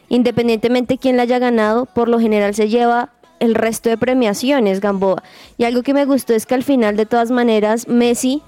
independientemente 0.09 0.95
de 0.95 0.97
quién 0.97 1.17
la 1.17 1.23
haya 1.23 1.39
ganado, 1.39 1.85
por 1.85 2.09
lo 2.09 2.19
general 2.19 2.53
se 2.53 2.69
lleva 2.69 3.09
el 3.39 3.55
resto 3.55 3.89
de 3.89 3.97
premiaciones, 3.97 4.79
Gamboa. 4.79 5.23
Y 5.57 5.63
algo 5.63 5.81
que 5.83 5.93
me 5.93 6.05
gustó 6.05 6.33
es 6.33 6.45
que 6.45 6.53
al 6.53 6.63
final, 6.63 6.95
de 6.95 7.05
todas 7.05 7.31
maneras, 7.31 7.87
Messi 7.87 8.43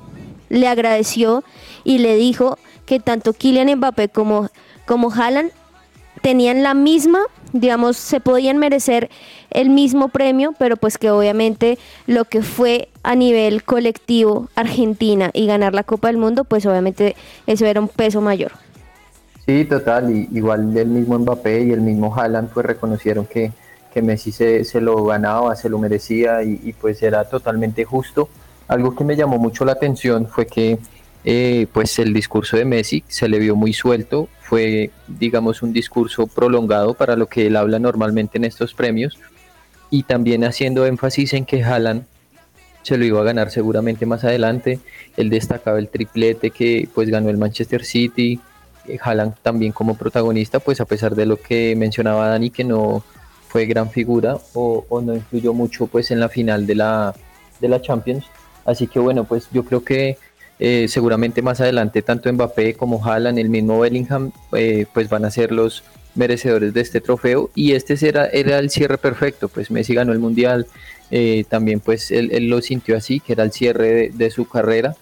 le 0.49 0.67
agradeció 0.67 1.43
y 1.83 1.97
le 1.97 2.15
dijo 2.15 2.59
que 2.85 2.99
tanto 2.99 3.33
Kylian 3.33 3.75
Mbappé 3.77 4.09
como, 4.09 4.49
como 4.85 5.11
Haaland 5.11 5.51
tenían 6.21 6.63
la 6.63 6.73
misma, 6.73 7.19
digamos, 7.51 7.97
se 7.97 8.19
podían 8.19 8.57
merecer 8.57 9.09
el 9.51 9.69
mismo 9.69 10.09
premio, 10.09 10.53
pero 10.57 10.77
pues 10.77 10.97
que 10.97 11.11
obviamente 11.11 11.77
lo 12.07 12.25
que 12.25 12.41
fue 12.41 12.89
a 13.03 13.15
nivel 13.15 13.63
colectivo 13.63 14.49
Argentina 14.55 15.29
y 15.33 15.47
ganar 15.47 15.73
la 15.73 15.83
Copa 15.83 16.07
del 16.07 16.17
Mundo, 16.17 16.43
pues 16.43 16.65
obviamente 16.65 17.15
eso 17.47 17.65
era 17.65 17.79
un 17.79 17.87
peso 17.87 18.21
mayor. 18.21 18.51
Sí, 19.45 19.65
total, 19.65 20.09
y 20.09 20.29
igual 20.31 20.75
el 20.77 20.87
mismo 20.87 21.19
Mbappé 21.19 21.63
y 21.63 21.71
el 21.71 21.81
mismo 21.81 22.15
Haaland 22.15 22.49
pues 22.49 22.65
reconocieron 22.65 23.25
que, 23.25 23.51
que 23.93 24.01
Messi 24.01 24.31
se, 24.31 24.63
se, 24.63 24.79
lo 24.79 25.03
ganaba, 25.03 25.55
se 25.55 25.67
lo 25.67 25.77
merecía 25.77 26.43
y, 26.43 26.61
y, 26.63 26.73
pues 26.73 27.03
era 27.03 27.25
totalmente 27.25 27.83
justo. 27.83 28.29
Algo 28.69 28.95
que 28.95 29.03
me 29.03 29.17
llamó 29.17 29.37
mucho 29.37 29.65
la 29.65 29.73
atención 29.73 30.27
fue 30.27 30.47
que 30.47 30.79
eh, 31.25 31.67
pues 31.71 31.99
el 31.99 32.13
discurso 32.13 32.57
de 32.57 32.65
Messi 32.65 33.03
se 33.07 33.29
le 33.29 33.39
vio 33.39 33.55
muy 33.55 33.73
suelto, 33.73 34.27
fue 34.41 34.91
digamos 35.07 35.61
un 35.61 35.71
discurso 35.71 36.27
prolongado 36.27 36.93
para 36.93 37.15
lo 37.15 37.27
que 37.27 37.47
él 37.47 37.55
habla 37.55 37.79
normalmente 37.79 38.37
en 38.37 38.45
estos 38.45 38.73
premios 38.73 39.17
y 39.89 40.03
también 40.03 40.43
haciendo 40.43 40.85
énfasis 40.85 41.33
en 41.33 41.45
que 41.45 41.63
Haaland 41.63 42.05
se 42.81 42.97
lo 42.97 43.05
iba 43.05 43.21
a 43.21 43.23
ganar 43.23 43.51
seguramente 43.51 44.05
más 44.05 44.25
adelante, 44.25 44.79
él 45.15 45.29
destacaba 45.29 45.79
el 45.79 45.87
triplete 45.87 46.51
que 46.51 46.89
pues 46.93 47.09
ganó 47.09 47.29
el 47.29 47.37
Manchester 47.37 47.85
City, 47.85 48.41
Haaland 49.01 49.35
también 49.41 49.71
como 49.71 49.95
protagonista, 49.95 50.59
pues 50.59 50.81
a 50.81 50.85
pesar 50.85 51.15
de 51.15 51.25
lo 51.25 51.37
que 51.37 51.75
mencionaba 51.75 52.27
Dani, 52.27 52.49
que 52.49 52.63
no 52.63 53.03
fue 53.47 53.65
gran 53.65 53.89
figura 53.89 54.37
o, 54.53 54.85
o, 54.89 55.01
no 55.01 55.13
influyó 55.13 55.53
mucho 55.53 55.87
pues 55.87 56.11
en 56.11 56.19
la 56.19 56.27
final 56.27 56.65
de 56.65 56.75
la, 56.75 57.13
de 57.61 57.67
la 57.69 57.81
Champions. 57.81 58.25
Así 58.65 58.87
que 58.87 58.99
bueno, 58.99 59.25
pues 59.25 59.47
yo 59.51 59.63
creo 59.63 59.83
que 59.83 60.17
eh, 60.59 60.87
seguramente 60.87 61.41
más 61.41 61.61
adelante 61.61 62.01
tanto 62.01 62.31
Mbappé 62.31 62.75
como 62.75 63.03
Haaland, 63.03 63.39
el 63.39 63.49
mismo 63.49 63.79
Bellingham, 63.79 64.31
eh, 64.53 64.85
pues 64.93 65.09
van 65.09 65.25
a 65.25 65.31
ser 65.31 65.51
los 65.51 65.83
merecedores 66.15 66.73
de 66.73 66.81
este 66.81 67.01
trofeo 67.01 67.49
y 67.55 67.73
este 67.73 67.95
era, 68.07 68.27
era 68.27 68.59
el 68.59 68.69
cierre 68.69 68.97
perfecto, 68.97 69.49
pues 69.49 69.71
Messi 69.71 69.93
ganó 69.93 70.13
el 70.13 70.19
Mundial, 70.19 70.67
eh, 71.11 71.43
también 71.49 71.79
pues 71.79 72.11
él, 72.11 72.49
lo 72.49 72.61
sintió 72.61 72.95
así, 72.95 73.19
que 73.19 73.33
era 73.33 73.43
el 73.43 73.51
cierre 73.51 73.93
de, 73.93 74.09
de 74.09 74.29
su 74.29 74.47
carrera 74.47 74.95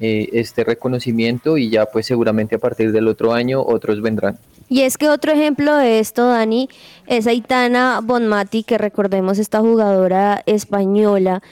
eh, 0.00 0.28
este 0.34 0.62
reconocimiento 0.62 1.58
y 1.58 1.70
ya 1.70 1.86
pues 1.86 2.06
seguramente 2.06 2.54
a 2.54 2.58
partir 2.60 2.92
del 2.92 3.08
otro 3.08 3.32
año 3.32 3.60
otros 3.60 4.00
vendrán. 4.00 4.38
Y 4.68 4.82
es 4.82 4.96
que 4.96 5.08
otro 5.08 5.32
ejemplo 5.32 5.74
de 5.74 5.98
esto, 5.98 6.28
Dani, 6.28 6.68
es 7.08 7.26
Aitana 7.26 8.00
Bonmati, 8.00 8.62
que 8.62 8.78
recordemos 8.78 9.40
esta 9.40 9.58
jugadora 9.58 10.44
española, 10.46 11.42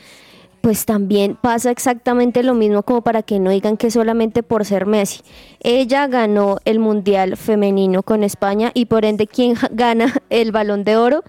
pues 0.67 0.85
también 0.85 1.37
pasa 1.37 1.71
exactamente 1.71 2.43
lo 2.43 2.53
mismo 2.53 2.83
como 2.83 3.01
para 3.01 3.23
que 3.23 3.39
no 3.39 3.51
digan 3.51 3.77
que 3.77 3.89
solamente 3.89 4.43
por 4.43 4.65
ser 4.65 4.85
Messi. 4.85 5.21
Ella 5.61 6.09
ganó 6.09 6.59
el 6.65 6.81
Mundial 6.81 7.37
Femenino 7.37 8.03
con 8.03 8.25
España 8.25 8.73
y 8.75 8.87
por 8.87 9.05
ende, 9.05 9.29
¿quién 9.29 9.55
gana 9.71 10.13
el 10.29 10.51
balón 10.51 10.83
de 10.83 10.97
oro? 10.97 11.23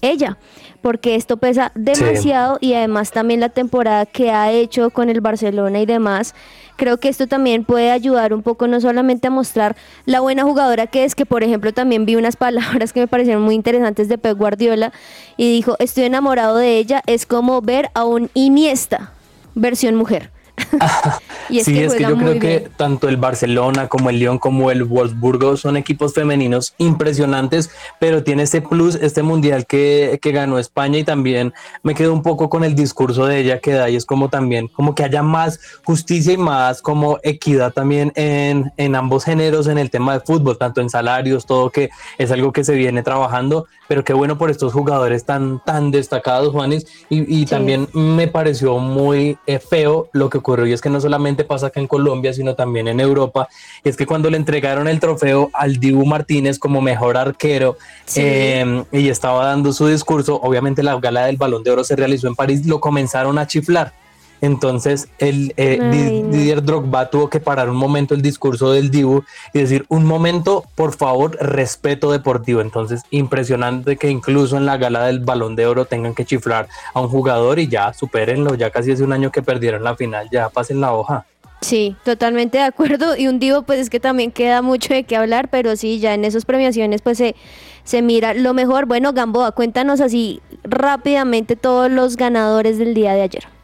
Ella 0.00 0.38
porque 0.80 1.14
esto 1.14 1.36
pesa 1.36 1.72
demasiado 1.74 2.56
sí. 2.60 2.68
y 2.68 2.74
además 2.74 3.10
también 3.10 3.40
la 3.40 3.50
temporada 3.50 4.06
que 4.06 4.30
ha 4.30 4.50
hecho 4.50 4.90
con 4.90 5.10
el 5.10 5.20
Barcelona 5.20 5.80
y 5.80 5.86
demás. 5.86 6.34
Creo 6.80 6.96
que 6.96 7.10
esto 7.10 7.26
también 7.26 7.64
puede 7.64 7.90
ayudar 7.90 8.32
un 8.32 8.42
poco 8.42 8.66
no 8.66 8.80
solamente 8.80 9.26
a 9.26 9.30
mostrar 9.30 9.76
la 10.06 10.20
buena 10.20 10.44
jugadora 10.44 10.86
que 10.86 11.04
es, 11.04 11.14
que 11.14 11.26
por 11.26 11.44
ejemplo 11.44 11.74
también 11.74 12.06
vi 12.06 12.16
unas 12.16 12.36
palabras 12.46 12.94
que 12.94 13.00
me 13.00 13.06
parecieron 13.06 13.42
muy 13.42 13.54
interesantes 13.54 14.08
de 14.08 14.16
Pep 14.16 14.38
Guardiola 14.38 14.90
y 15.36 15.52
dijo, 15.52 15.76
estoy 15.78 16.04
enamorado 16.04 16.56
de 16.56 16.78
ella, 16.78 17.02
es 17.04 17.26
como 17.26 17.60
ver 17.60 17.90
a 17.92 18.04
un 18.04 18.30
Iniesta, 18.32 19.12
versión 19.54 19.94
mujer. 19.94 20.30
y 21.48 21.58
es 21.58 21.64
sí, 21.64 21.74
que 21.74 21.84
es 21.84 21.94
que 21.94 22.02
yo 22.02 22.16
creo 22.16 22.32
bien. 22.32 22.40
que 22.40 22.68
tanto 22.76 23.08
el 23.08 23.16
Barcelona 23.16 23.88
como 23.88 24.10
el 24.10 24.18
Lyon 24.18 24.38
como 24.38 24.70
el 24.70 24.84
Wolfsburgo 24.84 25.56
son 25.56 25.76
equipos 25.76 26.14
femeninos 26.14 26.74
impresionantes, 26.78 27.70
pero 27.98 28.22
tiene 28.22 28.42
este 28.42 28.62
plus, 28.62 28.94
este 28.96 29.22
mundial 29.22 29.66
que, 29.66 30.18
que, 30.22 30.30
ganó 30.32 30.58
España 30.58 30.98
y 30.98 31.04
también 31.04 31.52
me 31.82 31.94
quedo 31.94 32.12
un 32.12 32.22
poco 32.22 32.48
con 32.48 32.62
el 32.62 32.74
discurso 32.74 33.26
de 33.26 33.40
ella 33.40 33.58
que 33.58 33.72
da 33.72 33.90
y 33.90 33.96
es 33.96 34.04
como 34.04 34.28
también 34.28 34.68
como 34.68 34.94
que 34.94 35.02
haya 35.02 35.22
más 35.22 35.60
justicia 35.84 36.32
y 36.32 36.36
más 36.36 36.82
como 36.82 37.18
equidad 37.22 37.72
también 37.72 38.12
en, 38.14 38.72
en 38.76 38.94
ambos 38.94 39.24
géneros 39.24 39.66
en 39.66 39.78
el 39.78 39.90
tema 39.90 40.14
de 40.14 40.20
fútbol, 40.20 40.58
tanto 40.58 40.80
en 40.80 40.90
salarios, 40.90 41.46
todo 41.46 41.70
que 41.70 41.90
es 42.18 42.30
algo 42.30 42.52
que 42.52 42.64
se 42.64 42.74
viene 42.74 43.02
trabajando, 43.02 43.66
pero 43.88 44.04
qué 44.04 44.12
bueno 44.12 44.38
por 44.38 44.50
estos 44.50 44.72
jugadores 44.72 45.24
tan, 45.24 45.62
tan 45.64 45.90
destacados, 45.90 46.52
Juanes, 46.52 46.86
y, 47.08 47.20
y 47.20 47.40
sí. 47.40 47.46
también 47.46 47.88
me 47.92 48.28
pareció 48.28 48.78
muy 48.78 49.38
eh, 49.46 49.58
feo 49.58 50.08
lo 50.12 50.30
que 50.30 50.38
ocurrió 50.38 50.49
y 50.66 50.72
es 50.72 50.80
que 50.80 50.90
no 50.90 51.00
solamente 51.00 51.44
pasa 51.44 51.68
acá 51.68 51.80
en 51.80 51.86
Colombia, 51.86 52.32
sino 52.32 52.54
también 52.54 52.88
en 52.88 53.00
Europa, 53.00 53.48
y 53.84 53.88
es 53.88 53.96
que 53.96 54.06
cuando 54.06 54.30
le 54.30 54.36
entregaron 54.36 54.88
el 54.88 55.00
trofeo 55.00 55.50
al 55.52 55.78
Dibu 55.78 56.04
Martínez 56.04 56.58
como 56.58 56.80
mejor 56.80 57.16
arquero 57.16 57.76
sí. 58.04 58.20
eh, 58.24 58.84
y 58.92 59.08
estaba 59.08 59.46
dando 59.46 59.72
su 59.72 59.86
discurso, 59.86 60.40
obviamente 60.42 60.82
la 60.82 60.98
gala 60.98 61.26
del 61.26 61.36
Balón 61.36 61.62
de 61.62 61.70
Oro 61.70 61.84
se 61.84 61.96
realizó 61.96 62.28
en 62.28 62.34
París, 62.34 62.66
lo 62.66 62.80
comenzaron 62.80 63.38
a 63.38 63.46
chiflar. 63.46 63.92
Entonces 64.40 65.08
el 65.18 65.52
eh. 65.56 66.22
Didier 66.30 66.62
Drogba 66.62 67.10
tuvo 67.10 67.28
que 67.28 67.40
parar 67.40 67.68
un 67.68 67.76
momento 67.76 68.14
el 68.14 68.22
discurso 68.22 68.72
del 68.72 68.90
Dibu 68.90 69.22
y 69.52 69.60
decir 69.60 69.84
un 69.88 70.04
momento, 70.04 70.64
por 70.74 70.94
favor, 70.94 71.36
respeto 71.40 72.10
deportivo. 72.12 72.60
Entonces 72.60 73.02
impresionante 73.10 73.96
que 73.96 74.08
incluso 74.10 74.56
en 74.56 74.66
la 74.66 74.76
gala 74.76 75.04
del 75.04 75.20
Balón 75.20 75.56
de 75.56 75.66
Oro 75.66 75.84
tengan 75.84 76.14
que 76.14 76.24
chiflar 76.24 76.68
a 76.94 77.00
un 77.00 77.08
jugador 77.08 77.58
y 77.58 77.68
ya 77.68 77.92
supérenlo. 77.92 78.54
Ya 78.54 78.70
casi 78.70 78.92
hace 78.92 79.04
un 79.04 79.12
año 79.12 79.30
que 79.30 79.42
perdieron 79.42 79.84
la 79.84 79.96
final, 79.96 80.28
ya 80.30 80.48
pasen 80.48 80.80
la 80.80 80.92
hoja. 80.92 81.26
Sí, 81.60 81.94
totalmente 82.04 82.58
de 82.58 82.64
acuerdo. 82.64 83.16
Y 83.16 83.28
un 83.28 83.38
Divo, 83.38 83.62
pues 83.62 83.80
es 83.80 83.90
que 83.90 84.00
también 84.00 84.32
queda 84.32 84.62
mucho 84.62 84.94
de 84.94 85.04
qué 85.04 85.16
hablar, 85.16 85.48
pero 85.50 85.76
sí, 85.76 85.98
ya 85.98 86.14
en 86.14 86.24
esas 86.24 86.44
premiaciones, 86.44 87.02
pues 87.02 87.18
se, 87.18 87.36
se 87.84 88.02
mira 88.02 88.32
lo 88.34 88.54
mejor. 88.54 88.86
Bueno, 88.86 89.12
Gamboa, 89.12 89.52
cuéntanos 89.52 90.00
así 90.00 90.40
rápidamente 90.64 91.56
todos 91.56 91.90
los 91.90 92.16
ganadores 92.16 92.78
del 92.78 92.94
día 92.94 93.12
de 93.12 93.22
ayer. 93.22 93.59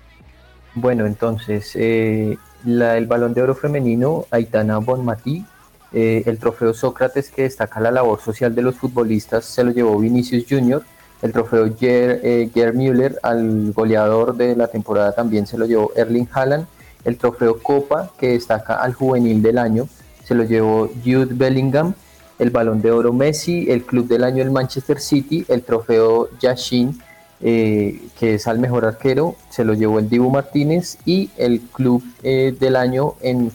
Bueno, 0.77 1.07
entonces, 1.07 1.73
eh, 1.75 2.37
la, 2.67 2.99
el 2.99 3.07
balón 3.07 3.33
de 3.33 3.41
oro 3.41 3.55
femenino, 3.55 4.27
Aitana 4.31 4.77
Bonmatí, 4.77 5.43
eh, 5.91 6.23
el 6.27 6.39
trofeo 6.39 6.75
Sócrates 6.75 7.31
que 7.31 7.45
destaca 7.45 7.81
la 7.81 7.91
labor 7.91 8.21
social 8.21 8.55
de 8.55 8.61
los 8.61 8.77
futbolistas, 8.77 9.47
se 9.47 9.65
lo 9.65 9.71
llevó 9.71 9.99
Vinicius 9.99 10.45
Junior, 10.47 10.85
el 11.23 11.33
trofeo 11.33 11.75
Ger, 11.75 12.21
eh, 12.23 12.51
Ger 12.53 12.75
Müller 12.75 13.19
al 13.23 13.73
goleador 13.73 14.37
de 14.37 14.55
la 14.55 14.69
temporada 14.69 15.13
también 15.13 15.47
se 15.47 15.57
lo 15.57 15.65
llevó 15.65 15.93
Erling 15.97 16.29
Haaland, 16.31 16.67
el 17.07 17.17
trofeo 17.17 17.59
Copa 17.63 18.11
que 18.19 18.33
destaca 18.33 18.75
al 18.75 18.93
juvenil 18.93 19.41
del 19.41 19.57
año, 19.57 19.89
se 20.25 20.35
lo 20.35 20.45
llevó 20.45 20.91
Jude 21.03 21.29
Bellingham, 21.31 21.95
el 22.39 22.51
balón 22.51 22.83
de 22.83 22.91
oro 22.91 23.15
Messi, 23.15 23.71
el 23.71 23.83
club 23.85 24.09
del 24.09 24.25
año 24.25 24.43
el 24.43 24.51
Manchester 24.51 25.01
City, 25.01 25.47
el 25.49 25.63
trofeo 25.63 26.29
Yashin, 26.39 27.01
eh, 27.43 28.01
que 28.19 28.35
es 28.35 28.47
al 28.47 28.59
mejor 28.59 28.87
arquero, 28.87 29.37
se 29.51 29.65
lo 29.65 29.75
llevó 29.75 29.99
el 29.99 30.09
Dibu 30.09 30.31
Martínez 30.31 30.99
y 31.05 31.29
el 31.37 31.61
club 31.61 32.03
eh, 32.23 32.55
del 32.59 32.77
año 32.77 33.15
en, 33.21 33.51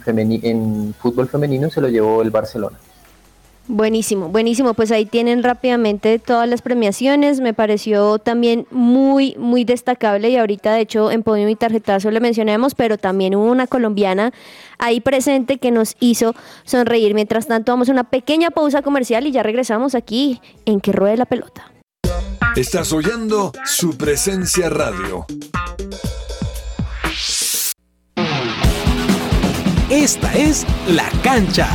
fútbol 0.99 1.27
femenino 1.27 1.69
se 1.69 1.81
lo 1.81 1.89
llevó 1.89 2.21
el 2.21 2.29
Barcelona. 2.29 2.77
Buenísimo, 3.67 4.27
buenísimo. 4.27 4.73
Pues 4.73 4.91
ahí 4.91 5.05
tienen 5.05 5.43
rápidamente 5.43 6.19
todas 6.19 6.47
las 6.47 6.61
premiaciones. 6.61 7.39
Me 7.39 7.53
pareció 7.53 8.19
también 8.19 8.67
muy, 8.69 9.35
muy 9.37 9.63
destacable 9.63 10.29
y 10.29 10.35
ahorita 10.35 10.73
de 10.73 10.81
hecho 10.81 11.09
en 11.09 11.23
Podio 11.23 11.47
y 11.47 11.55
Tarjetazo 11.55 12.11
le 12.11 12.19
mencionamos, 12.19 12.75
pero 12.75 12.97
también 12.97 13.33
hubo 13.33 13.49
una 13.49 13.67
colombiana 13.67 14.33
ahí 14.77 14.99
presente 14.99 15.57
que 15.57 15.71
nos 15.71 15.95
hizo 15.99 16.35
sonreír. 16.65 17.13
Mientras 17.13 17.47
tanto 17.47 17.71
vamos 17.71 17.89
a 17.89 17.93
una 17.93 18.03
pequeña 18.03 18.49
pausa 18.51 18.81
comercial 18.81 19.25
y 19.25 19.31
ya 19.31 19.41
regresamos 19.41 19.95
aquí 19.95 20.41
en 20.65 20.81
Que 20.81 20.91
Ruede 20.91 21.17
la 21.17 21.25
Pelota. 21.25 21.71
Estás 22.55 22.91
oyendo 22.91 23.53
su 23.65 23.97
presencia 23.97 24.69
radio. 24.69 25.25
Esta 29.89 30.33
es 30.33 30.65
La 30.87 31.09
Cancha. 31.23 31.69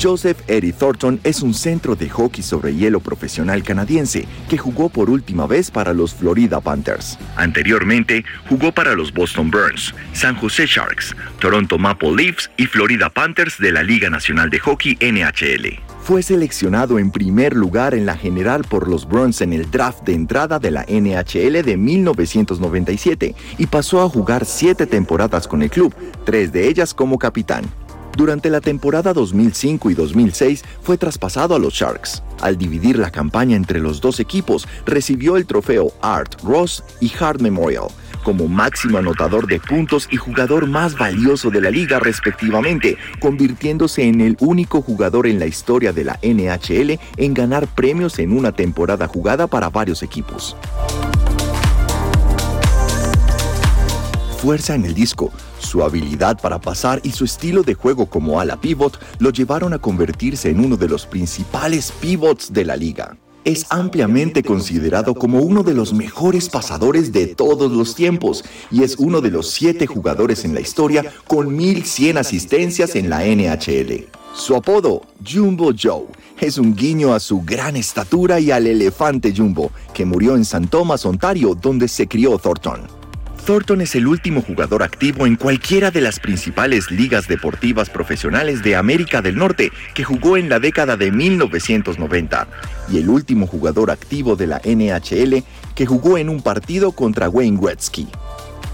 Joseph 0.00 0.38
Eddie 0.46 0.72
Thornton 0.72 1.18
es 1.24 1.42
un 1.42 1.52
centro 1.52 1.96
de 1.96 2.08
hockey 2.08 2.42
sobre 2.42 2.72
hielo 2.72 3.00
profesional 3.00 3.64
canadiense 3.64 4.28
que 4.48 4.56
jugó 4.56 4.88
por 4.88 5.10
última 5.10 5.48
vez 5.48 5.72
para 5.72 5.92
los 5.92 6.14
Florida 6.14 6.60
Panthers. 6.60 7.18
Anteriormente 7.36 8.24
jugó 8.48 8.70
para 8.70 8.94
los 8.94 9.12
Boston 9.12 9.50
Burns, 9.50 9.92
San 10.12 10.36
Jose 10.36 10.66
Sharks, 10.66 11.16
Toronto 11.40 11.78
Maple 11.78 12.14
Leafs 12.14 12.48
y 12.56 12.66
Florida 12.66 13.10
Panthers 13.10 13.58
de 13.58 13.72
la 13.72 13.82
Liga 13.82 14.08
Nacional 14.08 14.50
de 14.50 14.60
Hockey 14.60 14.96
NHL. 15.00 15.80
Fue 16.00 16.22
seleccionado 16.22 17.00
en 17.00 17.10
primer 17.10 17.56
lugar 17.56 17.92
en 17.94 18.06
la 18.06 18.16
general 18.16 18.62
por 18.64 18.88
los 18.88 19.06
Bruins 19.06 19.40
en 19.40 19.52
el 19.52 19.68
draft 19.68 20.04
de 20.04 20.14
entrada 20.14 20.60
de 20.60 20.70
la 20.70 20.86
NHL 20.88 21.64
de 21.64 21.76
1997 21.76 23.34
y 23.58 23.66
pasó 23.66 24.00
a 24.02 24.08
jugar 24.08 24.44
siete 24.46 24.86
temporadas 24.86 25.48
con 25.48 25.60
el 25.60 25.70
club, 25.70 25.92
tres 26.24 26.52
de 26.52 26.68
ellas 26.68 26.94
como 26.94 27.18
capitán. 27.18 27.64
Durante 28.18 28.50
la 28.50 28.60
temporada 28.60 29.12
2005 29.12 29.90
y 29.90 29.94
2006 29.94 30.64
fue 30.82 30.98
traspasado 30.98 31.54
a 31.54 31.58
los 31.60 31.72
Sharks. 31.72 32.24
Al 32.40 32.58
dividir 32.58 32.98
la 32.98 33.12
campaña 33.12 33.54
entre 33.54 33.78
los 33.78 34.00
dos 34.00 34.18
equipos, 34.18 34.66
recibió 34.84 35.36
el 35.36 35.46
trofeo 35.46 35.92
Art 36.02 36.34
Ross 36.42 36.82
y 37.00 37.12
Hart 37.20 37.40
Memorial 37.40 37.86
como 38.24 38.48
máximo 38.48 38.98
anotador 38.98 39.46
de 39.46 39.60
puntos 39.60 40.08
y 40.10 40.16
jugador 40.16 40.66
más 40.66 40.98
valioso 40.98 41.50
de 41.50 41.60
la 41.60 41.70
liga 41.70 42.00
respectivamente, 42.00 42.98
convirtiéndose 43.20 44.02
en 44.02 44.20
el 44.20 44.36
único 44.40 44.82
jugador 44.82 45.28
en 45.28 45.38
la 45.38 45.46
historia 45.46 45.92
de 45.92 46.02
la 46.02 46.18
NHL 46.20 46.98
en 47.18 47.34
ganar 47.34 47.68
premios 47.68 48.18
en 48.18 48.36
una 48.36 48.50
temporada 48.50 49.06
jugada 49.06 49.46
para 49.46 49.70
varios 49.70 50.02
equipos. 50.02 50.56
Fuerza 54.38 54.74
en 54.74 54.84
el 54.84 54.94
disco, 54.94 55.32
su 55.68 55.84
habilidad 55.84 56.40
para 56.40 56.60
pasar 56.60 57.00
y 57.04 57.12
su 57.12 57.24
estilo 57.26 57.62
de 57.62 57.74
juego 57.74 58.06
como 58.06 58.40
ala 58.40 58.58
pivot 58.58 58.98
lo 59.18 59.30
llevaron 59.30 59.74
a 59.74 59.78
convertirse 59.78 60.48
en 60.48 60.64
uno 60.64 60.76
de 60.76 60.88
los 60.88 61.06
principales 61.06 61.92
pivots 61.92 62.52
de 62.52 62.64
la 62.64 62.74
liga. 62.74 63.16
Es 63.44 63.66
ampliamente 63.70 64.42
considerado 64.42 65.14
como 65.14 65.40
uno 65.40 65.62
de 65.62 65.74
los 65.74 65.92
mejores 65.92 66.48
pasadores 66.48 67.12
de 67.12 67.28
todos 67.28 67.70
los 67.70 67.94
tiempos 67.94 68.44
y 68.70 68.82
es 68.82 68.96
uno 68.98 69.20
de 69.20 69.30
los 69.30 69.50
siete 69.50 69.86
jugadores 69.86 70.44
en 70.44 70.54
la 70.54 70.60
historia 70.60 71.04
con 71.26 71.54
1100 71.54 72.18
asistencias 72.18 72.96
en 72.96 73.10
la 73.10 73.24
NHL. 73.24 74.06
Su 74.34 74.54
apodo, 74.56 75.02
Jumbo 75.24 75.72
Joe, 75.78 76.06
es 76.40 76.58
un 76.58 76.74
guiño 76.74 77.14
a 77.14 77.20
su 77.20 77.42
gran 77.42 77.76
estatura 77.76 78.40
y 78.40 78.50
al 78.50 78.66
elefante 78.66 79.34
Jumbo, 79.36 79.70
que 79.92 80.04
murió 80.04 80.34
en 80.34 80.42
St. 80.42 80.68
Thomas, 80.70 81.04
Ontario, 81.04 81.54
donde 81.54 81.88
se 81.88 82.06
crió 82.06 82.38
Thornton. 82.38 82.97
Thornton 83.48 83.80
es 83.80 83.94
el 83.94 84.06
último 84.06 84.42
jugador 84.42 84.82
activo 84.82 85.26
en 85.26 85.36
cualquiera 85.36 85.90
de 85.90 86.02
las 86.02 86.20
principales 86.20 86.90
ligas 86.90 87.28
deportivas 87.28 87.88
profesionales 87.88 88.62
de 88.62 88.76
América 88.76 89.22
del 89.22 89.38
Norte 89.38 89.72
que 89.94 90.04
jugó 90.04 90.36
en 90.36 90.50
la 90.50 90.60
década 90.60 90.98
de 90.98 91.10
1990 91.10 92.46
y 92.92 92.98
el 92.98 93.08
último 93.08 93.46
jugador 93.46 93.90
activo 93.90 94.36
de 94.36 94.48
la 94.48 94.60
NHL 94.62 95.44
que 95.74 95.86
jugó 95.86 96.18
en 96.18 96.28
un 96.28 96.42
partido 96.42 96.92
contra 96.92 97.30
Wayne 97.30 97.58
Gretzky. 97.58 98.08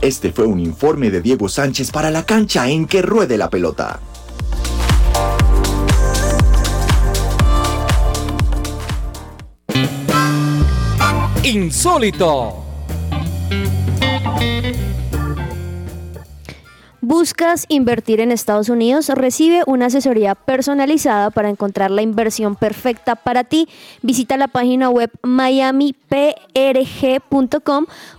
Este 0.00 0.32
fue 0.32 0.44
un 0.44 0.58
informe 0.58 1.08
de 1.08 1.22
Diego 1.22 1.48
Sánchez 1.48 1.92
para 1.92 2.10
la 2.10 2.26
cancha 2.26 2.68
en 2.68 2.88
que 2.88 3.00
ruede 3.00 3.38
la 3.38 3.48
pelota. 3.48 4.00
Insólito. 11.44 12.73
¿Buscas 17.06 17.66
invertir 17.68 18.20
en 18.20 18.32
Estados 18.32 18.70
Unidos? 18.70 19.10
Recibe 19.10 19.62
una 19.66 19.86
asesoría 19.86 20.34
personalizada 20.34 21.28
para 21.28 21.50
encontrar 21.50 21.90
la 21.90 22.00
inversión 22.00 22.56
perfecta 22.56 23.14
para 23.14 23.44
ti. 23.44 23.68
Visita 24.00 24.38
la 24.38 24.48
página 24.48 24.88
web 24.88 25.10
miamiprg.com 25.22 25.96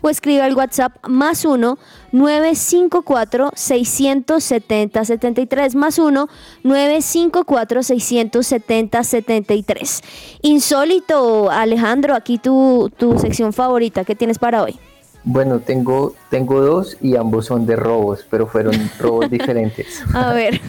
o 0.02 0.10
escribe 0.10 0.44
al 0.44 0.54
WhatsApp 0.54 1.04
más 1.08 1.46
1 1.46 1.80
954 2.12 3.54
670 3.56 5.04
73 5.04 5.74
más 5.74 5.98
1 5.98 6.30
954 6.62 7.82
670 7.82 9.04
73. 9.04 10.02
Insólito, 10.44 11.50
Alejandro, 11.50 12.14
aquí 12.14 12.38
tu, 12.38 12.92
tu 12.96 13.18
sección 13.18 13.52
favorita. 13.52 14.04
¿Qué 14.04 14.14
tienes 14.14 14.38
para 14.38 14.62
hoy? 14.62 14.80
Bueno, 15.26 15.60
tengo, 15.60 16.14
tengo 16.30 16.62
dos 16.62 16.98
y 17.02 17.16
ambos 17.16 17.48
son 17.48 17.66
de 17.66 17.76
robos, 17.76 18.26
pero 18.30 18.46
fueron 18.46 18.76
robos 19.00 19.30
diferentes. 19.32 20.04
A 20.14 20.34
ver. 20.34 20.62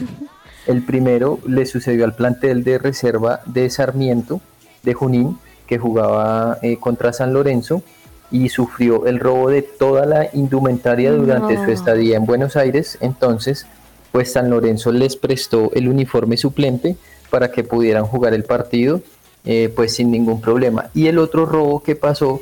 El 0.66 0.82
primero 0.82 1.38
le 1.46 1.66
sucedió 1.66 2.04
al 2.04 2.14
plantel 2.14 2.64
de 2.64 2.78
reserva 2.78 3.40
de 3.44 3.70
Sarmiento, 3.70 4.40
de 4.82 4.94
Junín, 4.94 5.38
que 5.66 5.78
jugaba 5.78 6.58
eh, 6.62 6.78
contra 6.78 7.12
San 7.12 7.32
Lorenzo 7.32 7.82
y 8.30 8.48
sufrió 8.48 9.06
el 9.06 9.20
robo 9.20 9.50
de 9.50 9.62
toda 9.62 10.06
la 10.06 10.28
indumentaria 10.32 11.12
durante 11.12 11.62
su 11.62 11.70
estadía 11.70 12.16
en 12.16 12.26
Buenos 12.26 12.56
Aires. 12.56 12.98
Entonces, 13.00 13.66
pues 14.10 14.32
San 14.32 14.50
Lorenzo 14.50 14.90
les 14.90 15.16
prestó 15.16 15.70
el 15.74 15.88
uniforme 15.88 16.36
suplente 16.36 16.96
para 17.30 17.50
que 17.50 17.62
pudieran 17.62 18.06
jugar 18.06 18.34
el 18.34 18.44
partido, 18.44 19.02
eh, 19.44 19.72
pues 19.74 19.94
sin 19.94 20.10
ningún 20.10 20.40
problema. 20.40 20.86
Y 20.94 21.06
el 21.06 21.18
otro 21.18 21.46
robo 21.46 21.82
que 21.82 21.94
pasó 21.94 22.40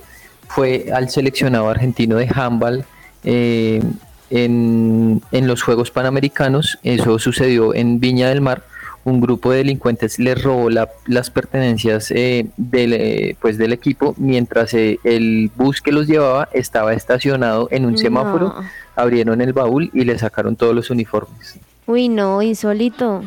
fue 0.49 0.87
al 0.95 1.11
seleccionado 1.11 1.69
argentino 1.69 2.17
de 2.17 2.29
handball 2.35 2.85
eh, 3.25 3.83
en, 4.31 5.23
en 5.33 5.47
los 5.47 5.63
Juegos 5.63 5.91
Panamericanos. 5.91 6.79
Eso 6.83 7.19
sucedió 7.19 7.75
en 7.75 8.01
Viña 8.01 8.29
del 8.29 8.41
Mar. 8.41 8.63
Un 9.07 9.21
grupo 9.21 9.51
de 9.51 9.59
delincuentes 9.59 10.19
les 10.19 10.43
robó 10.43 10.71
la- 10.71 10.89
las 11.07 11.29
pertenencias 11.29 12.11
eh, 12.11 12.47
del, 12.57 12.95
eh, 12.95 13.37
pues 13.41 13.59
del 13.59 13.75
equipo 13.75 14.15
mientras 14.17 14.73
eh, 14.73 14.99
el 15.05 15.51
bus 15.55 15.83
que 15.83 15.93
los 15.93 16.07
llevaba 16.07 16.49
estaba 16.55 16.95
estacionado 16.95 17.69
en 17.71 17.85
un 17.85 17.99
semáforo. 17.99 18.47
No. 18.49 18.65
Abrieron 18.97 19.43
el 19.43 19.53
baúl 19.53 19.91
y 19.93 20.05
le 20.05 20.19
sacaron 20.19 20.57
todos 20.57 20.75
los 20.75 20.89
uniformes. 20.89 21.59
Uy, 21.87 22.09
no, 22.09 22.41
insólito. 22.41 23.25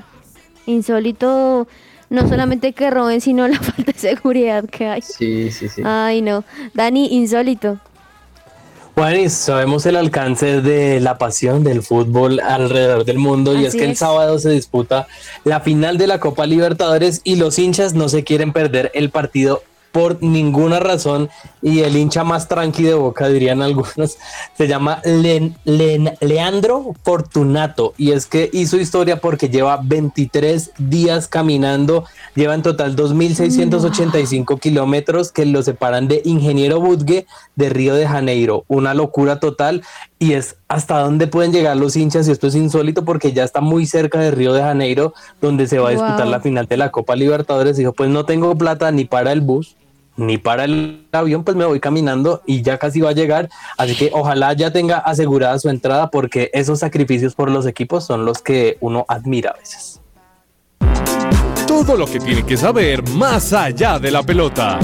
Insólito, 0.65 1.67
no 2.09 2.27
solamente 2.27 2.73
que 2.73 2.89
roben, 2.89 3.21
sino 3.21 3.47
la 3.47 3.59
falta 3.61 3.91
de 3.91 3.97
seguridad 3.97 4.65
que 4.65 4.87
hay. 4.87 5.01
Sí, 5.01 5.51
sí, 5.51 5.69
sí. 5.69 5.81
Ay, 5.85 6.21
no. 6.21 6.43
Dani, 6.73 7.07
insólito. 7.15 7.79
Juanis, 8.95 9.33
sabemos 9.33 9.85
el 9.85 9.95
alcance 9.95 10.61
de 10.61 10.99
la 10.99 11.19
pasión 11.19 11.63
del 11.63 11.83
fútbol 11.83 12.39
alrededor 12.39 13.05
del 13.05 13.19
mundo 13.19 13.55
y 13.55 13.63
es 13.65 13.75
que 13.75 13.85
el 13.85 13.91
es. 13.91 13.99
sábado 13.99 14.39
se 14.39 14.49
disputa 14.49 15.05
la 15.43 15.59
final 15.59 15.99
de 15.99 16.07
la 16.07 16.19
Copa 16.19 16.47
Libertadores 16.47 17.21
y 17.23 17.35
los 17.35 17.59
hinchas 17.59 17.93
no 17.93 18.09
se 18.09 18.23
quieren 18.23 18.53
perder 18.53 18.89
el 18.95 19.11
partido 19.11 19.61
por 19.97 20.21
ninguna 20.21 20.79
razón 20.79 21.27
y 21.59 21.79
el 21.79 21.97
hincha 21.97 22.23
más 22.23 22.47
tranqui 22.47 22.83
de 22.83 22.93
boca 22.93 23.27
dirían 23.29 23.63
algunos 23.63 24.15
se 24.57 24.67
llama 24.67 25.01
Len- 25.03 25.55
Len- 25.65 26.13
Leandro 26.21 26.93
Fortunato 27.03 27.95
y 27.97 28.11
es 28.11 28.27
que 28.27 28.47
hizo 28.53 28.77
historia 28.77 29.19
porque 29.19 29.49
lleva 29.49 29.79
23 29.83 30.69
días 30.77 31.27
caminando 31.27 32.05
lleva 32.35 32.53
en 32.53 32.61
total 32.61 32.95
2.685 32.95 34.59
kilómetros 34.59 35.31
que 35.31 35.45
lo 35.47 35.63
separan 35.63 36.07
de 36.07 36.21
Ingeniero 36.25 36.79
Budgue 36.79 37.25
de 37.55 37.69
Río 37.69 37.95
de 37.95 38.07
Janeiro. 38.07 38.63
Una 38.67 38.93
locura 38.93 39.39
total 39.39 39.81
y 40.19 40.33
es 40.33 40.57
hasta 40.67 40.99
dónde 40.99 41.25
pueden 41.25 41.51
llegar 41.51 41.75
los 41.77 41.95
hinchas 41.95 42.27
y 42.27 42.31
esto 42.31 42.45
es 42.47 42.55
insólito 42.55 43.03
porque 43.03 43.33
ya 43.33 43.43
está 43.43 43.61
muy 43.61 43.87
cerca 43.87 44.19
de 44.19 44.29
Río 44.29 44.53
de 44.53 44.61
Janeiro 44.61 45.13
donde 45.41 45.65
se 45.65 45.79
va 45.79 45.87
a 45.89 45.91
disputar 45.91 46.17
Wow. 46.23 46.29
la 46.31 46.39
final 46.39 46.67
de 46.67 46.77
la 46.77 46.91
Copa 46.91 47.15
Libertadores. 47.15 47.77
Dijo 47.77 47.93
pues 47.93 48.09
no 48.11 48.25
tengo 48.25 48.55
plata 48.55 48.91
ni 48.91 49.05
para 49.05 49.31
el 49.31 49.41
bus 49.41 49.75
ni 50.17 50.37
para 50.37 50.65
el 50.65 51.05
avión, 51.11 51.43
pues 51.43 51.55
me 51.55 51.65
voy 51.65 51.79
caminando 51.79 52.41
y 52.45 52.63
ya 52.63 52.77
casi 52.77 52.99
va 52.99 53.11
a 53.11 53.13
llegar. 53.13 53.49
Así 53.77 53.95
que 53.95 54.09
ojalá 54.13 54.53
ya 54.53 54.71
tenga 54.71 54.97
asegurada 54.97 55.57
su 55.59 55.69
entrada 55.69 56.09
porque 56.09 56.49
esos 56.53 56.79
sacrificios 56.79 57.35
por 57.35 57.49
los 57.49 57.65
equipos 57.65 58.05
son 58.05 58.25
los 58.25 58.41
que 58.41 58.77
uno 58.81 59.05
admira 59.07 59.51
a 59.51 59.57
veces. 59.57 60.01
Todo 61.67 61.95
lo 61.95 62.07
que 62.07 62.19
tiene 62.19 62.43
que 62.43 62.57
saber 62.57 63.07
más 63.09 63.53
allá 63.53 63.99
de 63.99 64.11
la 64.11 64.23
pelota. 64.23 64.79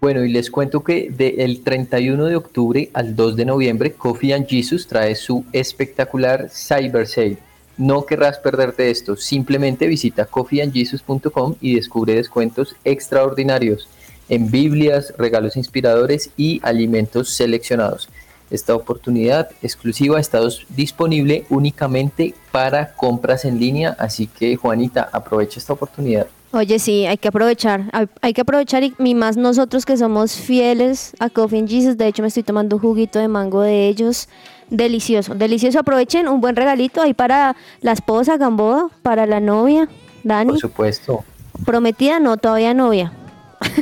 Bueno, 0.00 0.24
y 0.24 0.30
les 0.30 0.50
cuento 0.50 0.82
que 0.82 1.10
del 1.10 1.62
31 1.62 2.24
de 2.24 2.36
octubre 2.36 2.90
al 2.94 3.14
2 3.14 3.36
de 3.36 3.44
noviembre, 3.44 3.92
Coffee 3.92 4.32
and 4.32 4.46
Jesus 4.46 4.86
trae 4.86 5.14
su 5.14 5.44
espectacular 5.52 6.48
Cyber 6.48 7.06
Sale. 7.06 7.49
No 7.80 8.04
querrás 8.04 8.38
perderte 8.38 8.90
esto, 8.90 9.16
simplemente 9.16 9.86
visita 9.86 10.26
coffeeandjesus.com 10.26 11.54
y 11.62 11.76
descubre 11.76 12.14
descuentos 12.14 12.76
extraordinarios 12.84 13.88
en 14.28 14.50
Biblias, 14.50 15.14
regalos 15.16 15.56
inspiradores 15.56 16.28
y 16.36 16.60
alimentos 16.62 17.30
seleccionados. 17.30 18.10
Esta 18.50 18.74
oportunidad 18.74 19.48
exclusiva 19.62 20.20
está 20.20 20.40
disponible 20.68 21.46
únicamente 21.48 22.34
para 22.52 22.92
compras 22.92 23.46
en 23.46 23.58
línea, 23.58 23.96
así 23.98 24.26
que 24.26 24.56
Juanita, 24.56 25.08
aprovecha 25.10 25.58
esta 25.58 25.72
oportunidad. 25.72 26.26
Oye, 26.52 26.80
sí, 26.80 27.06
hay 27.06 27.16
que 27.16 27.28
aprovechar. 27.28 28.08
Hay, 28.20 28.34
que 28.34 28.40
aprovechar 28.42 28.82
y 28.82 29.14
más 29.14 29.38
nosotros 29.38 29.86
que 29.86 29.96
somos 29.96 30.34
fieles 30.34 31.12
a 31.18 31.30
Coffee 31.30 31.60
and 31.60 31.68
Jesus. 31.68 31.96
De 31.96 32.08
hecho, 32.08 32.22
me 32.22 32.28
estoy 32.28 32.42
tomando 32.42 32.76
un 32.76 32.82
juguito 32.82 33.20
de 33.20 33.28
mango 33.28 33.62
de 33.62 33.86
ellos. 33.86 34.28
Delicioso, 34.70 35.34
delicioso. 35.34 35.80
Aprovechen 35.80 36.28
un 36.28 36.40
buen 36.40 36.54
regalito 36.56 37.02
ahí 37.02 37.12
para 37.14 37.56
la 37.80 37.92
esposa 37.92 38.36
Gamboa, 38.36 38.88
para 39.02 39.26
la 39.26 39.40
novia, 39.40 39.88
Dani. 40.22 40.50
Por 40.52 40.60
supuesto. 40.60 41.24
Prometida, 41.64 42.20
no, 42.20 42.36
todavía 42.36 42.72
novia. 42.72 43.12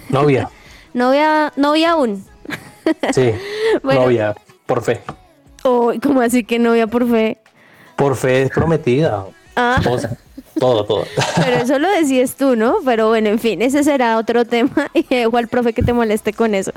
Novia, 0.09 0.49
Novia, 0.95 1.53
novia 1.57 1.91
aún. 1.93 2.25
sí, 3.13 3.31
Bueno. 3.83 4.03
novia, 4.03 4.35
por 4.67 4.83
fe. 4.83 5.01
Oh, 5.63 5.93
¿Cómo 6.03 6.21
así 6.23 6.43
que 6.45 6.59
novia 6.59 6.87
por 6.87 7.09
fe? 7.09 7.39
Por 7.97 8.17
fe 8.17 8.43
es 8.43 8.51
prometida. 8.51 9.27
Ah. 9.57 9.77
Esposa, 9.81 10.17
todo, 10.59 10.85
todo. 10.85 11.05
Pero 11.37 11.57
eso 11.57 11.79
lo 11.79 11.89
decías 11.91 12.35
tú, 12.35 12.57
¿no? 12.57 12.77
Pero 12.85 13.09
bueno, 13.09 13.29
en 13.29 13.39
fin, 13.39 13.63
ese 13.63 13.85
será 13.85 14.19
otro 14.19 14.45
tema 14.45 14.91
y 14.95 15.03
dejo 15.05 15.37
al 15.37 15.49
profe 15.49 15.73
que 15.73 15.83
te 15.83 15.93
moleste 15.93 16.33
con 16.33 16.55
eso. 16.55 16.73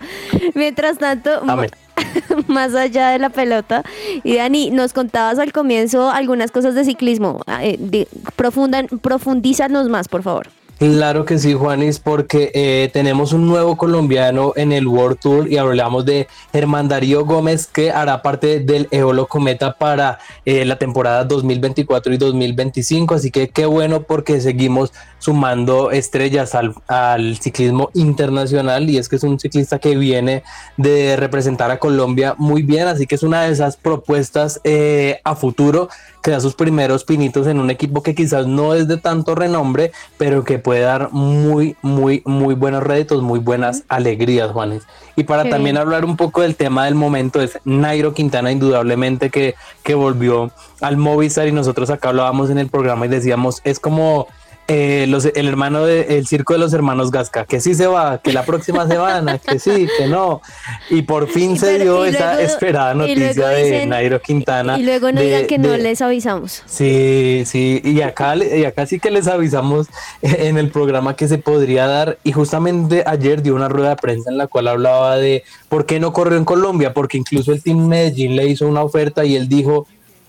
Mientras 0.56 0.98
tanto, 0.98 1.42
más 2.48 2.74
allá 2.76 3.10
de 3.10 3.20
la 3.20 3.30
pelota. 3.30 3.84
Y 4.24 4.36
Dani, 4.38 4.72
nos 4.72 4.94
contabas 4.94 5.40
al 5.40 5.52
comienzo 5.52 6.10
algunas 6.10 6.52
cosas 6.52 6.76
de 6.76 6.86
ciclismo. 6.86 7.42
Ah, 7.48 7.64
eh, 7.66 7.78
de- 7.80 8.08
profundan, 8.36 8.88
profundízanos 8.88 9.90
más, 9.90 10.08
por 10.08 10.24
favor. 10.24 10.48
Claro 10.82 11.26
que 11.26 11.38
sí, 11.38 11.54
Juanis, 11.54 12.00
porque 12.00 12.50
eh, 12.56 12.90
tenemos 12.92 13.34
un 13.34 13.46
nuevo 13.46 13.78
colombiano 13.78 14.54
en 14.56 14.72
el 14.72 14.88
World 14.88 15.20
Tour 15.20 15.48
y 15.48 15.58
hablamos 15.58 16.06
de 16.06 16.28
Germán 16.52 16.88
Darío 16.88 17.24
Gómez 17.24 17.68
que 17.68 17.92
hará 17.92 18.24
parte 18.24 18.62
del 18.62 18.88
Eolo 18.90 19.28
Cometa 19.28 19.74
para 19.78 20.18
eh, 20.44 20.66
la 20.66 20.80
temporada 20.80 21.24
2024 21.24 22.16
y 22.16 22.18
2025. 22.18 23.14
Así 23.14 23.30
que 23.30 23.50
qué 23.50 23.68
bueno 23.68 24.02
porque 24.02 24.42
seguimos 24.42 24.92
sumando 25.22 25.92
estrellas 25.92 26.56
al, 26.56 26.74
al 26.88 27.38
ciclismo 27.38 27.92
internacional 27.94 28.90
y 28.90 28.98
es 28.98 29.08
que 29.08 29.18
es 29.18 29.24
un 29.24 29.40
ciclista 29.40 29.78
que 29.78 29.96
viene 29.96 30.42
de 30.78 31.16
representar 31.16 31.70
a 31.70 31.78
Colombia 31.78 32.34
muy 32.40 32.64
bien, 32.64 32.88
así 32.88 33.06
que 33.06 33.14
es 33.14 33.22
una 33.22 33.44
de 33.44 33.52
esas 33.52 33.78
propuestas 33.78 34.60
eh, 34.64 35.20
a 35.24 35.36
futuro 35.36 35.90
que 36.24 36.32
da 36.32 36.40
sus 36.40 36.56
primeros 36.56 37.04
pinitos 37.04 37.48
en 37.48 37.60
un 37.60 37.70
equipo 37.70 38.02
que 38.02 38.16
quizás 38.16 38.48
no 38.48 38.74
es 38.74 38.88
de 38.88 38.98
tanto 38.98 39.36
renombre, 39.36 39.92
pero 40.18 40.44
que 40.44 40.60
dar 40.80 41.12
muy, 41.12 41.76
muy, 41.82 42.22
muy 42.26 42.56
buenos 42.56 42.84
réditos, 42.84 43.22
muy 43.22 43.40
buenas 43.40 43.84
alegrías, 43.90 44.52
Juanes. 44.52 44.84
Y 45.16 45.24
para 45.24 45.50
también 45.50 45.78
hablar 45.78 46.06
un 46.06 46.16
poco 46.16 46.42
del 46.42 46.56
tema 46.56 46.86
del 46.86 46.96
momento, 46.96 47.42
es 47.42 47.60
Nairo 47.66 48.14
Quintana, 48.14 48.52
indudablemente 48.52 49.30
que, 49.30 49.56
que 49.84 49.94
volvió 49.94 50.52
al 50.80 50.98
Movistar 50.98 51.48
y 51.48 51.52
nosotros 51.52 51.90
acá 51.90 52.10
hablábamos 52.10 52.50
en 52.50 52.58
el 52.58 52.70
programa 52.70 53.06
y 53.06 53.10
decíamos, 53.10 53.62
es 53.64 53.80
como 53.80 54.28
eh, 54.74 55.06
los, 55.08 55.26
el 55.26 55.48
hermano 55.50 55.84
del 55.84 56.26
circo 56.28 56.54
de 56.54 56.60
los 56.60 56.72
hermanos 56.72 57.12
Gasca, 57.12 57.44
que 57.46 57.60
sí 57.60 57.76
se 57.76 57.88
va, 57.88 58.20
que 58.20 58.32
la 58.32 58.44
próxima 58.46 58.88
semana, 58.88 59.38
que 59.38 59.60
sí, 59.60 59.86
que 59.98 60.08
no. 60.08 60.42
Y 60.90 61.02
por 61.02 61.28
fin 61.28 61.58
se 61.60 61.78
Pero- 61.78 61.84
dio 61.84 62.06
esa 62.06 62.36
luego- 62.36 62.40
esperada 62.48 62.94
noticia 62.94 63.50
de 63.50 63.86
Nairo 63.86 64.22
Quintana. 64.22 64.80
Y 64.80 64.84
luego 64.84 65.12
no 65.12 65.20
de- 65.20 65.26
digan 65.26 65.48
que 65.48 65.58
no 65.58 65.72
de- 65.72 65.80
les 65.80 66.02
avisamos. 66.02 66.64
Sí, 66.66 67.44
sí, 67.46 67.82
y 67.84 68.02
acá, 68.02 68.36
y 68.38 68.64
acá 68.64 68.86
sí 68.86 69.00
que 69.00 69.12
les 69.12 69.28
avisamos 69.28 69.88
en 70.22 70.58
el 70.58 70.70
programa 70.70 71.16
que 71.18 71.28
se 71.28 71.38
podría 71.38 71.86
dar 71.88 72.18
y 72.24 72.32
justamente 72.32 73.04
ayer 73.06 73.42
dio 73.42 73.56
una 73.56 73.68
rueda 73.68 73.90
de 73.90 73.96
prensa 73.98 74.30
en 74.32 74.38
la 74.38 74.48
cual 74.48 74.70
hablaba 74.70 75.18
de 75.18 75.44
por 75.68 75.86
qué 75.86 76.00
no 76.00 76.14
corrió 76.14 76.38
en 76.38 76.46
Colombia, 76.46 76.94
porque 76.94 77.18
incluso 77.18 77.52
el 77.52 77.62
Team 77.62 77.88
Medellín 77.88 78.36
le 78.38 78.48
hizo 78.48 78.68
una 78.68 78.84
oferta 78.84 79.26
y 79.26 79.36
él 79.36 79.50
dijo, 79.50 79.86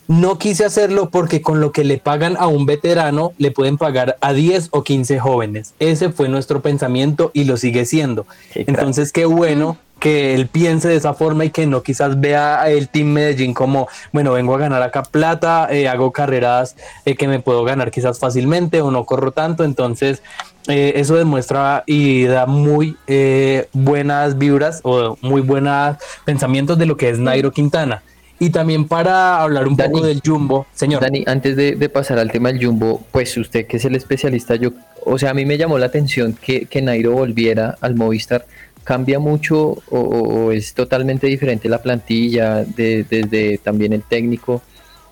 no 0.09 0.39
quise 0.39 0.65
hacerlo 0.65 1.11
porque 1.11 1.43
con 1.43 1.61
lo 1.61 1.73
que 1.73 1.85
le 1.85 1.99
pagan 1.99 2.37
a 2.39 2.47
un 2.47 2.67
veterano 2.67 3.33
le 3.39 3.51
pueden 3.51 3.79
pagar 3.79 4.17
a 4.21 4.33
10 4.33 4.69
o 4.73 4.83
15 4.83 5.19
jóvenes. 5.19 5.75
Ese 5.79 6.11
fue 6.11 6.29
nuestro 6.29 6.61
pensamiento 6.61 7.31
y 7.35 7.45
lo 7.45 7.57
sigue 7.57 7.85
siendo. 7.85 8.27
Entonces, 8.55 9.13
qué 9.13 9.25
bueno 9.25 9.77
que 9.99 10.35
él 10.35 10.49
piense 10.49 10.89
de 10.89 10.97
esa 10.97 11.15
forma 11.15 11.45
y 11.45 11.51
que 11.51 11.65
no 11.65 11.85
quizás 11.85 12.21
vea 12.21 12.69
el 12.69 12.89
Team 12.89 13.09
Medellín 13.09 13.55
como, 13.55 13.87
bueno, 14.13 14.33
vengo 14.33 14.53
a 14.57 14.59
ganar 14.59 14.83
acá 14.83 15.05
plata, 15.05 15.69
eh, 15.71 15.87
hago 15.87 16.11
carreras 16.11 16.75
eh, 17.05 17.15
que 17.15 17.29
me 17.29 17.39
puedo 17.39 17.63
ganar 17.63 17.93
quizás 17.93 18.19
fácilmente 18.19 18.83
o 18.83 18.91
no 18.91 19.05
corro 19.05 19.31
tanto. 19.31 19.63
Entonces, 19.63 20.21
eh, 20.69 20.93
eso 20.97 21.17
demuestra 21.17 21.83
y 21.87 22.25
da 22.25 22.47
muy 22.47 22.97
eh, 23.09 23.69
buenas 23.73 24.39
vibras 24.39 24.81
o 24.85 25.17
muy 25.21 25.41
buenos 25.41 25.97
pensamientos 26.25 26.79
de 26.79 26.87
lo 26.87 26.97
que 26.97 27.11
es 27.11 27.19
Nairo 27.19 27.51
Quintana. 27.51 28.03
Y 28.43 28.51
también 28.51 28.89
para 28.89 29.41
hablar 29.41 29.69
un 29.69 29.77
poco 29.77 30.01
del 30.01 30.21
Jumbo, 30.25 30.67
señor. 30.75 31.01
Dani, 31.01 31.23
antes 31.29 31.55
de, 31.55 31.77
de 31.77 31.89
pasar 31.89 32.19
al 32.19 32.29
tema 32.33 32.51
del 32.53 32.65
Jumbo, 32.65 33.01
pues 33.13 33.37
usted 33.37 33.69
que 33.69 33.77
es 33.77 33.85
el 33.85 33.95
especialista, 33.95 34.57
yo, 34.57 34.71
o 35.05 35.17
sea, 35.17 35.31
a 35.31 35.35
mí 35.35 35.45
me 35.47 35.57
llamó 35.57 35.79
la 35.79 35.87
atención 35.87 36.37
que, 36.45 36.67
que 36.67 36.83
Nairo 36.83 37.13
volviera 37.13 37.77
al 37.81 37.95
Movistar. 37.95 38.45
¿Cambia 38.83 39.21
mucho 39.21 39.77
o, 39.91 40.51
es 40.51 40.75
totalmente 40.75 41.29
diferente 41.29 41.69
la 41.69 41.81
plantilla, 41.81 42.65
de- 42.65 43.07
desde 43.09 43.59
también 43.59 43.93
el 43.93 44.03
técnico? 44.03 44.61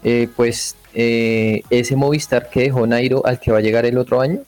Eh, 0.03 0.26
pues 0.35 0.74
eh, 0.93 1.62
ese 1.70 1.95
Movistar 1.95 2.51
que 2.51 2.62
dejó 2.62 2.85
Nairo 2.85 3.24
al 3.24 3.39
que 3.39 3.53
va 3.53 3.59
a 3.59 3.61
llegar 3.61 3.87
el 3.87 3.97
otro 3.97 4.20
año. 4.20 4.41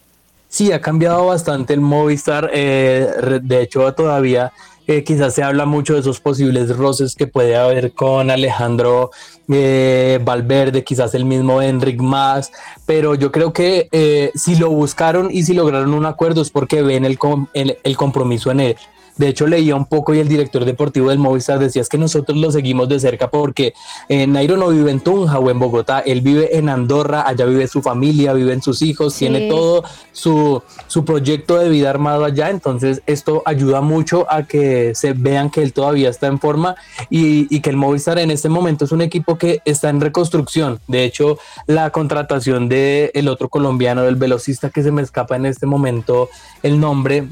Sí, 0.48 0.72
ha 0.72 0.80
cambiado 0.80 1.26
bastante 1.26 1.72
el 1.72 1.80
Movistar. 1.80 2.50
eh, 2.52 3.06
de 3.40 3.62
hecho, 3.62 3.94
todavía 3.94 4.50
eh, 4.86 5.04
quizás 5.04 5.34
se 5.34 5.42
habla 5.42 5.66
mucho 5.66 5.94
de 5.94 6.00
esos 6.00 6.20
posibles 6.20 6.76
roces 6.76 7.14
que 7.14 7.26
puede 7.26 7.56
haber 7.56 7.92
con 7.92 8.30
Alejandro 8.30 9.10
eh, 9.48 10.18
Valverde, 10.24 10.84
quizás 10.84 11.14
el 11.14 11.24
mismo 11.24 11.62
Enric 11.62 12.00
Más, 12.00 12.50
pero 12.86 13.14
yo 13.14 13.30
creo 13.30 13.52
que 13.52 13.88
eh, 13.92 14.30
si 14.34 14.56
lo 14.56 14.70
buscaron 14.70 15.28
y 15.30 15.44
si 15.44 15.54
lograron 15.54 15.94
un 15.94 16.06
acuerdo 16.06 16.42
es 16.42 16.50
porque 16.50 16.82
ven 16.82 17.04
el, 17.04 17.18
el 17.54 17.96
compromiso 17.96 18.50
en 18.50 18.60
él. 18.60 18.76
De 19.16 19.28
hecho, 19.28 19.46
leía 19.46 19.76
un 19.76 19.86
poco 19.86 20.14
y 20.14 20.18
el 20.20 20.28
director 20.28 20.64
deportivo 20.64 21.10
del 21.10 21.18
Movistar 21.18 21.58
decía 21.58 21.82
es 21.82 21.88
que 21.88 21.98
nosotros 21.98 22.38
lo 22.38 22.50
seguimos 22.50 22.88
de 22.88 22.98
cerca 22.98 23.30
porque 23.30 23.74
eh, 24.08 24.26
Nairo 24.26 24.56
no 24.56 24.68
vive 24.68 24.90
en 24.90 25.00
Tunja 25.00 25.38
o 25.38 25.50
en 25.50 25.58
Bogotá, 25.58 26.00
él 26.00 26.20
vive 26.22 26.56
en 26.56 26.68
Andorra, 26.68 27.24
allá 27.26 27.44
vive 27.44 27.66
su 27.68 27.82
familia, 27.82 28.32
viven 28.32 28.62
sus 28.62 28.82
hijos, 28.82 29.14
Sí. 29.14 29.26
tiene 29.26 29.48
todo 29.48 29.84
su, 30.12 30.62
su 30.86 31.04
proyecto 31.04 31.58
de 31.58 31.68
vida 31.68 31.90
armado 31.90 32.24
allá, 32.24 32.50
entonces 32.50 33.02
esto 33.06 33.42
ayuda 33.44 33.80
mucho 33.80 34.26
a 34.30 34.44
que 34.44 34.94
se 34.94 35.12
vean 35.12 35.50
que 35.50 35.62
él 35.62 35.72
todavía 35.72 36.08
está 36.08 36.26
en 36.26 36.38
forma 36.38 36.76
y, 37.10 37.54
y 37.54 37.60
que 37.60 37.70
el 37.70 37.76
Movistar 37.76 38.18
en 38.18 38.30
este 38.30 38.48
momento 38.48 38.84
es 38.84 38.92
un 38.92 39.02
equipo 39.02 39.36
que 39.36 39.60
está 39.64 39.90
en 39.90 40.00
reconstrucción. 40.00 40.80
De 40.88 41.04
hecho, 41.04 41.38
la 41.66 41.90
contratación 41.90 42.68
de 42.68 43.10
el 43.14 43.28
otro 43.28 43.48
colombiano, 43.48 44.02
del 44.02 44.16
velocista 44.16 44.70
que 44.70 44.82
se 44.82 44.90
me 44.90 45.02
escapa 45.02 45.36
en 45.36 45.46
este 45.46 45.66
momento 45.66 46.28
el 46.62 46.80
nombre, 46.80 47.28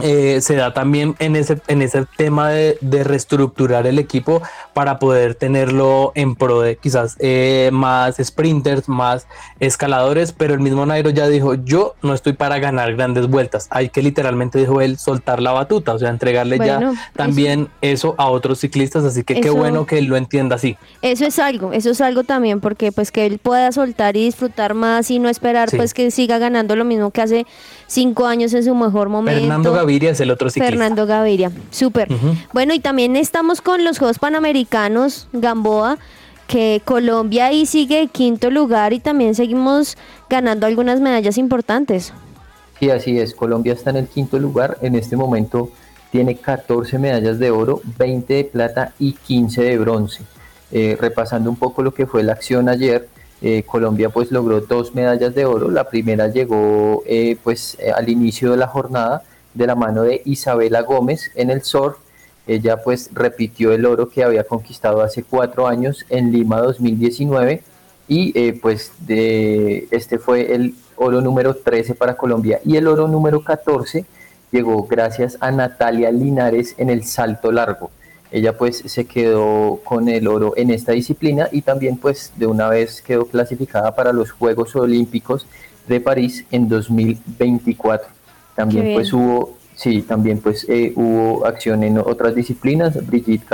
eh, 0.00 0.40
se 0.40 0.56
da 0.56 0.72
también 0.72 1.14
en 1.18 1.36
ese, 1.36 1.60
en 1.68 1.82
ese 1.82 2.06
tema 2.16 2.48
de, 2.48 2.78
de 2.80 3.04
reestructurar 3.04 3.86
el 3.86 3.98
equipo 3.98 4.40
para 4.72 4.98
poder 4.98 5.34
tenerlo 5.34 6.12
en 6.14 6.34
pro 6.34 6.62
de 6.62 6.76
quizás 6.76 7.16
eh, 7.18 7.68
más 7.72 8.16
sprinters, 8.22 8.88
más 8.88 9.26
escaladores, 9.60 10.32
pero 10.32 10.54
el 10.54 10.60
mismo 10.60 10.86
Nairo 10.86 11.10
ya 11.10 11.28
dijo, 11.28 11.54
yo 11.54 11.94
no 12.02 12.14
estoy 12.14 12.32
para 12.32 12.58
ganar 12.58 12.94
grandes 12.94 13.26
vueltas, 13.28 13.66
hay 13.70 13.90
que 13.90 14.02
literalmente 14.02 14.58
dijo 14.58 14.80
él 14.80 14.96
soltar 14.98 15.42
la 15.42 15.52
batuta, 15.52 15.92
o 15.92 15.98
sea, 15.98 16.08
entregarle 16.08 16.56
Bueno, 16.56 16.94
ya 16.94 17.10
también 17.14 17.68
eso 17.82 18.14
a 18.16 18.28
otros 18.28 18.60
ciclistas, 18.60 19.04
así 19.04 19.24
que 19.24 19.40
qué 19.40 19.50
bueno 19.50 19.84
que 19.86 19.98
él 19.98 20.06
lo 20.06 20.16
entienda 20.16 20.56
así. 20.56 20.76
Eso 21.02 21.26
es 21.26 21.38
algo, 21.38 21.72
eso 21.72 21.90
es 21.90 22.00
algo 22.00 22.24
también, 22.24 22.60
porque 22.60 22.92
pues 22.92 23.12
que 23.12 23.26
él 23.26 23.38
pueda 23.38 23.70
soltar 23.72 24.16
y 24.16 24.24
disfrutar 24.24 24.74
más 24.74 25.10
y 25.10 25.18
no 25.18 25.28
esperar 25.28 25.68
Sí. 25.68 25.76
pues 25.76 25.94
que 25.94 26.10
siga 26.10 26.38
ganando 26.38 26.76
lo 26.76 26.84
mismo 26.84 27.10
que 27.10 27.22
hace 27.22 27.46
cinco 27.92 28.26
años 28.26 28.54
en 28.54 28.64
su 28.64 28.74
mejor 28.74 29.08
momento. 29.08 29.40
Fernando 29.40 29.72
Gaviria 29.72 30.10
es 30.10 30.20
el 30.20 30.30
otro 30.30 30.48
ciclista. 30.48 30.70
Fernando 30.70 31.06
Gaviria, 31.06 31.52
súper. 31.70 32.08
Bueno, 32.52 32.72
y 32.72 32.80
también 32.80 33.16
estamos 33.16 33.60
con 33.60 33.84
los 33.84 33.98
Juegos 33.98 34.18
Panamericanos, 34.18 35.28
Gamboa, 35.32 35.98
que 36.46 36.82
Colombia 36.84 37.46
ahí 37.46 37.66
sigue 37.66 38.08
quinto 38.08 38.50
lugar 38.50 38.92
y 38.92 39.00
también 39.00 39.34
seguimos 39.34 39.96
ganando 40.28 40.66
algunas 40.66 41.00
medallas 41.00 41.38
importantes. 41.38 42.12
Sí, 42.80 42.90
así 42.90 43.18
es. 43.18 43.34
Colombia 43.34 43.74
está 43.74 43.90
en 43.90 43.96
el 43.96 44.08
quinto 44.08 44.38
lugar. 44.38 44.78
En 44.80 44.94
este 44.94 45.16
momento 45.16 45.70
tiene 46.10 46.36
14 46.36 46.98
medallas 46.98 47.38
de 47.38 47.50
oro, 47.50 47.80
20 47.98 48.34
de 48.34 48.44
plata 48.44 48.92
y 48.98 49.12
15 49.12 49.62
de 49.62 49.78
bronce. 49.78 50.22
Eh, 50.72 50.96
repasando 50.98 51.50
un 51.50 51.56
poco 51.56 51.82
lo 51.82 51.92
que 51.92 52.06
fue 52.06 52.22
la 52.22 52.32
acción 52.32 52.68
ayer, 52.68 53.08
eh, 53.42 53.64
Colombia 53.64 54.08
pues 54.08 54.30
logró 54.30 54.60
dos 54.60 54.94
medallas 54.94 55.34
de 55.34 55.44
oro. 55.44 55.70
La 55.70 55.88
primera 55.88 56.28
llegó 56.28 57.02
eh, 57.06 57.36
pues 57.42 57.76
eh, 57.80 57.90
al 57.90 58.08
inicio 58.08 58.52
de 58.52 58.56
la 58.56 58.68
jornada 58.68 59.24
de 59.54 59.66
la 59.66 59.74
mano 59.74 60.02
de 60.02 60.22
Isabela 60.24 60.82
Gómez 60.82 61.30
en 61.34 61.50
el 61.50 61.62
surf. 61.62 61.96
Ella 62.46 62.76
pues 62.82 63.10
repitió 63.12 63.72
el 63.72 63.84
oro 63.84 64.08
que 64.08 64.24
había 64.24 64.44
conquistado 64.44 65.02
hace 65.02 65.22
cuatro 65.22 65.66
años 65.66 66.04
en 66.08 66.32
Lima 66.32 66.60
2019 66.60 67.62
y 68.08 68.38
eh, 68.38 68.58
pues 68.60 68.92
de, 69.00 69.88
este 69.90 70.18
fue 70.18 70.54
el 70.54 70.74
oro 70.96 71.20
número 71.20 71.54
13 71.54 71.94
para 71.94 72.16
Colombia 72.16 72.60
y 72.64 72.76
el 72.76 72.86
oro 72.86 73.06
número 73.08 73.42
14 73.42 74.04
llegó 74.50 74.86
gracias 74.86 75.36
a 75.40 75.50
Natalia 75.50 76.10
Linares 76.10 76.74
en 76.78 76.90
el 76.90 77.04
salto 77.04 77.50
largo. 77.52 77.90
Ella 78.32 78.56
pues 78.56 78.82
se 78.86 79.04
quedó 79.04 79.80
con 79.84 80.08
el 80.08 80.26
oro 80.26 80.54
en 80.56 80.70
esta 80.70 80.92
disciplina 80.92 81.48
y 81.52 81.60
también 81.60 81.98
pues 81.98 82.32
de 82.36 82.46
una 82.46 82.68
vez 82.68 83.02
quedó 83.02 83.26
clasificada 83.26 83.94
para 83.94 84.12
los 84.12 84.32
Juegos 84.32 84.74
Olímpicos 84.74 85.46
de 85.86 86.00
París 86.00 86.46
en 86.50 86.66
2024. 86.66 88.08
También 88.56 88.94
pues 88.94 89.12
hubo, 89.12 89.58
sí, 89.74 90.00
también 90.00 90.40
pues 90.40 90.66
eh, 90.68 90.94
hubo 90.96 91.44
acción 91.44 91.82
en 91.82 91.98
otras 91.98 92.34
disciplinas. 92.34 93.06
Brigitte 93.06 93.44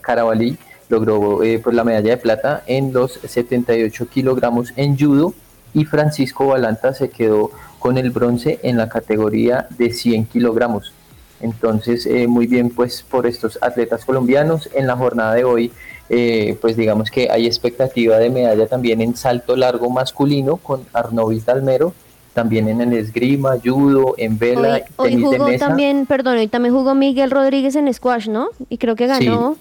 Carabalí 0.00 0.56
logró 0.88 1.42
eh, 1.42 1.60
pues 1.62 1.74
la 1.74 1.82
medalla 1.82 2.10
de 2.10 2.16
plata 2.16 2.62
en 2.66 2.92
los 2.92 3.14
78 3.14 4.08
kilogramos 4.08 4.72
en 4.76 4.96
judo 4.96 5.34
y 5.74 5.84
Francisco 5.84 6.46
Balanta 6.46 6.94
se 6.94 7.10
quedó 7.10 7.50
con 7.80 7.98
el 7.98 8.10
bronce 8.10 8.60
en 8.62 8.76
la 8.76 8.88
categoría 8.88 9.66
de 9.76 9.90
100 9.90 10.26
kilogramos. 10.26 10.92
Entonces, 11.40 12.06
eh, 12.06 12.26
muy 12.26 12.46
bien 12.46 12.70
pues 12.70 13.04
por 13.08 13.26
estos 13.26 13.58
atletas 13.62 14.04
colombianos. 14.04 14.68
En 14.74 14.86
la 14.86 14.96
jornada 14.96 15.34
de 15.34 15.44
hoy, 15.44 15.72
eh, 16.08 16.56
pues 16.60 16.76
digamos 16.76 17.10
que 17.10 17.30
hay 17.30 17.46
expectativa 17.46 18.18
de 18.18 18.30
medalla 18.30 18.66
también 18.66 19.00
en 19.00 19.16
salto 19.16 19.56
largo 19.56 19.90
masculino 19.90 20.56
con 20.56 20.84
Arnovis 20.92 21.44
Dalmero, 21.44 21.92
también 22.34 22.68
en 22.68 22.80
el 22.80 22.92
esgrima, 22.94 23.56
judo, 23.62 24.14
en 24.16 24.38
vela, 24.38 24.74
Hoy, 24.74 24.82
hoy 24.96 25.10
tenis 25.10 25.30
de 25.30 25.36
jugó 25.36 25.50
mesa. 25.50 25.66
también, 25.68 26.06
perdón, 26.06 26.38
hoy 26.38 26.48
también 26.48 26.74
jugó 26.74 26.94
Miguel 26.94 27.30
Rodríguez 27.30 27.76
en 27.76 27.92
squash, 27.92 28.28
¿no? 28.28 28.48
Y 28.68 28.78
creo 28.78 28.96
que 28.96 29.06
ganó. 29.06 29.56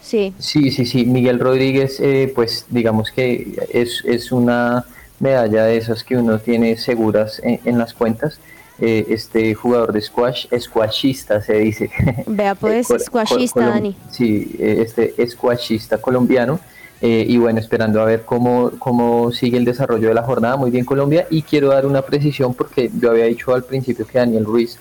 Sí. 0.00 0.34
Sí, 0.38 0.70
sí, 0.70 0.84
sí. 0.84 1.06
Miguel 1.06 1.38
Rodríguez, 1.40 1.98
eh, 2.00 2.30
pues 2.34 2.66
digamos 2.68 3.10
que 3.10 3.56
es, 3.72 4.02
es 4.04 4.32
una 4.32 4.84
medalla 5.18 5.64
de 5.64 5.78
esas 5.78 6.04
que 6.04 6.16
uno 6.16 6.38
tiene 6.38 6.76
seguras 6.76 7.40
en, 7.42 7.60
en 7.64 7.78
las 7.78 7.94
cuentas. 7.94 8.38
Eh, 8.80 9.06
este 9.10 9.54
jugador 9.54 9.92
de 9.92 10.00
squash, 10.00 10.46
squashista 10.58 11.40
se 11.40 11.54
dice. 11.58 11.90
Vea 12.26 12.54
pues, 12.56 12.90
Eh, 12.90 12.98
squashista, 12.98 13.60
col- 13.60 13.70
Dani. 13.70 13.96
Sí, 14.10 14.56
eh, 14.58 14.82
este 14.84 15.14
squashista 15.28 15.98
colombiano. 15.98 16.58
Eh, 17.00 17.24
y 17.28 17.36
bueno, 17.36 17.60
esperando 17.60 18.00
a 18.00 18.04
ver 18.06 18.22
cómo, 18.24 18.70
cómo 18.78 19.30
sigue 19.30 19.58
el 19.58 19.64
desarrollo 19.64 20.08
de 20.08 20.14
la 20.14 20.22
jornada. 20.22 20.56
Muy 20.56 20.70
bien 20.70 20.84
Colombia. 20.84 21.26
Y 21.30 21.42
quiero 21.42 21.68
dar 21.68 21.86
una 21.86 22.02
precisión 22.02 22.54
porque 22.54 22.90
yo 22.98 23.10
había 23.10 23.26
dicho 23.26 23.54
al 23.54 23.64
principio 23.64 24.06
que 24.06 24.18
Daniel 24.18 24.44
Ruiz 24.44 24.78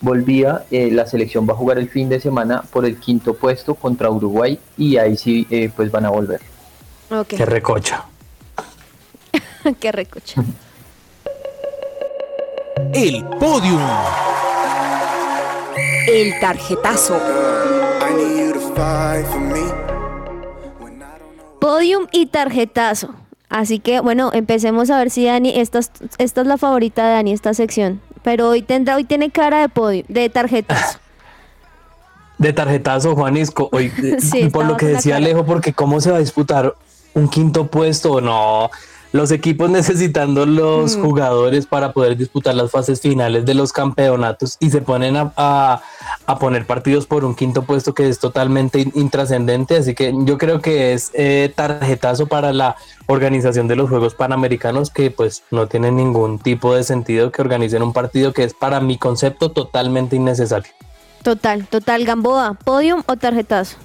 volvía. 0.00 0.64
eh, 0.70 0.90
la 0.90 1.06
selección 1.06 1.46
va 1.48 1.52
a 1.52 1.56
jugar 1.56 1.78
el 1.78 1.88
fin 1.88 2.08
de 2.08 2.20
semana 2.20 2.62
por 2.72 2.84
el 2.86 2.96
quinto 2.98 3.34
puesto 3.34 3.74
contra 3.74 4.10
Uruguay 4.10 4.58
y 4.76 4.96
ahí 4.96 5.16
sí 5.16 5.46
eh, 5.50 5.70
pues 5.74 5.90
van 5.90 6.06
a 6.06 6.10
volver. 6.10 6.40
Qué 7.28 7.44
recocha. 7.44 8.04
qué 9.80 9.92
recocha. 9.92 10.42
El 12.94 13.24
podium. 13.38 13.82
El 16.06 16.38
tarjetazo. 16.40 17.20
Podium 21.60 22.06
y 22.12 22.26
tarjetazo. 22.26 23.14
Así 23.48 23.78
que 23.78 24.00
bueno, 24.00 24.30
empecemos 24.32 24.90
a 24.90 24.98
ver 24.98 25.10
si 25.10 25.26
Dani, 25.26 25.58
esta 25.58 25.80
es, 25.80 25.90
esta 26.18 26.40
es 26.40 26.46
la 26.46 26.56
favorita 26.56 27.06
de 27.06 27.14
Dani, 27.14 27.32
esta 27.32 27.54
sección. 27.54 28.00
Pero 28.22 28.48
hoy 28.48 28.62
tendrá, 28.62 28.96
hoy 28.96 29.04
tiene 29.04 29.30
cara 29.30 29.60
de 29.60 29.68
podio, 29.68 30.04
de 30.08 30.28
tarjetazo. 30.28 30.98
De 32.38 32.52
tarjetazo, 32.52 33.16
Juanisco. 33.16 33.68
Hoy, 33.72 33.90
Sí, 34.20 34.48
por 34.48 34.64
lo 34.64 34.76
que 34.76 34.86
decía. 34.86 35.16
Alejo, 35.16 35.44
porque 35.44 35.72
cómo 35.72 36.00
se 36.00 36.12
va 36.12 36.18
a 36.18 36.20
disputar 36.20 36.72
un 37.14 37.28
quinto 37.28 37.66
puesto, 37.66 38.20
no. 38.20 38.70
Los 39.12 39.30
equipos 39.30 39.70
necesitando 39.78 40.44
los 40.44 40.96
Mm. 40.96 41.02
jugadores 41.02 41.66
para 41.66 41.92
poder 41.92 42.16
disputar 42.16 42.54
las 42.54 42.70
fases 42.70 43.00
finales 43.00 43.44
de 43.46 43.54
los 43.54 43.72
campeonatos 43.72 44.56
y 44.60 44.70
se 44.70 44.80
ponen 44.82 45.16
a, 45.16 45.32
a- 45.36 45.80
a 46.26 46.38
poner 46.38 46.66
partidos 46.66 47.06
por 47.06 47.24
un 47.24 47.34
quinto 47.34 47.62
puesto 47.62 47.94
que 47.94 48.08
es 48.08 48.18
totalmente 48.18 48.80
in- 48.80 48.92
intrascendente. 48.94 49.76
Así 49.78 49.94
que 49.94 50.12
yo 50.24 50.36
creo 50.36 50.60
que 50.60 50.92
es 50.92 51.10
eh, 51.14 51.50
tarjetazo 51.56 52.26
para 52.26 52.52
la 52.52 52.76
organización 53.06 53.66
de 53.66 53.76
los 53.76 53.88
Juegos 53.88 54.14
Panamericanos 54.14 54.90
que 54.90 55.10
pues 55.10 55.42
no 55.50 55.66
tiene 55.68 55.90
ningún 55.90 56.38
tipo 56.38 56.74
de 56.74 56.84
sentido 56.84 57.32
que 57.32 57.40
organicen 57.40 57.82
un 57.82 57.94
partido 57.94 58.32
que 58.34 58.44
es 58.44 58.52
para 58.52 58.80
mi 58.80 58.98
concepto 58.98 59.50
totalmente 59.52 60.16
innecesario. 60.16 60.70
Total, 61.22 61.66
total, 61.66 62.04
Gamboa, 62.04 62.54
podium 62.62 63.02
o 63.06 63.16
tarjetazo. 63.16 63.76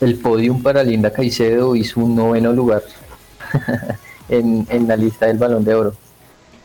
El 0.00 0.16
podium 0.16 0.62
para 0.62 0.82
Linda 0.82 1.12
Caicedo 1.12 1.76
hizo 1.76 2.00
un 2.00 2.16
noveno 2.16 2.52
lugar 2.52 2.82
en, 4.28 4.66
en 4.70 4.86
la 4.88 4.96
lista 4.96 5.26
del 5.26 5.38
Balón 5.38 5.64
de 5.64 5.74
Oro. 5.74 5.94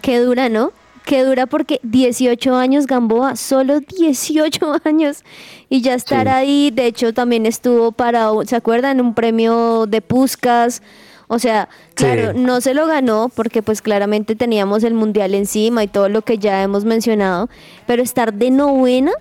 Qué 0.01 0.19
dura, 0.19 0.49
¿no? 0.49 0.71
Qué 1.05 1.23
dura 1.25 1.47
porque 1.47 1.79
18 1.83 2.55
años 2.55 2.87
Gamboa, 2.87 3.35
solo 3.35 3.79
18 3.81 4.77
años 4.85 5.23
y 5.69 5.81
ya 5.81 5.95
estar 5.95 6.27
Sí. 6.27 6.33
ahí, 6.33 6.71
de 6.71 6.85
hecho 6.85 7.13
también 7.13 7.45
estuvo 7.45 7.91
para, 7.91 8.31
un- 8.31 8.47
¿se 8.47 8.55
acuerdan? 8.55 9.01
Un 9.01 9.13
premio 9.13 9.85
de 9.85 10.01
Puscas, 10.01 10.81
o 11.27 11.39
sea, 11.39 11.67
claro, 11.95 12.31
Sí. 12.33 12.39
no 12.39 12.61
se 12.61 12.73
lo 12.73 12.85
ganó 12.87 13.29
porque 13.35 13.61
pues 13.61 13.81
claramente 13.81 14.35
teníamos 14.35 14.83
el 14.85 14.93
mundial 14.93 15.33
encima 15.35 15.83
y 15.83 15.87
todo 15.87 16.07
lo 16.07 16.21
que 16.21 16.37
ya 16.37 16.61
hemos 16.63 16.85
mencionado, 16.85 17.49
pero 17.85 18.01
estar 18.01 18.33
de 18.33 18.51
novena 18.51 19.11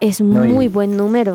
es 0.00 0.20
No, 0.20 0.44
muy 0.44 0.68
buen 0.68 0.96
número. 0.96 1.34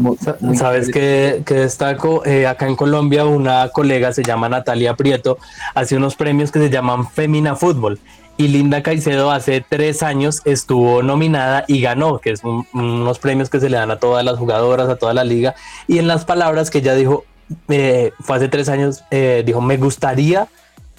¿Sabes 0.56 0.90
qué, 0.92 1.44
qué 1.46 1.54
destaco? 1.56 2.26
Eh, 2.26 2.48
acá 2.48 2.68
en 2.68 2.76
Colombia 2.76 3.26
una 3.26 3.70
colega 3.70 4.12
se 4.14 4.24
llama 4.24 4.50
Natalia 4.50 4.96
Prieto, 4.96 5.38
hace 5.76 5.96
unos 5.96 6.16
premios 6.16 6.52
que 6.52 6.60
se 6.60 6.70
llaman 6.70 7.08
Femina 7.10 7.56
Fútbol. 7.56 8.00
Y 8.36 8.48
Linda 8.48 8.82
Caicedo 8.82 9.30
hace 9.32 9.64
tres 9.68 10.02
años 10.02 10.42
estuvo 10.46 11.04
nominada 11.04 11.66
y 11.68 11.82
ganó, 11.82 12.18
que 12.18 12.32
es 12.32 12.44
un- 12.44 12.66
unos 12.74 13.20
premios 13.20 13.50
que 13.52 13.60
se 13.60 13.70
le 13.70 13.78
dan 13.78 13.92
a 13.92 14.00
todas 14.00 14.26
las 14.26 14.40
jugadoras, 14.40 14.90
a 14.90 14.96
toda 14.96 15.14
la 15.14 15.24
liga. 15.24 15.54
Y 15.88 16.00
en 16.00 16.08
las 16.08 16.26
palabras 16.26 16.72
que 16.72 16.80
ella 16.80 16.96
dijo, 16.96 17.26
eh, 17.70 18.12
fue 18.22 18.38
hace 18.38 18.48
tres 18.48 18.70
años, 18.70 19.04
eh, 19.12 19.44
dijo, 19.46 19.62
me 19.62 19.78
gustaría 19.78 20.48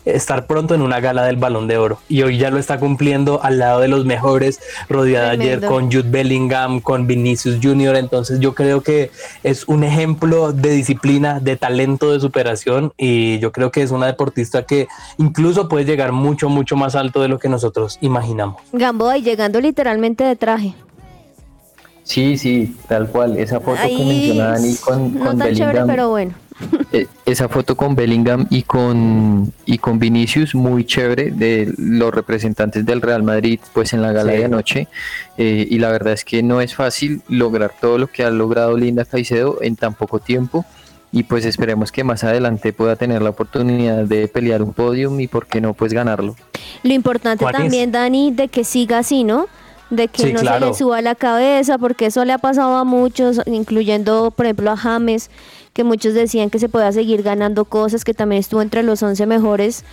estar 0.05 0.47
pronto 0.47 0.75
en 0.75 0.83
una 0.83 1.01
gala 1.01 1.25
del 1.25 1.37
Balón 1.37 1.69
de 1.69 1.79
Oro. 1.79 1.99
Y 2.09 2.23
hoy 2.23 2.39
ya 2.39 2.51
lo 2.51 2.59
está 2.59 2.79
cumpliendo 2.79 3.43
al 3.43 3.59
lado 3.59 3.81
de 3.81 3.89
los 3.89 4.05
mejores, 4.05 4.61
rodeada 4.89 5.31
ayer 5.31 5.61
con 5.61 5.87
Jude 5.87 6.11
Bellingham, 6.11 6.81
con 6.81 7.07
Vinicius 7.07 7.59
Jr. 7.63 7.97
Entonces 7.97 8.41
yo 8.41 8.55
creo 8.55 8.83
que 8.83 9.11
es 9.43 9.67
un 9.69 9.85
ejemplo 9.85 10.53
de 10.53 10.71
disciplina, 10.71 11.41
de 11.41 11.57
talento, 11.57 12.13
de 12.13 12.21
superación 12.21 12.93
y 12.97 13.39
yo 13.39 13.53
creo 13.53 13.71
que 13.71 13.83
es 13.83 13.91
una 13.91 14.07
deportista 14.07 14.65
que 14.65 14.89
incluso 15.19 15.69
puede 15.69 15.85
llegar 15.85 16.13
mucho, 16.13 16.49
mucho 16.49 16.77
más 16.77 16.95
alto 16.95 17.23
de 17.23 17.29
lo 17.29 17.39
que 17.39 17.49
nosotros 17.49 17.99
imaginamos. 18.01 18.63
Gamboa 18.73 19.19
y 19.19 19.23
llegando 19.23 19.61
literalmente 19.61 20.25
de 20.25 20.37
traje. 20.37 20.75
Sí, 22.05 22.37
sí, 22.37 22.77
tal 22.87 23.09
cual. 23.09 23.39
Esa 23.39 23.61
foto 23.61 23.77
que 23.77 23.83
Ahí, 23.83 24.07
menciona 24.07 24.51
Dani 24.51 24.75
con, 24.77 25.15
no 25.19 25.25
con 25.25 25.39
tan 25.39 25.49
chévere, 25.55 25.67
Bellingham. 25.67 25.87
pero 25.87 26.11
bueno. 26.11 26.35
Eh, 26.93 27.07
esa 27.27 27.49
foto 27.49 27.77
con 27.77 27.95
Bellingham 27.95 28.47
y 28.51 28.63
con, 28.63 29.53
y 29.67 29.79
con 29.79 29.99
Vinicius, 29.99 30.55
muy 30.55 30.85
chévere, 30.85 31.31
de 31.31 31.73
los 31.79 32.15
representantes 32.15 32.87
del 32.87 33.01
Real 33.03 33.23
Madrid, 33.23 33.59
pues 33.73 33.93
en 33.93 34.03
la 34.03 34.13
gala 34.13 34.33
Sí. 34.33 34.39
de 34.39 34.45
anoche. 34.45 34.89
Eh, 35.37 35.67
y 35.69 35.79
la 35.79 35.91
verdad 35.91 36.13
es 36.13 36.25
que 36.25 36.43
no 36.43 36.61
es 36.61 36.75
fácil 36.75 37.23
lograr 37.29 37.73
todo 37.81 37.99
lo 37.99 38.07
que 38.07 38.25
ha 38.25 38.31
logrado 38.31 38.77
Linda 38.77 39.05
Caicedo 39.05 39.59
en 39.63 39.77
tan 39.77 39.95
poco 39.95 40.19
tiempo. 40.21 40.65
Y 41.11 41.23
pues 41.25 41.45
esperemos 41.45 41.93
que 41.93 42.03
más 42.03 42.25
adelante 42.25 42.73
pueda 42.73 42.97
tener 42.97 43.23
la 43.23 43.31
oportunidad 43.31 44.05
de 44.05 44.27
pelear 44.27 44.63
un 44.63 44.73
podium 44.73 45.21
y 45.21 45.29
por 45.29 45.47
qué 45.47 45.61
no, 45.61 45.73
pues 45.73 45.93
ganarlo. 45.93 46.35
Lo 46.83 46.93
importante 46.93 47.45
también, 47.53 47.93
Dani, 47.93 48.33
de 48.33 48.49
que 48.49 48.65
siga 48.65 48.99
así, 48.99 49.23
¿no? 49.23 49.47
De 49.91 50.09
que 50.09 50.23
Sí, 50.25 50.33
no 50.33 50.41
se 50.41 50.45
claro. 50.45 50.67
le 50.71 50.75
suba 50.75 51.01
la 51.03 51.15
cabeza, 51.15 51.79
porque 51.79 52.07
eso 52.07 52.25
le 52.25 52.33
ha 52.33 52.39
pasado 52.39 52.75
a 52.79 52.83
muchos, 52.85 53.41
incluyendo, 53.47 54.33
por 54.33 54.47
ejemplo, 54.47 54.73
a 54.73 54.77
James, 54.77 55.31
que 55.75 55.85
muchos 55.85 56.15
decían 56.15 56.49
que 56.49 56.59
se 56.59 56.71
pueda 56.71 56.91
seguir 56.93 57.23
ganando 57.23 57.67
cosas, 57.67 58.05
que 58.05 58.15
también 58.15 58.41
estuvo 58.41 58.63
entre 58.63 58.83
los 58.83 59.03
11 59.03 59.27
mejores. 59.27 59.85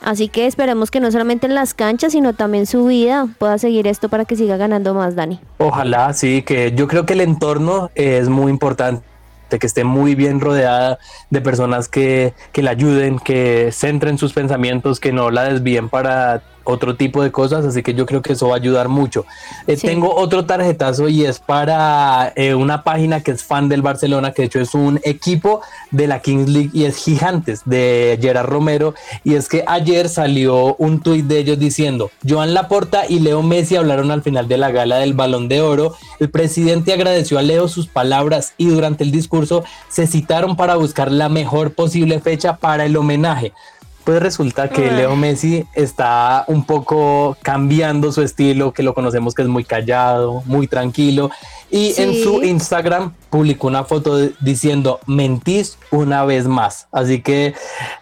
Así 0.00 0.28
que 0.28 0.46
esperemos 0.46 0.90
que 0.90 1.00
no 1.00 1.10
solamente 1.10 1.46
en 1.46 1.54
las 1.54 1.74
canchas, 1.74 2.12
sino 2.12 2.32
también 2.32 2.66
su 2.66 2.84
vida 2.86 3.28
pueda 3.38 3.56
seguir 3.58 3.86
esto 3.86 4.08
para 4.08 4.24
que 4.24 4.36
siga 4.36 4.56
ganando 4.56 4.94
más, 4.94 5.14
Dani. 5.14 5.40
Ojalá, 5.58 6.12
sí, 6.12 6.42
que 6.42 6.72
yo 6.72 6.86
creo 6.86 7.06
que 7.06 7.14
el 7.14 7.20
entorno 7.20 7.90
es 7.94 8.28
muy 8.28 8.50
importante 8.50 9.02
que 9.58 9.66
esté 9.66 9.84
muy 9.84 10.14
bien 10.14 10.40
rodeada 10.40 10.98
de 11.30 11.40
personas 11.40 11.88
que, 11.88 12.34
que 12.52 12.62
la 12.62 12.72
ayuden, 12.72 13.18
que 13.18 13.70
centren 13.72 14.18
sus 14.18 14.34
pensamientos, 14.34 15.00
que 15.00 15.12
no 15.12 15.30
la 15.30 15.44
desvíen 15.44 15.88
para 15.88 16.42
otro 16.68 16.96
tipo 16.96 17.22
de 17.22 17.32
cosas, 17.32 17.64
así 17.64 17.82
que 17.82 17.94
yo 17.94 18.04
creo 18.04 18.20
que 18.20 18.34
eso 18.34 18.48
va 18.48 18.54
a 18.54 18.58
ayudar 18.58 18.88
mucho. 18.88 19.24
Eh, 19.66 19.76
Sí. 19.78 19.86
Tengo 19.86 20.14
otro 20.14 20.44
tarjetazo 20.44 21.08
y 21.08 21.24
es 21.24 21.38
para 21.38 22.32
eh, 22.34 22.54
una 22.54 22.82
página 22.82 23.22
que 23.22 23.30
es 23.30 23.44
fan 23.44 23.68
del 23.68 23.80
Barcelona, 23.80 24.32
que 24.32 24.42
de 24.42 24.46
hecho 24.46 24.60
es 24.60 24.74
un 24.74 25.00
equipo 25.04 25.62
de 25.92 26.08
la 26.08 26.20
Kings 26.20 26.48
League 26.48 26.70
y 26.72 26.84
es 26.84 26.96
Gigantes 26.96 27.62
de 27.64 28.18
Gerard 28.20 28.48
Romero, 28.48 28.94
y 29.24 29.34
es 29.34 29.48
que 29.48 29.64
ayer 29.66 30.08
salió 30.08 30.74
un 30.76 31.00
tuit 31.00 31.26
de 31.26 31.38
ellos 31.38 31.58
diciendo, 31.58 32.10
Joan 32.28 32.54
Laporta 32.54 33.06
y 33.08 33.20
Leo 33.20 33.42
Messi 33.42 33.76
hablaron 33.76 34.10
al 34.10 34.22
final 34.22 34.48
de 34.48 34.58
la 34.58 34.70
gala 34.70 34.98
del 34.98 35.14
Balón 35.14 35.48
de 35.48 35.62
Oro, 35.62 35.94
el 36.18 36.28
presidente 36.28 36.92
agradeció 36.92 37.38
a 37.38 37.42
Leo 37.42 37.68
sus 37.68 37.86
palabras 37.86 38.52
y 38.58 38.66
durante 38.66 39.04
el 39.04 39.10
discurso 39.10 39.64
se 39.88 40.06
citaron 40.06 40.56
para 40.56 40.74
buscar 40.74 41.10
la 41.12 41.28
mejor 41.28 41.72
posible 41.72 42.20
fecha 42.20 42.56
para 42.56 42.84
el 42.84 42.96
homenaje. 42.96 43.52
Pues 44.08 44.22
resulta 44.22 44.70
que. 44.70 44.90
Leo 44.90 45.14
Messi 45.16 45.66
está 45.74 46.44
un 46.46 46.64
poco 46.64 47.36
cambiando 47.42 48.10
su 48.10 48.22
estilo, 48.22 48.72
que 48.72 48.82
lo 48.82 48.94
conocemos 48.94 49.34
que 49.34 49.42
es 49.42 49.48
muy 49.48 49.64
callado, 49.64 50.42
muy 50.46 50.66
tranquilo. 50.66 51.30
Y 51.70 51.92
en 52.00 52.14
su 52.14 52.42
Instagram 52.42 53.12
publicó 53.28 53.66
una 53.66 53.84
foto 53.84 54.16
de- 54.16 54.32
diciendo, 54.40 54.98
mentís 55.06 55.76
una 55.90 56.24
vez 56.24 56.46
más. 56.46 56.86
Así 56.90 57.20
que 57.20 57.52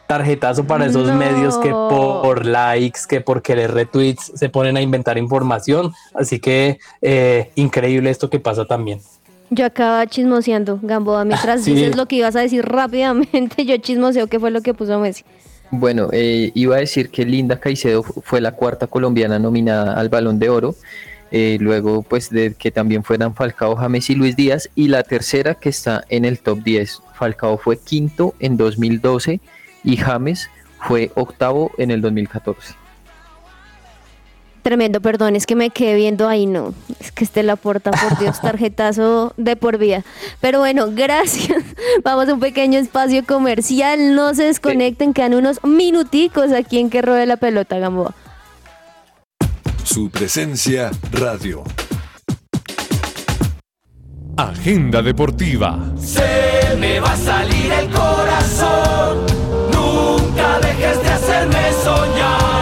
tarjetazo 0.07 0.65
para 0.69 0.87
esos 0.87 1.09
No. 1.09 1.17
medios 1.17 1.59
que 1.59 1.71
por 1.71 2.47
likes, 2.47 3.01
que 3.09 3.21
por 3.21 3.43
querer 3.43 3.75
retweets 3.75 4.31
se 4.33 4.49
ponen 4.49 4.77
a 4.77 4.83
inventar 4.83 5.19
información. 5.19 5.93
Así 6.15 6.39
que 6.39 6.79
eh, 7.03 7.51
increíble 7.57 8.11
esto 8.11 8.31
que 8.31 8.39
pasa 8.39 8.65
también. 8.65 9.01
Yo 9.51 9.67
acaba 9.67 10.07
chismoseando, 10.07 10.79
Gamboa, 10.83 11.25
mientras 11.25 11.63
Sí. 11.65 11.75
dices 11.75 11.97
lo 11.97 12.07
que 12.07 12.15
ibas 12.15 12.37
a 12.37 12.43
decir 12.43 12.65
rápidamente, 12.65 13.65
yo 13.67 13.77
chismoseo 13.79 14.29
qué 14.29 14.39
fue 14.39 14.53
lo 14.53 14.61
que 14.61 14.73
puso 14.73 15.01
Messi. 15.01 15.25
Bueno, 15.71 16.09
eh, 16.13 16.53
iba 16.55 16.77
a 16.77 16.81
decir 16.81 17.11
que 17.11 17.25
Linda 17.25 17.59
Caicedo 17.59 18.03
fu- 18.03 18.21
fue 18.23 18.41
la 18.41 18.53
cuarta 18.53 18.87
colombiana 18.87 19.39
nominada 19.39 19.95
al 19.99 20.09
Balón 20.09 20.39
de 20.39 20.49
Oro, 20.49 20.77
eh, 21.33 21.59
luego 21.61 22.03
pues 22.03 22.31
de 22.31 22.55
que 22.55 22.71
también 22.71 23.03
fueran 23.03 23.35
Falcao, 23.35 23.75
James 23.75 24.09
y 24.11 24.15
Luis 24.15 24.37
Díaz, 24.37 24.71
y 24.77 24.89
la 24.89 25.03
tercera 25.03 25.55
que 25.55 25.69
está 25.69 26.05
en 26.09 26.25
el 26.25 26.39
top 26.39 26.63
10. 26.63 27.03
Falcao 27.15 27.59
fue 27.59 27.79
quinto 27.79 28.35
en 28.39 28.57
2012 28.57 29.41
y 29.83 29.97
James 29.97 30.49
fue 30.81 31.11
octavo 31.17 31.73
en 31.79 31.91
el 31.91 32.01
2014. 32.01 32.75
Tremendo, 34.67 35.01
perdón, 35.01 35.37
es 35.37 35.47
que 35.47 35.55
me 35.55 35.71
quedé 35.71 35.95
viendo 35.95 36.27
ahí, 36.27 36.45
no. 36.45 36.75
Es 36.99 37.13
que 37.13 37.23
este 37.23 37.45
la 37.45 37.55
porta, 37.55 37.93
por 37.93 38.19
Dios, 38.19 38.41
tarjetazo 38.43 39.33
de 39.37 39.55
por 39.55 39.79
vida. 39.79 40.03
Pero 40.41 40.59
bueno, 40.59 40.89
gracias. 40.91 41.63
Vamos 42.03 42.29
a 42.29 42.35
un 42.35 42.41
pequeño 42.41 42.77
espacio 42.77 43.25
comercial. 43.25 44.17
No 44.17 44.35
se 44.35 44.43
desconecten, 44.43 45.15
quedan 45.15 45.35
unos 45.35 45.63
minuticos 45.63 46.51
aquí 46.51 46.81
en 46.81 46.91
que 46.91 47.01
ruede 47.01 47.27
la 47.27 47.37
pelota, 47.37 47.79
Gamboa. 47.79 48.13
Su 49.85 50.11
presencia 50.11 50.91
radio. 51.13 51.63
Agenda 54.37 55.01
deportiva. 55.01 55.93
Se 55.97 56.75
me 56.77 56.99
va 56.99 57.13
a 57.13 57.17
salir 57.17 57.71
el 57.71 57.89
corazón. 57.91 59.27
Nunca 59.73 60.59
dejes 60.59 61.01
de 61.05 61.09
hacerme 61.09 61.73
soñar. 61.85 62.56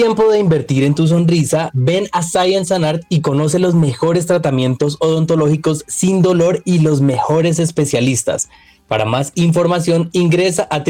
Tiempo 0.00 0.32
de 0.32 0.38
invertir 0.38 0.84
en 0.84 0.94
tu 0.94 1.06
sonrisa. 1.06 1.68
Ven 1.74 2.08
a 2.12 2.22
Science 2.22 2.72
and 2.72 2.86
Art 2.86 3.02
y 3.10 3.20
conoce 3.20 3.58
los 3.58 3.74
mejores 3.74 4.24
tratamientos 4.24 4.96
odontológicos 4.98 5.84
sin 5.88 6.22
dolor 6.22 6.62
y 6.64 6.78
los 6.78 7.02
mejores 7.02 7.58
especialistas. 7.58 8.48
Para 8.88 9.04
más 9.04 9.30
información 9.34 10.08
ingresa 10.14 10.66
a 10.70 10.84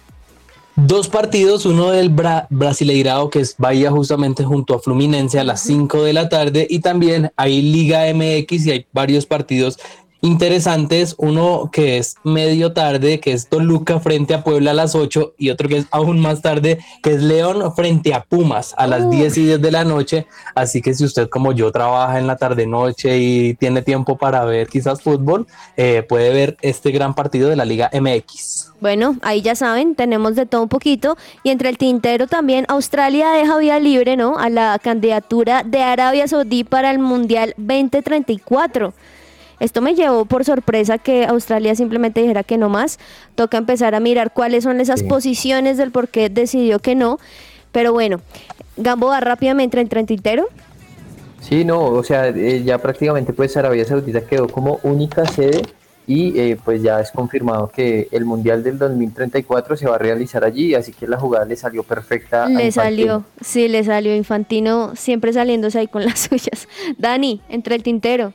Dos 0.76 1.09
partidos, 1.09 1.66
uno 1.66 1.91
del 1.91 2.09
Bra 2.09 2.47
Brasileirao, 2.49 3.28
que 3.28 3.41
es 3.41 3.55
Bahía 3.59 3.91
justamente 3.91 4.45
junto 4.45 4.74
a 4.74 4.81
Fluminense 4.81 5.39
a 5.39 5.45
las 5.45 5.61
5 5.62 6.05
de 6.05 6.12
la 6.12 6.28
tarde, 6.28 6.66
y 6.70 6.78
también 6.78 7.31
hay 7.37 7.61
Liga 7.61 8.05
MX 8.14 8.66
y 8.66 8.70
hay 8.70 8.87
varios 8.93 9.26
partidos 9.26 9.78
interesantes, 10.21 11.14
uno 11.18 11.71
que 11.73 11.99
es 11.99 12.16
medio 12.25 12.73
tarde, 12.73 13.21
que 13.21 13.33
es 13.33 13.49
Toluca 13.49 14.01
frente 14.01 14.35
a 14.35 14.45
Puebla 14.45 14.73
a 14.73 14.75
las 14.75 14.95
8, 14.95 15.35
y 15.39 15.51
otro 15.51 15.68
que 15.68 15.79
es 15.79 15.87
aún 15.91 16.21
más 16.21 16.43
tarde, 16.43 16.79
que 17.03 17.14
es 17.14 17.23
León 17.23 17.75
frente 17.75 18.14
a 18.14 18.23
Pumas 18.23 18.75
a 18.77 18.87
las 18.87 19.11
10 19.11 19.37
y 19.39 19.45
10 19.47 19.62
de 19.62 19.71
la 19.71 19.85
noche, 19.85 20.27
así 20.55 20.83
que 20.83 20.95
si 20.95 21.05
usted 21.05 21.29
como 21.29 21.53
yo 21.53 21.73
trabaja 21.73 22.18
en 22.18 22.27
la 22.27 22.37
tarde 22.37 22.66
noche 22.66 23.18
y 23.18 23.55
tiene 23.55 23.83
tiempo 23.83 24.18
para 24.18 24.45
ver 24.45 24.68
quizás 24.68 25.03
fútbol, 25.03 25.47
eh, 25.77 26.05
puede 26.09 26.31
ver 26.31 26.57
este 26.62 26.91
gran 26.91 27.14
partido 27.14 27.49
de 27.49 27.57
la 27.57 27.64
Liga 27.64 27.91
MX. 27.93 28.71
Bueno, 28.81 29.16
ahí 29.21 29.43
ya 29.43 29.55
saben, 29.55 29.95
tenemos 29.95 30.37
de 30.37 30.47
todo 30.47 30.62
un 30.62 30.68
poquito. 30.68 31.18
Y 31.43 31.51
entre 31.51 31.68
el 31.68 31.77
tintero 31.77 32.27
también, 32.27 32.64
Australia 32.68 33.31
deja 33.31 33.59
vía 33.59 33.79
libre, 33.79 34.16
¿no? 34.16 34.39
A 34.39 34.49
la 34.49 34.79
candidatura 34.83 35.64
de 35.64 35.83
Arabia 35.83 36.27
Saudí 36.27 36.64
para 36.64 36.91
el 36.91 36.99
Mundial 36.99 37.53
2034. 37.59 38.95
Esto 39.61 39.81
me 39.83 39.95
llevó 39.95 40.25
por 40.25 40.45
sorpresa 40.45 40.99
que 40.99 41.25
Australia 41.27 41.75
simplemente 41.75 42.21
dijera 42.23 42.43
que 42.43 42.59
no 42.59 42.69
más. 42.69 42.99
Toca 43.35 43.59
empezar 43.59 43.95
a 43.95 44.01
mirar 44.01 44.33
cuáles 44.33 44.65
son 44.65 44.81
esas 44.81 45.01
Sí. 45.01 45.07
posiciones 45.07 45.77
del 45.77 45.91
por 45.93 46.09
qué 46.09 46.29
decidió 46.31 46.79
que 46.81 46.95
no. 46.95 47.19
Pero 47.71 47.93
bueno, 47.93 48.21
Gamboa 48.77 49.21
rápidamente 49.21 49.79
entre 49.81 50.01
el 50.01 50.07
tintero. 50.07 50.47
Sí, 51.41 51.65
no, 51.65 51.85
o 51.85 52.03
sea, 52.03 52.29
eh, 52.29 52.63
ya 52.65 52.79
prácticamente 52.79 53.33
pues 53.33 53.57
Arabia 53.57 53.85
Saudita 53.85 54.23
quedó 54.23 54.49
como 54.49 54.79
única 54.83 55.25
sede 55.27 55.63
y 56.07 56.39
eh, 56.39 56.59
pues 56.65 56.83
ya 56.83 57.01
es 57.01 57.11
confirmado 57.13 57.69
que 57.69 58.09
el 58.13 58.25
Mundial 58.25 58.63
del 58.63 58.79
2034 58.79 59.77
se 59.77 59.87
va 59.89 59.95
a 59.95 59.99
realizar 59.99 60.45
allí, 60.45 60.75
así 60.75 60.93
que 60.93 61.07
la 61.07 61.19
jugada 61.19 61.45
le 61.45 61.57
salió 61.57 61.83
perfecta. 61.83 62.47
Le 62.49 62.73
salió, 62.73 63.25
sí, 63.41 63.69
le 63.69 63.85
salió 63.85 64.15
Infantino 64.17 64.95
siempre 64.97 65.33
saliéndose 65.33 65.79
ahí 65.79 65.87
con 65.87 66.05
las 66.05 66.19
suyas. 66.31 66.67
Dani, 66.99 67.41
entre 67.49 67.75
el 67.77 67.83
tintero. 67.83 68.35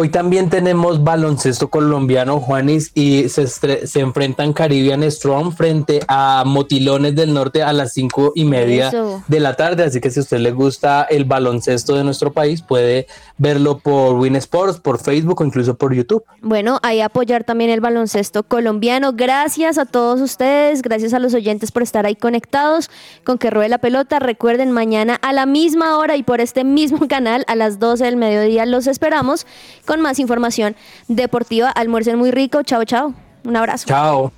Hoy 0.00 0.10
también 0.10 0.48
tenemos 0.48 1.02
baloncesto 1.02 1.70
colombiano, 1.70 2.38
Juanis, 2.38 2.92
y 2.94 3.28
se, 3.28 3.48
se 3.48 3.98
enfrentan 3.98 4.52
Caribbean 4.52 5.02
Strong 5.10 5.56
frente 5.56 5.98
a 6.06 6.44
Motilones 6.46 7.16
del 7.16 7.34
Norte 7.34 7.64
a 7.64 7.72
las 7.72 7.94
cinco 7.94 8.30
y 8.36 8.44
media 8.44 8.90
Eso. 8.90 9.24
de 9.26 9.40
la 9.40 9.56
tarde. 9.56 9.82
Así 9.82 10.00
que 10.00 10.12
si 10.12 10.20
a 10.20 10.22
usted 10.22 10.38
le 10.38 10.52
gusta 10.52 11.02
el 11.02 11.24
baloncesto 11.24 11.96
de 11.96 12.04
nuestro 12.04 12.32
país, 12.32 12.62
puede 12.62 13.08
verlo 13.38 13.80
por 13.80 14.14
Win 14.20 14.36
Sports, 14.36 14.78
por 14.78 15.00
Facebook 15.00 15.40
o 15.40 15.44
incluso 15.44 15.74
por 15.74 15.92
YouTube. 15.92 16.22
Bueno, 16.42 16.78
ahí 16.84 17.00
apoyar 17.00 17.42
también 17.42 17.70
el 17.70 17.80
baloncesto 17.80 18.44
colombiano. 18.44 19.14
Gracias 19.14 19.78
a 19.78 19.84
todos 19.84 20.20
ustedes, 20.20 20.82
gracias 20.82 21.12
a 21.12 21.18
los 21.18 21.34
oyentes 21.34 21.72
por 21.72 21.82
estar 21.82 22.06
ahí 22.06 22.14
conectados 22.14 22.88
con 23.24 23.36
que 23.36 23.50
ruede 23.50 23.68
la 23.68 23.78
pelota. 23.78 24.20
Recuerden, 24.20 24.70
mañana 24.70 25.16
a 25.22 25.32
la 25.32 25.44
misma 25.44 25.98
hora 25.98 26.14
y 26.14 26.22
por 26.22 26.40
este 26.40 26.62
mismo 26.62 27.00
canal 27.08 27.44
a 27.48 27.56
las 27.56 27.80
12 27.80 28.04
del 28.04 28.16
mediodía 28.16 28.64
los 28.64 28.86
esperamos 28.86 29.44
con 29.88 30.02
más 30.02 30.18
información 30.20 30.76
deportiva. 31.08 31.70
Almuercen 31.70 32.18
muy 32.18 32.30
rico. 32.30 32.62
Chao, 32.62 32.84
chao. 32.84 33.14
Un 33.44 33.56
abrazo. 33.56 33.86
Chao. 33.88 34.32